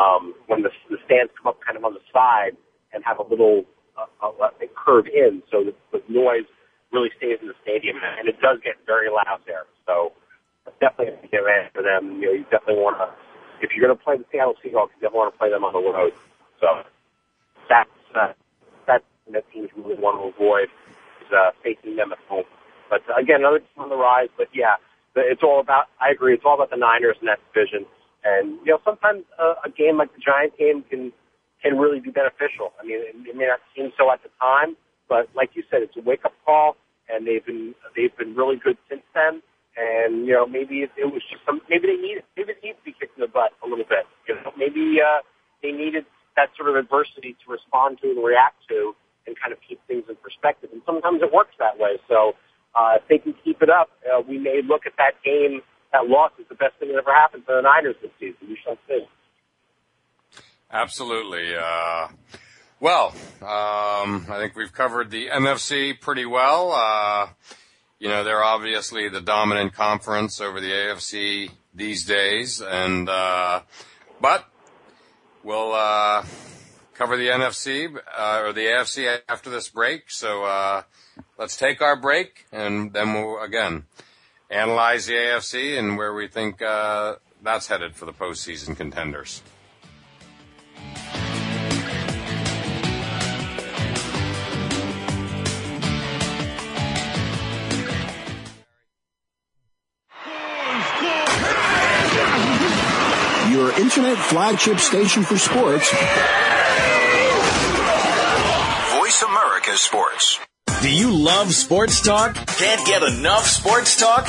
Um, 0.03 0.35
when 0.49 0.63
the, 0.63 0.71
the 0.91 0.99
stands 1.07 1.31
come 1.39 1.55
up 1.55 1.61
kind 1.63 1.79
of 1.79 1.85
on 1.85 1.95
the 1.95 2.03
side 2.13 2.59
and 2.93 3.05
have 3.05 3.19
a 3.19 3.23
little 3.23 3.65
uh, 3.95 4.11
uh, 4.27 4.51
they 4.59 4.67
curve 4.75 5.07
in, 5.07 5.43
so 5.51 5.63
the, 5.63 5.75
the 5.93 6.03
noise 6.11 6.49
really 6.93 7.11
stays 7.17 7.39
in 7.41 7.47
the 7.47 7.55
stadium, 7.63 7.97
and 8.03 8.29
it 8.29 8.41
does 8.43 8.59
get 8.65 8.75
very 8.87 9.09
loud 9.11 9.39
there. 9.47 9.67
So 9.87 10.13
definitely 10.81 11.15
a 11.15 11.19
big 11.23 11.35
advantage 11.35 11.73
for 11.75 11.83
them. 11.83 12.19
You 12.19 12.27
know, 12.27 12.35
you 12.43 12.45
definitely 12.51 12.83
want 12.83 12.99
to, 12.99 13.07
if 13.63 13.71
you're 13.75 13.87
going 13.87 13.97
to 13.97 14.03
play 14.03 14.19
the 14.19 14.27
Seattle 14.33 14.55
Seahawks, 14.65 14.91
you 14.99 15.07
definitely 15.07 15.31
want 15.31 15.35
to 15.35 15.39
play 15.39 15.51
them 15.51 15.63
on 15.63 15.73
the 15.73 15.83
road. 15.83 16.13
So 16.59 16.83
that's 17.71 17.91
uh, 18.15 18.35
that's 18.87 19.05
that 19.33 19.45
teams 19.53 19.71
really 19.77 19.97
want 19.99 20.19
to 20.19 20.34
avoid 20.45 20.69
is 21.25 21.33
uh, 21.33 21.51
facing 21.63 21.97
them 21.97 22.13
at 22.13 22.19
home. 22.29 22.45
But 22.91 23.03
uh, 23.09 23.21
again, 23.21 23.41
another 23.41 23.61
team 23.61 23.79
on 23.79 23.89
the 23.89 23.97
rise. 23.97 24.29
But 24.37 24.49
yeah, 24.53 24.77
it's 25.17 25.43
all 25.43 25.61
about. 25.61 25.87
I 26.01 26.11
agree. 26.11 26.35
It's 26.35 26.45
all 26.45 26.55
about 26.55 26.71
the 26.71 26.77
Niners 26.77 27.17
in 27.21 27.27
that 27.27 27.41
division. 27.53 27.87
And 28.25 28.59
you 28.65 28.73
know, 28.73 28.79
sometimes 28.85 29.25
uh, 29.41 29.55
a 29.65 29.71
game 29.71 29.97
like 29.97 30.13
the 30.13 30.21
Giants 30.21 30.57
game 30.59 30.85
can 30.89 31.13
can 31.63 31.79
really 31.79 32.01
be 32.01 32.11
beneficial. 32.11 32.73
I 32.81 32.85
mean, 32.85 33.01
it, 33.01 33.17
it 33.29 33.37
may 33.37 33.47
not 33.47 33.61
seem 33.75 33.93
so 33.97 34.13
at 34.13 34.23
the 34.23 34.29
time, 34.41 34.77
but 35.09 35.29
like 35.35 35.51
you 35.55 35.63
said, 35.71 35.81
it's 35.83 35.97
a 35.97 36.03
wake 36.03 36.25
up 36.25 36.33
call, 36.45 36.77
and 37.09 37.27
they've 37.27 37.45
been 37.45 37.75
they've 37.97 38.15
been 38.17 38.35
really 38.35 38.57
good 38.57 38.77
since 38.89 39.03
then. 39.15 39.41
And 39.77 40.27
you 40.27 40.33
know, 40.33 40.47
maybe 40.47 40.87
it, 40.87 40.91
it 40.97 41.07
was 41.07 41.23
just 41.31 41.45
some. 41.45 41.61
Maybe 41.69 41.89
they 41.89 42.01
need 42.01 42.23
maybe 42.37 42.53
they 42.55 42.69
need 42.69 42.77
to 42.77 42.85
be 42.85 42.93
kicked 42.93 43.17
in 43.17 43.23
the 43.23 43.29
butt 43.29 43.53
a 43.65 43.67
little 43.69 43.85
bit. 43.89 44.07
You 44.29 44.37
know, 44.37 44.53
maybe 44.57 45.01
uh, 45.01 45.21
they 45.63 45.73
needed 45.73 46.07
that 46.37 46.51
sort 46.57 46.69
of 46.69 46.77
adversity 46.77 47.37
to 47.45 47.53
respond 47.53 47.99
to 48.03 48.11
and 48.11 48.25
react 48.25 48.57
to, 48.69 48.95
kind 49.45 49.53
of 49.53 49.59
keep 49.69 49.81
things 49.87 50.05
in 50.09 50.17
perspective. 50.17 50.71
And 50.73 50.81
sometimes 50.87 51.21
it 51.23 51.33
works 51.33 51.53
that 51.59 51.79
way. 51.79 52.01
So 52.09 52.33
uh, 52.75 52.97
if 52.97 53.03
they 53.09 53.19
can 53.19 53.35
keep 53.45 53.61
it 53.61 53.69
up, 53.69 53.91
uh, 54.09 54.23
we 54.27 54.39
may 54.39 54.63
look 54.67 54.87
at 54.87 54.95
that 54.97 55.21
game, 55.23 55.61
that 55.93 56.09
loss 56.09 56.33
as 56.41 56.47
the 56.49 56.55
best 56.55 56.77
thing 56.81 56.89
that 56.89 56.99
ever 56.99 57.13
happened 57.13 57.45
to 57.47 57.55
the 57.57 57.61
Niners 57.61 57.97
this 58.01 58.11
season. 58.19 58.49
We 58.49 58.59
shall 58.65 58.79
see. 58.89 59.07
Absolutely. 60.73 61.55
Uh, 61.55 62.09
well, 62.81 63.09
um, 63.43 64.27
I 64.29 64.39
think 64.39 64.57
we've 64.57 64.73
covered 64.73 65.11
the 65.11 65.29
NFC 65.29 65.99
pretty 66.01 66.25
well. 66.25 66.73
Uh, 66.73 67.29
you 67.99 68.09
know, 68.09 68.25
they're 68.25 68.43
obviously 68.43 69.09
the 69.09 69.21
dominant 69.21 69.75
conference 69.75 70.41
over 70.41 70.61
the 70.61 70.71
AFC 70.71 71.51
these 71.75 72.05
days, 72.05 72.61
and 72.61 73.09
uh, 73.09 73.61
but 74.21 74.49
we'll 75.43 75.73
uh, 75.73 76.25
cover 76.95 77.17
the 77.17 77.29
NFC 77.29 77.95
uh, 78.17 78.41
or 78.43 78.53
the 78.53 78.63
AFC 78.63 79.21
after 79.29 79.51
this 79.51 79.69
break. 79.69 80.11
So 80.11 80.45
uh, 80.45 80.83
let's 81.39 81.57
take 81.57 81.83
our 81.83 81.97
break, 81.97 82.47
and 82.53 82.93
then 82.93 83.13
we'll 83.15 83.41
again 83.43 83.85
analyze 84.51 85.07
the 85.07 85.15
AFC 85.15 85.79
and 85.79 85.97
where 85.97 86.15
we 86.15 86.29
think 86.29 86.63
uh, 86.63 87.17
that's 87.43 87.67
headed 87.67 87.95
for 87.97 88.07
the 88.07 88.13
postseason 88.13 88.77
contenders. 88.77 89.43
Your 103.51 103.71
internet 103.79 104.19
flagship 104.19 104.79
station 104.81 105.23
for 105.23 105.39
sports. 105.39 105.93
Sports. 109.73 110.39
Do 110.83 110.95
you 110.95 111.11
love 111.11 111.53
sports 111.55 112.03
talk? 112.03 112.35
Can't 112.35 112.87
get 112.87 113.03
enough 113.03 113.47
sports 113.47 113.99
talk? 113.99 114.29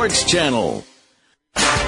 Channel. 0.09 0.83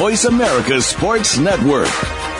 Voice 0.00 0.24
America 0.24 0.80
Sports 0.80 1.36
Network. 1.36 2.39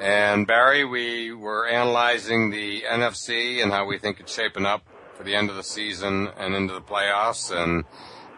And 0.00 0.46
Barry, 0.46 0.84
we 0.84 1.32
were 1.32 1.68
analyzing 1.68 2.50
the 2.50 2.82
NFC 2.82 3.62
and 3.62 3.70
how 3.70 3.84
we 3.84 3.98
think 3.98 4.18
it's 4.20 4.34
shaping 4.34 4.66
up 4.66 4.82
for 5.16 5.22
the 5.22 5.34
end 5.34 5.50
of 5.50 5.56
the 5.56 5.62
season 5.62 6.28
and 6.36 6.54
into 6.54 6.72
the 6.72 6.80
playoffs. 6.80 7.50
And 7.50 7.84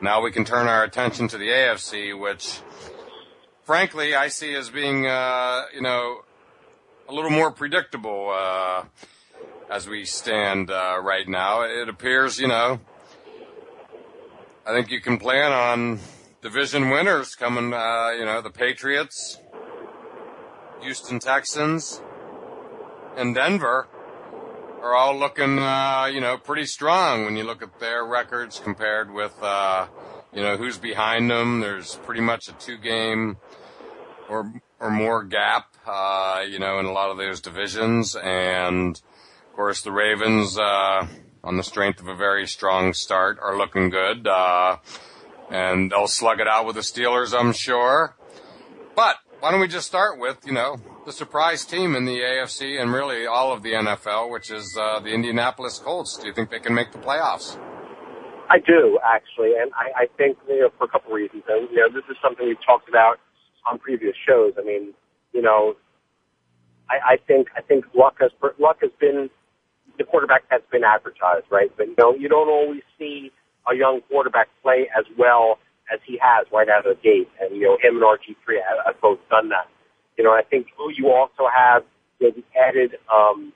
now 0.03 0.23
we 0.23 0.31
can 0.31 0.45
turn 0.45 0.67
our 0.67 0.83
attention 0.83 1.29
to 1.29 1.39
the 1.39 1.49
AFC, 1.49 2.19
which 2.19 2.61
frankly 3.65 4.15
I 4.15 4.29
see 4.29 4.55
as 4.55 4.71
being, 4.71 5.07
uh, 5.07 5.65
you 5.75 5.83
know, 5.83 6.23
a 7.09 7.13
little 7.13 7.31
more 7.31 7.51
predictable, 7.51 8.31
uh, 8.31 8.85
as 9.71 9.89
we 9.89 10.05
stand, 10.05 10.71
uh, 10.71 10.99
right 11.03 11.29
now. 11.29 11.63
It 11.63 11.89
appears, 11.89 12.41
you 12.41 12.49
know, 12.49 12.81
I 14.67 14.73
think 14.73 14.91
you 14.91 15.01
can 15.01 15.19
plan 15.19 15.53
on 15.53 16.01
division 16.41 16.91
winners 16.91 17.35
coming, 17.35 17.75
uh, 17.75 18.11
you 18.19 18.25
know, 18.25 18.41
the 18.41 18.51
Patriots, 18.51 19.39
Houston 20.81 21.19
Texans, 21.19 22.01
and 23.17 23.35
Denver 23.35 23.89
are 24.83 24.95
all 24.95 25.17
looking, 25.17 25.59
uh, 25.59 26.09
you 26.13 26.21
know, 26.21 26.39
pretty 26.39 26.67
strong 26.67 27.25
when 27.25 27.37
you 27.37 27.45
look 27.45 27.63
at 27.63 27.79
their 27.81 28.05
records 28.05 28.59
compared 28.59 29.13
with, 29.13 29.35
uh, 29.43 29.87
you 30.33 30.43
know, 30.43 30.57
who's 30.57 30.79
behind 30.79 31.31
them. 31.31 31.61
There's 31.61 31.97
pretty 31.97 32.21
much 32.21 32.49
a 32.49 32.53
two 32.53 32.79
game 32.79 33.37
or, 34.29 34.53
or 34.79 34.91
more 34.91 35.23
gap, 35.25 35.75
uh, 35.87 36.43
you 36.49 36.59
know, 36.59 36.79
in 36.79 36.87
a 36.87 36.93
lot 36.93 37.11
of 37.11 37.19
those 37.19 37.41
divisions. 37.41 38.17
And 38.17 38.97
of 38.97 39.57
course 39.57 39.83
the 39.83 39.93
Ravens, 39.93 40.59
uh, 40.59 41.07
on 41.43 41.57
the 41.57 41.63
strength 41.63 42.01
of 42.01 42.09
a 42.09 42.15
very 42.17 42.47
strong 42.47 42.93
start 42.93 43.39
are 43.41 43.57
looking 43.57 43.91
good. 43.91 44.27
Uh, 44.27 44.77
and 45.51 45.91
they'll 45.91 46.07
slug 46.07 46.41
it 46.41 46.47
out 46.47 46.65
with 46.65 46.77
the 46.77 46.83
Steelers, 46.83 47.39
I'm 47.39 47.53
sure. 47.53 48.15
But 48.95 49.17
why 49.41 49.51
don't 49.51 49.61
we 49.61 49.69
just 49.69 49.87
start 49.87 50.19
with, 50.19 50.39
you 50.47 50.53
know, 50.53 50.77
the 51.07 51.13
surprise 51.13 51.65
team 51.65 51.95
in 51.95 52.05
the 52.05 52.19
AFC 52.19 52.81
and 52.81 52.93
really 52.93 53.27
all 53.27 53.53
of 53.53 53.63
the 53.63 53.73
NFL, 53.73 54.31
which 54.31 54.51
is 54.51 54.77
uh, 54.79 55.01
the 55.01 55.11
Indianapolis 55.11 55.79
Colts. 55.79 56.19
Do 56.19 56.27
you 56.27 56.35
think 56.35 56.51
they 56.51 56.61
can 56.61 56.75
make 56.75 56.93
the 56.93 56.99
playoffs? 56.99 57.59
I 58.49 58.59
do 58.59 58.99
actually, 59.05 59.53
and 59.61 59.71
I, 59.75 60.03
I 60.03 60.07
think 60.17 60.37
you 60.49 60.61
know 60.61 60.71
for 60.77 60.85
a 60.85 60.89
couple 60.89 61.13
reasons. 61.13 61.45
And 61.49 61.71
you 61.71 61.77
know, 61.77 61.89
this 61.89 62.05
is 62.11 62.17
something 62.23 62.47
we've 62.47 62.65
talked 62.67 62.89
about 62.89 63.19
on 63.71 63.79
previous 63.79 64.17
shows. 64.27 64.55
I 64.59 64.63
mean, 64.65 64.93
you 65.33 65.43
know, 65.43 65.77
I, 66.91 67.15
I 67.15 67.17
think 67.27 67.49
I 67.57 67.63
think 67.63 67.85
luck 67.95 68.17
has 68.21 68.33
luck 68.59 68.79
has 68.83 68.91
been 68.99 69.31
the 69.99 70.05
quarterback 70.05 70.43
has 70.51 70.63
been 70.73 70.83
advertised, 70.83 71.47
right? 71.51 71.71
But 71.77 71.89
you 71.89 71.95
know, 71.97 72.15
you 72.15 72.29
don't 72.29 72.49
always 72.49 72.83
see 72.99 73.31
a 73.71 73.77
young 73.77 74.01
quarterback 74.11 74.49
play 74.63 74.89
as 74.99 75.05
well 75.17 75.59
as 75.93 76.01
he 76.07 76.19
has 76.23 76.47
right 76.53 76.69
out 76.69 76.87
of 76.87 76.97
the 76.97 77.03
gate. 77.03 77.29
And, 77.41 77.57
you 77.57 77.63
know, 77.63 77.79
him 77.83 77.97
and 77.97 78.05
RG3 78.05 78.63
have, 78.69 78.79
have 78.87 79.01
both 79.01 79.19
done 79.29 79.49
that. 79.51 79.69
You 80.21 80.25
know, 80.25 80.33
I 80.33 80.43
think 80.43 80.67
you 80.99 81.09
also 81.09 81.49
have 81.49 81.83
you 82.19 82.29
know, 82.29 82.35
the 82.37 82.61
added, 82.61 82.99
um, 83.11 83.55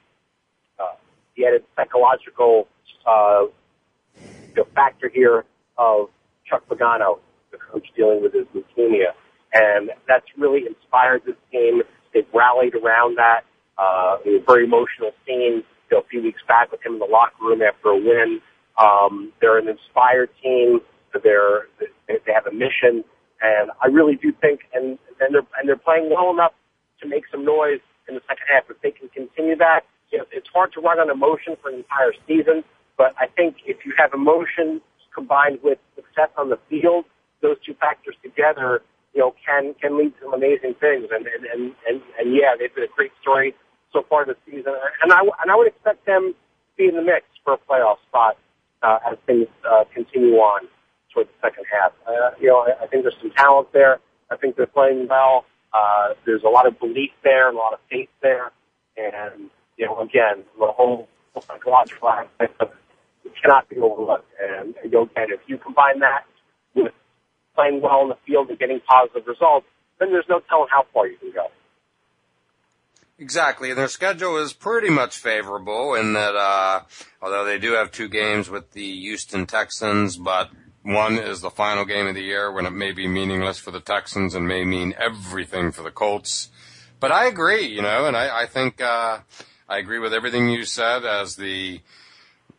uh, 0.79 0.95
the 1.37 1.45
added 1.45 1.63
psychological, 1.77 2.69
uh, 3.05 3.43
you 4.17 4.65
factor 4.75 5.11
here 5.13 5.45
of 5.77 6.09
Chuck 6.49 6.67
Pagano, 6.67 7.19
the 7.53 7.59
coach 7.59 7.87
dealing 7.95 8.23
with 8.23 8.33
his 8.33 8.47
leukemia. 8.57 9.13
And 9.53 9.91
that's 10.09 10.25
really 10.39 10.63
inspired 10.67 11.21
this 11.27 11.37
team. 11.53 11.83
They've 12.15 12.25
rallied 12.33 12.75
around 12.77 13.19
that. 13.19 13.43
Uh, 13.77 14.17
a 14.25 14.43
very 14.47 14.65
emotional 14.65 15.11
scene 15.27 15.65
you 15.91 15.93
know, 15.93 15.99
a 15.99 16.05
few 16.05 16.23
weeks 16.23 16.41
back 16.49 16.73
with 16.73 16.81
him 16.81 16.95
in 16.95 16.99
the 16.99 17.05
locker 17.05 17.45
room 17.45 17.61
after 17.61 17.91
a 17.91 17.97
win. 17.97 18.41
Um, 18.79 19.35
they're 19.43 19.59
an 19.59 19.69
inspired 19.69 20.31
team. 20.43 20.81
They're, 21.23 21.67
they 22.09 22.33
have 22.33 22.47
a 22.47 22.53
mission, 22.53 23.05
and 23.43 23.71
I 23.83 23.89
really 23.89 24.17
do 24.17 24.33
think, 24.33 24.61
and, 24.75 24.99
and 25.21 25.35
they're 25.35 25.47
and 25.59 25.69
they're 25.69 25.77
playing 25.77 26.11
well 26.11 26.31
enough 26.31 26.53
to 27.03 27.09
make 27.09 27.25
some 27.31 27.45
noise 27.45 27.81
in 28.09 28.15
the 28.15 28.21
second 28.29 28.47
half. 28.53 28.65
If 28.71 28.81
they 28.83 28.91
can 28.91 29.09
continue 29.09 29.57
that, 29.57 29.83
you 30.11 30.19
know, 30.19 30.25
it's 30.33 30.49
hard 30.53 30.73
to 30.75 30.81
run 30.81 30.99
on 30.99 31.11
emotion 31.11 31.57
for 31.61 31.71
an 31.71 31.77
entire 31.77 32.13
season, 32.27 32.65
but 32.97 33.15
I 33.19 33.27
think 33.27 33.57
if 33.67 33.85
you 33.85 33.93
have 33.99 34.15
emotion 34.15 34.81
combined 35.15 35.59
with 35.63 35.79
success 35.95 36.31
on 36.37 36.51
the 36.51 36.59
field, 36.69 37.05
those 37.43 37.57
two 37.65 37.75
factors 37.75 38.17
together, 38.23 38.83
you 39.15 39.21
know, 39.21 39.35
can 39.45 39.75
can 39.81 39.99
lead 39.99 40.15
to 40.19 40.25
some 40.25 40.35
amazing 40.35 40.75
things. 40.81 41.09
And 41.11 41.27
and 41.27 41.45
and 41.45 41.63
and, 41.87 42.03
and 42.19 42.35
yeah, 42.35 42.55
they've 42.59 42.75
been 42.75 42.85
a 42.85 42.95
great 42.97 43.13
story 43.21 43.55
so 43.93 44.05
far 44.09 44.27
this 44.27 44.37
season, 44.47 44.75
and 45.03 45.13
I 45.13 45.21
and 45.21 45.51
I 45.51 45.57
would 45.57 45.69
expect 45.69 46.07
them 46.07 46.35
to 46.35 46.73
be 46.77 46.89
in 46.89 46.97
the 46.97 47.03
mix 47.03 47.27
for 47.45 47.55
a 47.55 47.59
playoff 47.59 47.99
spot 48.09 48.37
uh, 48.83 48.99
as 49.11 49.19
things 49.27 49.47
uh, 49.69 49.85
continue 49.95 50.35
on 50.37 50.67
toward 51.15 51.29
the 51.29 51.33
second 51.41 51.65
half. 51.73 51.93
Uh, 52.07 52.31
you 52.41 52.49
know, 52.49 52.59
I, 52.59 52.85
I 52.85 52.87
think 52.89 53.05
there's 53.05 53.17
some 53.21 53.31
talent 53.31 53.73
there. 53.73 54.01
I 54.31 54.37
think 54.37 54.57
they're 54.57 54.67
playing 54.67 55.07
well. 55.09 55.45
Uh, 55.73 56.15
there's 56.27 56.43
a 56.43 56.49
lot 56.49 56.67
of 56.67 56.79
belief 56.79 57.11
there, 57.23 57.51
a 57.51 57.57
lot 57.57 57.73
of 57.73 57.81
faith 57.91 58.11
there, 58.23 58.53
and 58.97 59.51
you 59.77 59.87
know, 59.87 60.01
again, 60.01 60.45
the 60.59 60.67
whole 60.67 61.09
psychological 61.41 62.09
aspect 62.09 62.63
it 63.25 63.33
cannot 63.43 63.69
be 63.69 63.77
overlooked. 63.79 64.31
And 64.41 64.75
you 64.85 64.91
know, 64.91 65.03
again, 65.03 65.29
if 65.31 65.41
you 65.47 65.59
combine 65.59 66.01
that 66.01 66.25
with 66.75 66.93
playing 67.55 67.81
well 67.83 68.03
in 68.03 68.09
the 68.09 68.19
field 68.27 68.51
and 68.51 68.59
getting 68.59 68.81
positive 68.81 69.27
results, 69.27 69.67
then 69.99 70.11
there's 70.11 70.27
no 70.29 70.41
telling 70.49 70.69
how 70.71 70.87
far 70.93 71.07
you 71.07 71.17
can 71.19 71.33
go. 71.33 71.47
Exactly. 73.19 73.73
Their 73.73 73.89
schedule 73.89 74.37
is 74.39 74.53
pretty 74.53 74.91
much 74.91 75.17
favorable 75.17 75.95
in 75.95 76.15
that, 76.15 76.35
uh, 76.35 76.81
although 77.23 77.45
they 77.45 77.59
do 77.59 77.73
have 77.73 77.93
two 77.93 78.09
games 78.09 78.51
with 78.51 78.73
the 78.73 78.93
Houston 79.01 79.47
Texans, 79.47 80.17
but 80.17 80.51
one 80.85 81.17
is 81.17 81.41
the 81.41 81.51
final 81.51 81.87
game 81.87 82.07
of 82.07 82.15
the 82.15 82.23
year 82.23 82.53
when 82.53 82.67
it 82.67 82.71
may 82.71 82.93
be 82.93 83.09
meaningless 83.09 83.59
for 83.59 83.71
the 83.71 83.81
Texans 83.81 84.35
and 84.35 84.47
may 84.47 84.65
mean 84.65 84.95
everything 84.99 85.73
for 85.73 85.83
the 85.83 85.91
Colts. 85.91 86.51
But 87.01 87.11
I 87.11 87.25
agree, 87.25 87.65
you 87.67 87.81
know, 87.81 88.07
and 88.07 88.15
I, 88.15 88.43
I 88.43 88.47
think, 88.47 88.83
uh, 88.83 89.21
I 89.67 89.79
agree 89.79 89.99
with 89.99 90.13
everything 90.13 90.51
you 90.51 90.67
said 90.67 91.07
as 91.07 91.37
the 91.37 91.81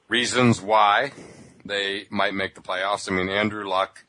reasons 0.09 0.59
why 0.59 1.11
they 1.63 2.07
might 2.09 2.33
make 2.33 2.55
the 2.55 2.61
playoffs. 2.61 3.09
I 3.09 3.15
mean, 3.15 3.29
Andrew 3.29 3.67
Luck, 3.67 4.05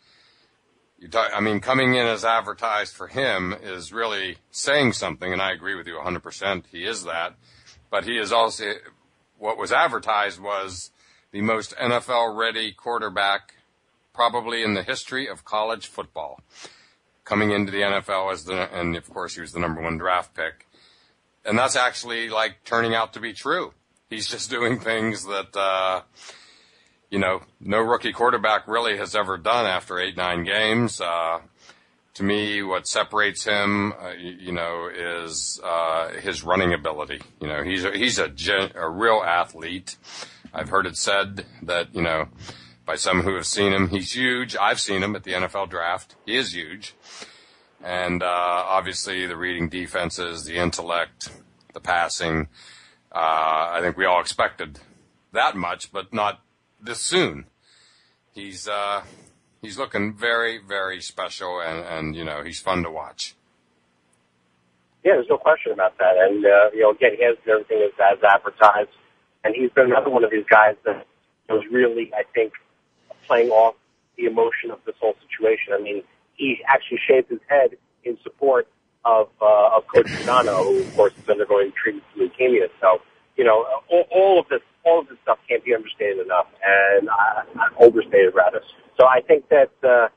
you 0.98 1.08
talk, 1.08 1.30
I 1.34 1.40
mean, 1.40 1.60
coming 1.60 1.94
in 1.94 2.06
as 2.06 2.24
advertised 2.24 2.94
for 2.94 3.08
him 3.08 3.54
is 3.62 3.92
really 3.92 4.38
saying 4.50 4.94
something, 4.94 5.30
and 5.30 5.42
I 5.42 5.52
agree 5.52 5.74
with 5.74 5.86
you 5.86 6.00
100%. 6.02 6.64
He 6.72 6.86
is 6.86 7.04
that. 7.04 7.34
But 7.90 8.04
he 8.04 8.16
is 8.16 8.32
also, 8.32 8.72
what 9.36 9.58
was 9.58 9.72
advertised 9.72 10.40
was 10.40 10.90
the 11.32 11.42
most 11.42 11.76
NFL 11.76 12.34
ready 12.34 12.72
quarterback 12.72 13.55
probably 14.16 14.62
in 14.62 14.74
the 14.74 14.82
history 14.82 15.28
of 15.28 15.44
college 15.44 15.86
football. 15.86 16.40
Coming 17.24 17.50
into 17.50 17.70
the 17.70 17.82
NFL 17.82 18.32
as 18.32 18.44
the, 18.44 18.74
and 18.76 18.96
of 18.96 19.08
course 19.10 19.34
he 19.34 19.40
was 19.40 19.52
the 19.52 19.60
number 19.60 19.82
one 19.82 19.98
draft 19.98 20.34
pick. 20.34 20.66
And 21.44 21.56
that's 21.58 21.76
actually 21.76 22.28
like 22.28 22.64
turning 22.64 22.94
out 22.94 23.12
to 23.12 23.20
be 23.20 23.32
true. 23.32 23.74
He's 24.10 24.26
just 24.26 24.50
doing 24.56 24.80
things 24.80 25.24
that, 25.26 25.54
uh, 25.56 26.02
you 27.10 27.18
know, 27.18 27.42
no 27.60 27.78
rookie 27.78 28.12
quarterback 28.12 28.66
really 28.66 28.96
has 28.96 29.14
ever 29.14 29.36
done 29.36 29.66
after 29.66 30.00
eight, 30.00 30.16
nine 30.16 30.44
games. 30.44 31.00
Uh, 31.00 31.40
to 32.14 32.22
me, 32.22 32.62
what 32.62 32.88
separates 32.88 33.44
him, 33.44 33.92
uh, 33.92 34.12
you, 34.18 34.50
know, 34.50 34.88
is 34.92 35.60
uh, 35.62 36.08
his 36.12 36.42
running 36.42 36.72
ability. 36.72 37.20
You 37.40 37.48
know, 37.48 37.62
he's 37.62 37.84
a, 37.84 37.90
he's 37.90 38.18
a, 38.18 38.28
gen- 38.28 38.72
a 38.74 38.88
real 38.88 39.22
athlete. 39.24 39.96
I've 40.54 40.70
heard 40.70 40.86
it 40.86 40.96
said 40.96 41.44
that 41.62 41.94
you 41.94 42.00
know 42.00 42.28
by 42.86 42.94
some 42.94 43.22
who 43.22 43.34
have 43.34 43.46
seen 43.46 43.72
him. 43.72 43.88
He's 43.88 44.12
huge. 44.12 44.56
I've 44.56 44.80
seen 44.80 45.02
him 45.02 45.16
at 45.16 45.24
the 45.24 45.32
NFL 45.32 45.68
draft. 45.68 46.14
He 46.24 46.36
is 46.36 46.54
huge. 46.54 46.94
And, 47.82 48.22
uh, 48.22 48.26
obviously 48.26 49.26
the 49.26 49.36
reading 49.36 49.68
defenses, 49.68 50.44
the 50.44 50.56
intellect, 50.56 51.30
the 51.74 51.80
passing, 51.80 52.48
uh, 53.12 53.72
I 53.72 53.80
think 53.82 53.96
we 53.96 54.06
all 54.06 54.20
expected 54.20 54.78
that 55.32 55.56
much, 55.56 55.92
but 55.92 56.14
not 56.14 56.40
this 56.80 57.00
soon. 57.00 57.46
He's, 58.32 58.68
uh, 58.68 59.02
he's 59.60 59.78
looking 59.78 60.14
very, 60.14 60.58
very 60.58 61.00
special 61.00 61.60
and, 61.60 61.84
and, 61.84 62.16
you 62.16 62.24
know, 62.24 62.42
he's 62.42 62.60
fun 62.60 62.82
to 62.84 62.90
watch. 62.90 63.34
Yeah, 65.04 65.12
there's 65.14 65.28
no 65.28 65.38
question 65.38 65.72
about 65.72 65.98
that. 65.98 66.16
And, 66.18 66.44
uh, 66.44 66.70
you 66.74 66.82
know, 66.82 66.90
again, 66.90 67.12
he 67.16 67.24
has 67.24 67.36
everything 67.48 67.86
as, 67.86 67.92
as 68.12 68.22
advertised. 68.22 68.90
And 69.44 69.54
he's 69.54 69.70
been 69.70 69.86
another 69.86 70.10
one 70.10 70.24
of 70.24 70.30
these 70.30 70.46
guys 70.50 70.74
that 70.84 71.06
was 71.48 71.62
really, 71.70 72.10
I 72.12 72.22
think, 72.34 72.52
playing 73.26 73.50
off 73.50 73.74
the 74.16 74.24
emotion 74.24 74.70
of 74.70 74.78
this 74.86 74.94
whole 75.00 75.14
situation. 75.28 75.72
I 75.72 75.80
mean, 75.80 76.02
he 76.34 76.62
actually 76.66 77.00
shaved 77.06 77.30
his 77.30 77.40
head 77.48 77.76
in 78.04 78.18
support 78.22 78.68
of 79.04 79.28
uh, 79.40 79.76
of 79.76 79.86
Coach 79.86 80.06
Pagano, 80.06 80.64
who 80.64 80.80
of 80.80 80.96
course 80.96 81.12
is 81.22 81.28
undergoing 81.28 81.72
treatment 81.72 82.04
for 82.12 82.20
leukemia. 82.20 82.68
So, 82.80 83.00
you 83.36 83.44
know, 83.44 83.66
all, 83.88 84.04
all 84.10 84.40
of 84.40 84.48
this 84.48 84.62
all 84.84 85.00
of 85.00 85.08
this 85.08 85.18
stuff 85.22 85.38
can't 85.48 85.64
be 85.64 85.74
understated 85.74 86.24
enough, 86.24 86.46
and 86.64 87.08
uh, 87.08 87.42
overstated 87.78 88.34
rather. 88.34 88.62
So 88.98 89.06
I 89.06 89.20
think 89.20 89.48
that 89.48 89.70
uh, 89.82 90.08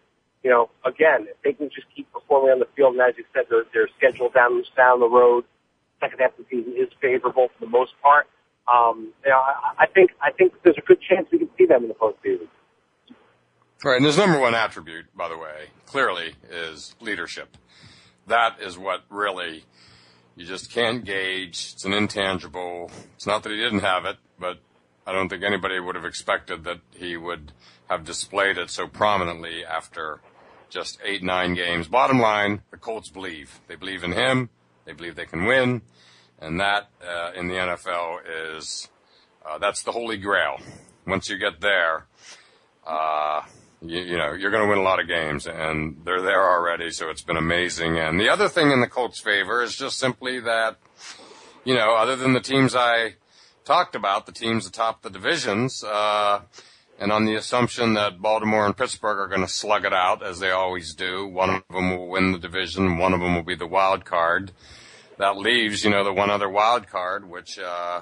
you 0.43 0.49
know, 0.49 0.69
again, 0.85 1.27
if 1.29 1.41
they 1.43 1.53
can 1.53 1.69
just 1.69 1.87
keep 1.95 2.11
performing 2.11 2.51
on 2.51 2.59
the 2.59 2.67
field, 2.75 2.93
and 2.93 3.01
as 3.01 3.15
you 3.17 3.25
said, 3.33 3.43
their, 3.49 3.63
their 3.73 3.87
schedule 3.97 4.29
down 4.29 4.63
down 4.75 4.99
the 4.99 5.09
road, 5.09 5.43
second 5.99 6.19
half 6.19 6.37
of 6.37 6.45
the 6.49 6.57
season 6.57 6.73
is 6.77 6.89
favorable 7.01 7.49
for 7.49 7.65
the 7.65 7.69
most 7.69 7.93
part. 8.01 8.27
Um, 8.71 9.11
you 9.23 9.31
know, 9.31 9.37
I, 9.37 9.83
I 9.83 9.85
think 9.87 10.11
I 10.21 10.31
think 10.31 10.53
there's 10.63 10.77
a 10.77 10.81
good 10.81 11.01
chance 11.01 11.27
we 11.31 11.39
can 11.39 11.49
see 11.57 11.65
them 11.65 11.83
in 11.83 11.89
the 11.89 11.95
postseason. 11.95 12.47
Right, 13.81 13.95
and 13.95 14.05
his 14.05 14.17
number 14.17 14.37
one 14.37 14.55
attribute, 14.55 15.05
by 15.15 15.29
the 15.29 15.37
way, 15.37 15.67
clearly 15.85 16.33
is 16.51 16.95
leadership. 16.99 17.55
That 18.27 18.59
is 18.61 18.77
what 18.77 19.03
really 19.09 19.63
you 20.35 20.45
just 20.45 20.69
can't 20.69 21.05
gauge. 21.05 21.71
It's 21.73 21.85
an 21.85 21.93
intangible. 21.93 22.91
It's 23.15 23.25
not 23.25 23.43
that 23.43 23.51
he 23.51 23.57
didn't 23.57 23.79
have 23.79 24.03
it, 24.03 24.17
but 24.37 24.59
I 25.07 25.13
don't 25.13 25.29
think 25.29 25.43
anybody 25.43 25.79
would 25.79 25.95
have 25.95 26.03
expected 26.03 26.65
that 26.65 26.79
he 26.91 27.15
would 27.15 27.53
have 27.89 28.03
displayed 28.03 28.57
it 28.57 28.69
so 28.69 28.85
prominently 28.85 29.63
after 29.63 30.19
just 30.69 30.99
eight, 31.05 31.23
nine 31.23 31.53
games. 31.53 31.87
Bottom 31.87 32.19
line, 32.19 32.61
the 32.71 32.77
Colts 32.77 33.09
believe. 33.09 33.61
They 33.67 33.75
believe 33.75 34.03
in 34.03 34.11
him. 34.11 34.49
They 34.83 34.91
believe 34.91 35.15
they 35.15 35.25
can 35.25 35.45
win. 35.45 35.83
And 36.37 36.59
that, 36.59 36.89
uh, 37.01 37.31
in 37.33 37.47
the 37.47 37.55
NFL 37.55 38.57
is, 38.57 38.89
uh, 39.45 39.57
that's 39.57 39.83
the 39.83 39.93
holy 39.93 40.17
grail. 40.17 40.57
Once 41.07 41.29
you 41.29 41.37
get 41.37 41.61
there, 41.61 42.07
uh, 42.85 43.41
you, 43.81 43.99
you, 43.99 44.17
know, 44.17 44.33
you're 44.33 44.51
going 44.51 44.63
to 44.63 44.69
win 44.69 44.77
a 44.77 44.83
lot 44.83 44.99
of 44.99 45.07
games 45.07 45.47
and 45.47 46.01
they're 46.03 46.21
there 46.21 46.49
already. 46.49 46.91
So 46.91 47.09
it's 47.09 47.21
been 47.21 47.37
amazing. 47.37 47.97
And 47.97 48.19
the 48.19 48.29
other 48.29 48.49
thing 48.49 48.71
in 48.71 48.81
the 48.81 48.87
Colts 48.87 49.19
favor 49.19 49.61
is 49.61 49.75
just 49.75 49.97
simply 49.97 50.39
that, 50.41 50.77
you 51.63 51.75
know, 51.75 51.95
other 51.95 52.15
than 52.15 52.33
the 52.33 52.41
teams 52.41 52.75
I 52.75 53.15
talked 53.63 53.95
about, 53.95 54.25
the 54.25 54.31
teams 54.31 54.65
atop 54.65 55.01
the 55.01 55.09
divisions, 55.09 55.83
uh, 55.83 56.41
and 56.99 57.13
on 57.13 57.25
the 57.25 57.35
assumption 57.35 57.93
that 57.93 58.21
Baltimore 58.21 58.65
and 58.65 58.75
Pittsburgh 58.75 59.19
are 59.19 59.27
going 59.27 59.45
to 59.45 59.47
slug 59.47 59.85
it 59.85 59.93
out 59.93 60.21
as 60.21 60.39
they 60.39 60.51
always 60.51 60.93
do, 60.93 61.25
one 61.25 61.49
of 61.49 61.63
them 61.71 61.91
will 61.91 62.09
win 62.09 62.33
the 62.33 62.39
division, 62.39 62.97
one 62.97 63.13
of 63.13 63.21
them 63.21 63.35
will 63.35 63.43
be 63.43 63.55
the 63.55 63.67
wild 63.67 64.03
card. 64.03 64.51
That 65.17 65.37
leaves, 65.37 65.83
you 65.83 65.91
know, 65.91 66.03
the 66.03 66.13
one 66.13 66.29
other 66.29 66.49
wild 66.49 66.87
card, 66.87 67.29
which, 67.29 67.57
uh, 67.57 68.01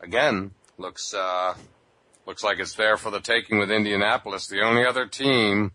again, 0.00 0.52
looks, 0.78 1.12
uh, 1.12 1.54
looks 2.26 2.42
like 2.42 2.58
it's 2.58 2.74
there 2.74 2.96
for 2.96 3.10
the 3.10 3.20
taking 3.20 3.58
with 3.58 3.70
Indianapolis. 3.70 4.46
The 4.46 4.62
only 4.62 4.84
other 4.84 5.06
team 5.06 5.72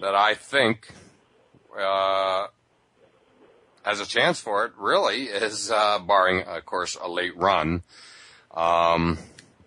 that 0.00 0.14
I 0.14 0.34
think, 0.34 0.88
uh, 1.78 2.48
has 3.84 4.00
a 4.00 4.06
chance 4.06 4.40
for 4.40 4.64
it 4.64 4.72
really 4.76 5.24
is, 5.24 5.70
uh, 5.70 5.98
barring, 6.00 6.42
of 6.42 6.64
course, 6.66 6.96
a 7.00 7.08
late 7.08 7.36
run, 7.36 7.82
um, 8.52 9.18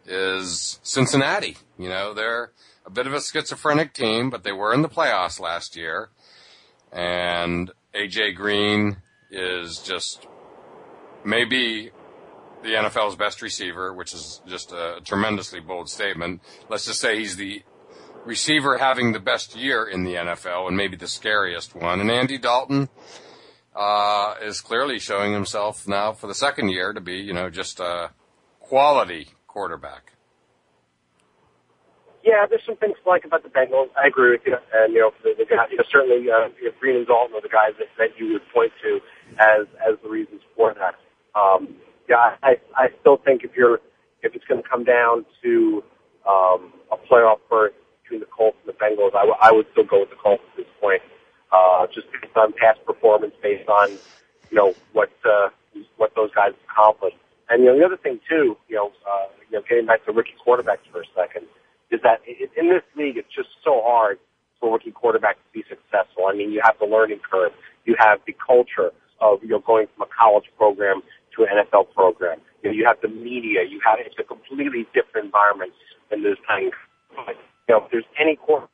is 0.05 0.79
Cincinnati. 0.83 1.57
You 1.77 1.89
know, 1.89 2.13
they're 2.13 2.51
a 2.85 2.89
bit 2.89 3.07
of 3.07 3.13
a 3.13 3.21
schizophrenic 3.21 3.93
team, 3.93 4.29
but 4.29 4.43
they 4.43 4.51
were 4.51 4.73
in 4.73 4.81
the 4.81 4.89
playoffs 4.89 5.39
last 5.39 5.75
year. 5.75 6.09
And 6.91 7.71
AJ 7.93 8.35
Green 8.35 8.97
is 9.29 9.79
just 9.79 10.27
maybe 11.23 11.91
the 12.63 12.69
NFL's 12.69 13.15
best 13.15 13.41
receiver, 13.41 13.93
which 13.93 14.13
is 14.13 14.41
just 14.47 14.71
a 14.71 14.99
tremendously 15.03 15.59
bold 15.59 15.89
statement. 15.89 16.41
Let's 16.69 16.85
just 16.85 16.99
say 16.99 17.19
he's 17.19 17.35
the 17.35 17.63
receiver 18.25 18.77
having 18.77 19.13
the 19.13 19.19
best 19.19 19.55
year 19.55 19.85
in 19.85 20.03
the 20.03 20.15
NFL 20.15 20.67
and 20.67 20.75
maybe 20.75 20.97
the 20.97 21.07
scariest 21.07 21.75
one. 21.75 21.99
And 22.01 22.11
Andy 22.11 22.37
Dalton, 22.37 22.89
uh, 23.75 24.35
is 24.41 24.61
clearly 24.61 24.99
showing 24.99 25.33
himself 25.33 25.87
now 25.87 26.11
for 26.11 26.27
the 26.27 26.35
second 26.35 26.69
year 26.69 26.91
to 26.91 26.99
be, 26.99 27.15
you 27.15 27.33
know, 27.33 27.49
just 27.49 27.79
a 27.79 28.11
quality 28.59 29.29
quarterback. 29.47 30.13
Yeah, 32.23 32.45
there's 32.49 32.61
some 32.65 32.75
things 32.75 32.95
to 33.01 33.09
like 33.09 33.23
about 33.23 33.43
the 33.43 33.49
Bengals. 33.49 33.87
I 33.95 34.07
agree 34.07 34.31
with 34.31 34.41
you, 34.45 34.57
and 34.73 34.93
you 34.93 34.99
know, 34.99 35.11
the, 35.23 35.33
the 35.37 35.45
guy, 35.45 35.65
you 35.71 35.77
know, 35.77 35.83
certainly 35.89 36.29
uh, 36.29 36.49
Green 36.79 36.97
and 36.97 37.07
Dalton 37.07 37.35
are 37.35 37.41
the 37.41 37.47
guys 37.47 37.71
that, 37.79 37.87
that 37.97 38.19
you 38.19 38.33
would 38.33 38.41
point 38.53 38.73
to 38.83 38.99
as 39.39 39.65
as 39.79 39.95
the 40.03 40.09
reasons 40.09 40.41
for 40.55 40.73
that. 40.73 40.95
Um, 41.39 41.75
yeah, 42.09 42.35
I 42.43 42.57
I 42.75 42.87
still 43.01 43.17
think 43.17 43.43
if 43.43 43.51
you're 43.55 43.79
if 44.23 44.35
it's 44.35 44.45
going 44.45 44.61
to 44.61 44.67
come 44.67 44.83
down 44.83 45.25
to 45.43 45.83
um, 46.27 46.73
a 46.91 46.97
playoff 46.97 47.39
berth 47.49 47.73
between 48.03 48.19
the 48.19 48.25
Colts 48.25 48.57
and 48.65 48.73
the 48.73 48.77
Bengals, 48.77 49.15
I, 49.15 49.23
w- 49.23 49.37
I 49.39 49.51
would 49.51 49.67
still 49.71 49.85
go 49.85 50.01
with 50.01 50.09
the 50.09 50.17
Colts 50.17 50.43
at 50.51 50.57
this 50.57 50.67
point, 50.81 51.01
uh, 51.53 51.87
just 51.93 52.07
based 52.11 52.35
on 52.35 52.53
past 52.53 52.83
performance, 52.85 53.33
based 53.41 53.69
on 53.69 53.91
you 53.91 54.57
know 54.57 54.73
what 54.93 55.11
uh, 55.23 55.49
what 55.97 56.13
those 56.15 56.31
guys 56.33 56.53
accomplished. 56.69 57.17
And 57.49 57.63
you 57.63 57.69
know, 57.71 57.77
the 57.77 57.85
other 57.85 57.97
thing 57.97 58.19
too, 58.27 58.57
you 58.67 58.75
know, 58.75 58.91
uh, 59.07 59.27
you 59.49 59.57
know, 59.57 59.63
getting 59.69 59.85
back 59.85 60.05
to 60.05 60.11
rookie 60.11 60.35
quarterbacks 60.45 60.85
for 60.91 61.01
a 61.01 61.09
second, 61.15 61.45
is 61.91 62.01
that 62.03 62.21
in 62.27 62.69
this 62.69 62.83
league, 62.97 63.17
it's 63.17 63.33
just 63.33 63.49
so 63.63 63.81
hard 63.85 64.19
for 64.59 64.73
rookie 64.73 64.91
quarterbacks 64.91 65.39
to 65.45 65.51
be 65.53 65.63
successful. 65.69 66.25
I 66.27 66.35
mean, 66.35 66.51
you 66.51 66.61
have 66.63 66.75
the 66.79 66.85
learning 66.85 67.19
curve, 67.29 67.51
you 67.85 67.95
have 67.99 68.19
the 68.25 68.35
culture 68.45 68.91
of 69.21 69.43
you 69.43 69.49
know 69.49 69.59
going 69.59 69.87
from 69.95 70.07
a 70.07 70.11
college 70.11 70.45
program 70.57 71.01
to 71.39 71.43
an 71.49 71.63
NFL 71.63 71.93
program. 71.95 72.39
You 72.63 72.69
know, 72.69 72.75
you 72.75 72.85
have 72.85 72.99
the 73.01 73.07
media, 73.07 73.63
you 73.67 73.79
have 73.85 73.99
it's 73.99 74.15
a 74.19 74.23
completely 74.23 74.85
different 74.93 75.25
environment 75.25 75.71
than 76.09 76.23
this 76.23 76.37
time. 76.47 76.71
But, 77.15 77.35
you 77.67 77.75
know, 77.75 77.85
if 77.85 77.91
there's 77.91 78.09
any 78.19 78.35
quarterback 78.35 78.69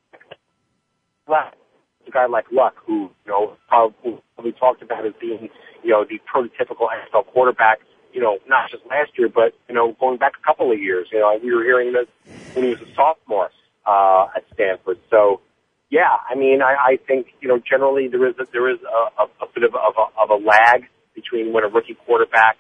a 2.07 2.11
guy 2.11 2.27
like 2.27 2.45
Luck, 2.51 2.75
who 2.85 3.09
you 3.25 3.31
know 3.31 3.57
probably 3.67 4.51
talked 4.59 4.83
about 4.83 5.07
as 5.07 5.13
being 5.19 5.49
you 5.83 5.89
know 5.89 6.05
the 6.05 6.19
prototypical 6.29 6.87
NFL 6.89 7.25
quarterback 7.33 7.79
you 8.15 8.21
know, 8.21 8.39
not 8.47 8.71
just 8.71 8.83
last 8.89 9.11
year, 9.17 9.27
but, 9.27 9.53
you 9.67 9.75
know, 9.75 9.91
going 9.99 10.17
back 10.17 10.31
a 10.41 10.45
couple 10.45 10.71
of 10.71 10.79
years. 10.79 11.09
You 11.11 11.19
know, 11.19 11.37
we 11.43 11.53
were 11.53 11.63
hearing 11.63 11.91
this 11.91 12.07
when 12.53 12.63
he 12.63 12.71
was 12.71 12.81
a 12.81 12.95
sophomore 12.95 13.51
uh, 13.85 14.27
at 14.33 14.45
Stanford. 14.53 14.99
So, 15.11 15.41
yeah, 15.89 16.15
I 16.29 16.35
mean, 16.35 16.61
I, 16.61 16.75
I 16.93 16.97
think, 17.05 17.27
you 17.41 17.49
know, 17.49 17.59
generally 17.59 18.07
there 18.07 18.25
is 18.25 18.35
a, 18.39 18.45
there 18.53 18.69
is 18.69 18.79
a, 18.81 19.23
a, 19.23 19.25
a 19.43 19.47
bit 19.53 19.65
of 19.65 19.75
of, 19.75 19.93
a, 19.97 20.21
of 20.21 20.29
a 20.29 20.41
lag 20.41 20.87
between 21.15 21.53
when 21.53 21.63
a 21.63 21.67
rookie 21.67 21.97
quarterback 22.05 22.57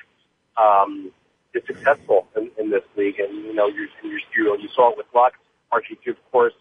um, 0.57 1.11
is 1.53 1.63
successful 1.67 2.27
in, 2.35 2.49
in 2.57 2.71
this 2.71 2.83
league. 2.97 3.19
And, 3.19 3.45
you 3.45 3.53
know, 3.53 3.67
you, 3.67 3.87
you, 4.03 4.19
you, 4.35 4.57
you 4.59 4.69
saw 4.73 4.91
it 4.91 4.97
with 4.97 5.07
Luck, 5.13 5.33
Archie, 5.71 5.97
of 6.07 6.15
course, 6.31 6.53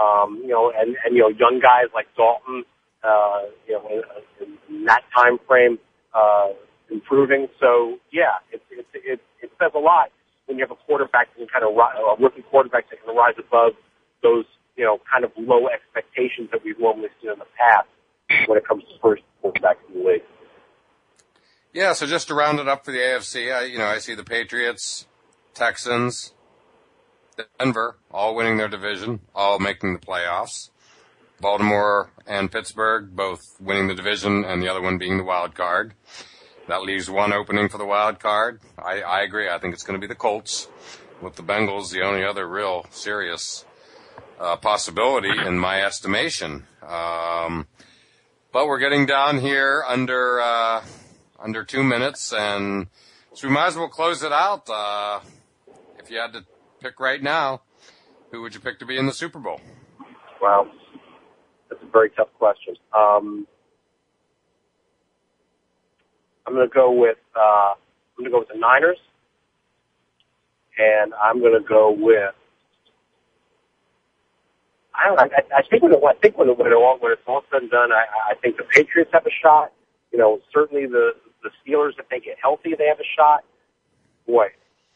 um, 0.00 0.40
you 0.42 0.48
know, 0.48 0.72
and, 0.74 0.96
and, 1.04 1.14
you 1.16 1.22
know, 1.22 1.28
young 1.28 1.60
guys 1.60 1.90
like 1.94 2.06
Dalton, 2.16 2.64
uh, 3.02 3.50
you 3.66 3.74
know, 3.74 4.02
in, 4.40 4.58
in 4.68 4.84
that 4.84 5.02
time 5.14 5.38
frame, 5.46 5.78
uh, 6.14 6.48
improving. 6.90 7.48
So 7.60 7.98
yeah, 8.12 8.42
it, 8.52 8.62
it, 8.70 8.86
it, 8.94 9.20
it 9.42 9.50
says 9.60 9.72
a 9.74 9.78
lot 9.78 10.10
when 10.46 10.58
you 10.58 10.64
have 10.64 10.70
a 10.70 10.80
quarterback 10.86 11.28
that 11.30 11.38
can 11.38 11.46
kind 11.46 11.64
of 11.64 11.74
a 11.74 12.22
rookie 12.22 12.42
quarterback 12.50 12.90
that 12.90 13.02
can 13.04 13.14
rise 13.14 13.34
above 13.38 13.72
those 14.22 14.44
you 14.76 14.84
know 14.84 14.98
kind 15.10 15.24
of 15.24 15.30
low 15.38 15.68
expectations 15.68 16.50
that 16.52 16.64
we've 16.64 16.78
normally 16.78 17.08
seen 17.22 17.30
in 17.30 17.38
the 17.38 17.50
past 17.56 17.88
when 18.46 18.58
it 18.58 18.66
comes 18.66 18.82
to 18.84 18.98
first 19.00 19.22
quarterbacks 19.42 19.80
in 19.88 20.02
the 20.02 20.08
league. 20.08 20.26
Yeah, 21.72 21.92
so 21.92 22.04
just 22.04 22.26
to 22.28 22.34
round 22.34 22.58
it 22.58 22.66
up 22.66 22.84
for 22.84 22.90
the 22.90 22.98
AFC, 22.98 23.54
I, 23.54 23.64
you 23.64 23.78
know, 23.78 23.86
I 23.86 23.98
see 23.98 24.14
the 24.14 24.24
Patriots, 24.24 25.06
Texans, 25.54 26.32
Denver, 27.60 27.96
all 28.10 28.34
winning 28.34 28.56
their 28.56 28.68
division, 28.68 29.20
all 29.36 29.60
making 29.60 29.92
the 29.92 30.00
playoffs. 30.00 30.70
Baltimore 31.40 32.10
and 32.26 32.50
Pittsburgh 32.50 33.14
both 33.14 33.56
winning 33.60 33.86
the 33.86 33.94
division 33.94 34.44
and 34.44 34.60
the 34.60 34.68
other 34.68 34.82
one 34.82 34.98
being 34.98 35.16
the 35.16 35.24
wild 35.24 35.54
card. 35.54 35.94
That 36.66 36.82
leaves 36.82 37.08
one 37.08 37.32
opening 37.32 37.68
for 37.68 37.78
the 37.78 37.86
wild 37.86 38.18
card. 38.18 38.60
I, 38.76 39.02
I 39.02 39.22
agree. 39.22 39.48
I 39.48 39.58
think 39.58 39.72
it's 39.72 39.84
going 39.84 39.98
to 39.98 40.04
be 40.04 40.12
the 40.12 40.18
Colts. 40.18 40.68
With 41.22 41.36
the 41.36 41.42
Bengals, 41.42 41.92
the 41.92 42.02
only 42.02 42.24
other 42.24 42.48
real 42.48 42.86
serious 42.90 43.64
uh, 44.40 44.56
possibility 44.56 45.30
in 45.30 45.58
my 45.58 45.82
estimation. 45.82 46.66
Um, 46.82 47.66
but 48.52 48.66
we're 48.66 48.78
getting 48.78 49.06
down 49.06 49.38
here 49.38 49.84
under 49.86 50.40
uh, 50.40 50.82
under 51.42 51.64
two 51.64 51.82
minutes, 51.82 52.32
and 52.32 52.88
so 53.32 53.48
we 53.48 53.54
might 53.54 53.68
as 53.68 53.76
well 53.76 53.88
close 53.88 54.22
it 54.22 54.32
out. 54.32 54.68
Uh, 54.68 55.20
if 55.98 56.10
you 56.10 56.18
had 56.18 56.32
to 56.34 56.44
pick 56.80 57.00
right 57.00 57.22
now, 57.22 57.62
who 58.30 58.42
would 58.42 58.54
you 58.54 58.60
pick 58.60 58.78
to 58.78 58.86
be 58.86 58.96
in 58.96 59.06
the 59.06 59.12
Super 59.12 59.38
Bowl? 59.38 59.60
Well, 60.40 60.70
that's 61.68 61.82
a 61.82 61.90
very 61.90 62.10
tough 62.10 62.28
question. 62.38 62.74
Um, 62.96 63.46
I'm 66.46 66.54
going 66.54 66.68
to 66.68 66.74
go 66.74 66.92
with 66.92 67.18
uh, 67.36 67.74
I'm 68.18 68.24
going 68.24 68.26
to 68.26 68.30
go 68.30 68.38
with 68.40 68.48
the 68.48 68.58
Niners, 68.58 68.98
and 70.78 71.12
I'm 71.14 71.40
going 71.40 71.60
to 71.60 71.66
go 71.66 71.90
with. 71.90 72.34
I 74.94 75.08
don't. 75.08 75.18
I, 75.18 75.58
I 75.58 75.62
think 75.70 75.82
when 75.82 75.92
it, 75.92 76.00
I 76.04 76.14
think 76.14 76.36
when 76.36 76.48
it, 76.48 76.58
when, 76.58 76.66
it 76.66 76.74
all, 76.74 76.98
when 77.00 77.12
it's 77.12 77.22
all 77.26 77.42
said 77.50 77.62
and 77.62 77.70
done, 77.70 77.92
I, 77.92 78.04
I 78.32 78.34
think 78.34 78.56
the 78.56 78.64
Patriots 78.64 79.10
have 79.12 79.24
a 79.26 79.30
shot. 79.42 79.72
You 80.12 80.18
know, 80.18 80.40
certainly 80.52 80.86
the 80.86 81.12
the 81.42 81.50
Steelers, 81.60 81.98
if 81.98 82.08
they 82.08 82.20
get 82.20 82.36
healthy, 82.40 82.74
they 82.76 82.86
have 82.86 83.00
a 83.00 83.08
shot. 83.16 83.44
Boy, 84.26 84.48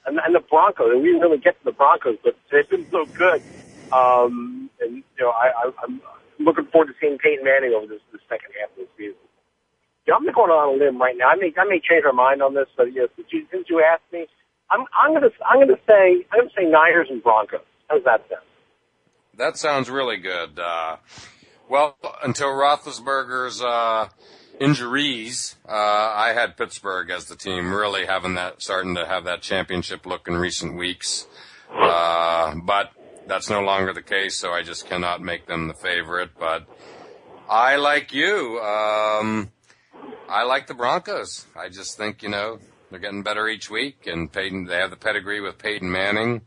and, 0.07 0.18
and 0.24 0.34
the 0.34 0.40
Broncos. 0.40 0.92
And 0.92 1.03
we 1.03 1.09
didn't 1.09 1.22
really 1.22 1.38
get 1.38 1.59
to 1.59 1.64
the 1.64 1.72
Broncos, 1.72 2.16
but 2.22 2.36
they've 2.53 2.68
been 2.68 2.86
so 2.90 3.07
good. 3.07 3.42
Um, 3.92 4.70
and 4.80 4.97
you 4.97 5.20
know, 5.20 5.30
I, 5.30 5.51
I, 5.57 5.70
I'm 5.82 6.01
looking 6.38 6.66
forward 6.66 6.88
to 6.88 6.95
seeing 7.01 7.18
Peyton 7.18 7.45
Manning 7.45 7.74
over 7.74 7.86
this 7.86 8.01
the 8.12 8.18
second 8.28 8.53
half 8.61 8.70
of 8.72 8.84
the 8.84 8.88
season. 8.97 9.20
Yeah, 10.07 10.14
I'm 10.14 10.24
going 10.24 10.51
on 10.51 10.74
a 10.74 10.84
limb 10.84 11.01
right 11.01 11.16
now. 11.16 11.28
I 11.28 11.36
may 11.36 11.53
I 11.57 11.64
may 11.64 11.80
change 11.80 12.05
my 12.05 12.12
mind 12.12 12.42
on 12.42 12.55
this, 12.55 12.66
but 12.76 12.92
yes, 12.92 13.09
you, 13.16 13.47
since 13.51 13.66
you 13.70 13.82
asked 13.82 14.05
me, 14.12 14.26
I'm 14.70 14.84
I'm 14.92 15.14
gonna 15.14 15.32
I'm 15.49 15.61
gonna 15.61 15.80
say 15.88 16.26
I'm 16.32 16.40
gonna 16.40 16.51
say 16.57 16.64
Niners 16.64 17.09
and 17.11 17.22
Broncos. 17.22 17.61
How's 17.88 18.05
that 18.05 18.24
sound? 18.28 18.42
That 19.36 19.57
sounds 19.57 19.88
really 19.90 20.18
good. 20.18 20.59
Uh, 20.59 20.97
well, 21.68 21.97
until 22.22 22.49
Roethlisberger's 22.49 23.62
uh, 23.62 24.09
injuries, 24.61 25.57
uh, 25.68 25.72
I 25.72 26.32
had 26.34 26.57
Pittsburgh 26.57 27.11
as 27.11 27.26
the 27.26 27.36
team 27.36 27.72
really 27.72 28.07
having 28.07 28.34
that 28.34 28.62
starting 28.62 28.94
to 28.94 29.07
have 29.07 29.24
that 29.24 29.42
championship 29.42 30.07
look 30.07 30.28
in 30.28 30.36
recent 30.36 30.76
weeks. 30.76 31.26
Uh, 31.72 32.55
but 32.62 32.92
that's 33.26 33.50
no 33.50 33.61
longer 33.61 33.92
the 33.92 34.02
case, 34.02 34.36
so 34.36 34.52
I 34.52 34.62
just 34.62 34.86
cannot 34.88 35.20
make 35.20 35.46
them 35.46 35.68
the 35.68 35.74
favorite. 35.74 36.30
But 36.38 36.66
I 37.48 37.76
like 37.76 38.12
you. 38.12 38.61
Um, 38.61 39.50
I 40.28 40.44
like 40.44 40.66
the 40.66 40.74
Broncos. 40.74 41.46
I 41.57 41.68
just 41.68 41.96
think 41.96 42.22
you 42.22 42.28
know 42.28 42.59
they're 42.90 43.00
getting 43.00 43.22
better 43.22 43.48
each 43.48 43.70
week, 43.70 44.07
and 44.07 44.32
Peyton 44.32 44.66
they 44.66 44.76
have 44.76 44.90
the 44.90 44.96
pedigree 44.96 45.40
with 45.40 45.59
Peyton 45.59 45.90
Manning, 45.90 46.42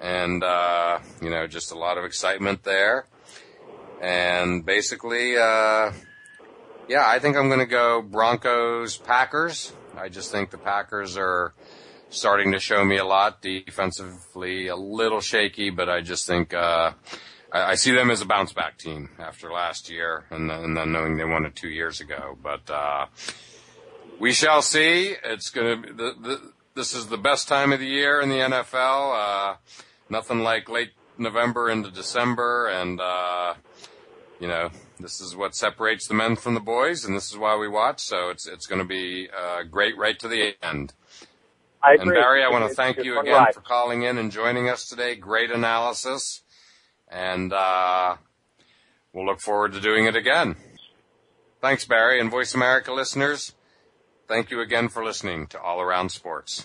and 0.00 0.42
uh, 0.44 0.98
you 1.20 1.30
know 1.30 1.46
just 1.46 1.72
a 1.72 1.78
lot 1.78 1.98
of 1.98 2.04
excitement 2.04 2.62
there. 2.64 3.06
And 4.00 4.66
basically, 4.66 5.36
uh, 5.36 5.92
yeah, 6.88 7.04
I 7.06 7.18
think 7.18 7.36
I'm 7.36 7.48
going 7.48 7.60
to 7.60 7.66
go 7.66 8.02
Broncos 8.02 8.96
Packers. 8.96 9.72
I 9.96 10.08
just 10.08 10.30
think 10.30 10.50
the 10.50 10.58
Packers 10.58 11.16
are 11.16 11.54
starting 12.10 12.52
to 12.52 12.58
show 12.58 12.84
me 12.84 12.98
a 12.98 13.04
lot 13.04 13.40
defensively, 13.40 14.68
a 14.68 14.76
little 14.76 15.20
shaky, 15.20 15.70
but 15.70 15.88
I 15.88 16.00
just 16.00 16.26
think 16.26 16.52
uh, 16.52 16.92
I, 17.50 17.62
I, 17.72 17.74
see 17.74 17.92
them 17.92 18.10
as 18.10 18.20
a 18.20 18.26
bounce 18.26 18.52
back 18.52 18.78
team 18.78 19.10
after 19.18 19.50
last 19.50 19.90
year, 19.90 20.24
and, 20.30 20.50
and 20.50 20.76
then 20.76 20.92
knowing 20.92 21.16
they 21.16 21.24
won 21.24 21.46
it 21.46 21.56
two 21.56 21.70
years 21.70 22.00
ago. 22.00 22.36
But 22.42 22.70
uh, 22.70 23.06
we 24.18 24.32
shall 24.32 24.62
see. 24.62 25.14
It's 25.24 25.50
going 25.50 25.82
to 25.82 25.92
the, 25.92 26.14
the, 26.20 26.52
this 26.74 26.94
is 26.94 27.06
the 27.06 27.18
best 27.18 27.48
time 27.48 27.72
of 27.72 27.80
the 27.80 27.86
year 27.86 28.20
in 28.20 28.28
the 28.28 28.36
NFL. 28.36 29.52
Uh, 29.52 29.56
nothing 30.08 30.40
like 30.40 30.68
late 30.68 30.92
November 31.18 31.70
into 31.70 31.90
December, 31.90 32.68
and 32.68 33.00
uh, 33.00 33.54
you 34.42 34.48
know 34.48 34.70
this 34.98 35.20
is 35.20 35.36
what 35.36 35.54
separates 35.54 36.08
the 36.08 36.14
men 36.14 36.34
from 36.34 36.54
the 36.54 36.60
boys, 36.60 37.04
and 37.04 37.14
this 37.14 37.30
is 37.30 37.38
why 37.38 37.56
we 37.56 37.68
watch. 37.68 38.00
So 38.00 38.28
it's 38.30 38.48
it's 38.48 38.66
going 38.66 38.80
to 38.80 38.86
be 38.86 39.28
uh, 39.30 39.62
great 39.62 39.96
right 39.96 40.18
to 40.18 40.26
the 40.26 40.54
end. 40.60 40.92
I 41.80 41.94
agree. 41.94 42.02
And 42.02 42.10
Barry, 42.10 42.42
I 42.42 42.50
want 42.50 42.68
to 42.68 42.74
thank 42.74 43.04
you 43.04 43.20
again 43.20 43.46
for 43.54 43.60
calling 43.60 44.02
in 44.02 44.18
and 44.18 44.32
joining 44.32 44.68
us 44.68 44.88
today. 44.88 45.14
Great 45.14 45.52
analysis, 45.52 46.42
and 47.08 47.52
uh, 47.52 48.16
we'll 49.12 49.26
look 49.26 49.40
forward 49.40 49.74
to 49.74 49.80
doing 49.80 50.06
it 50.06 50.16
again. 50.16 50.56
Thanks, 51.60 51.84
Barry, 51.84 52.20
and 52.20 52.28
Voice 52.28 52.52
America 52.52 52.92
listeners. 52.92 53.52
Thank 54.26 54.50
you 54.50 54.60
again 54.60 54.88
for 54.88 55.04
listening 55.04 55.46
to 55.48 55.60
All 55.60 55.80
Around 55.80 56.10
Sports. 56.10 56.64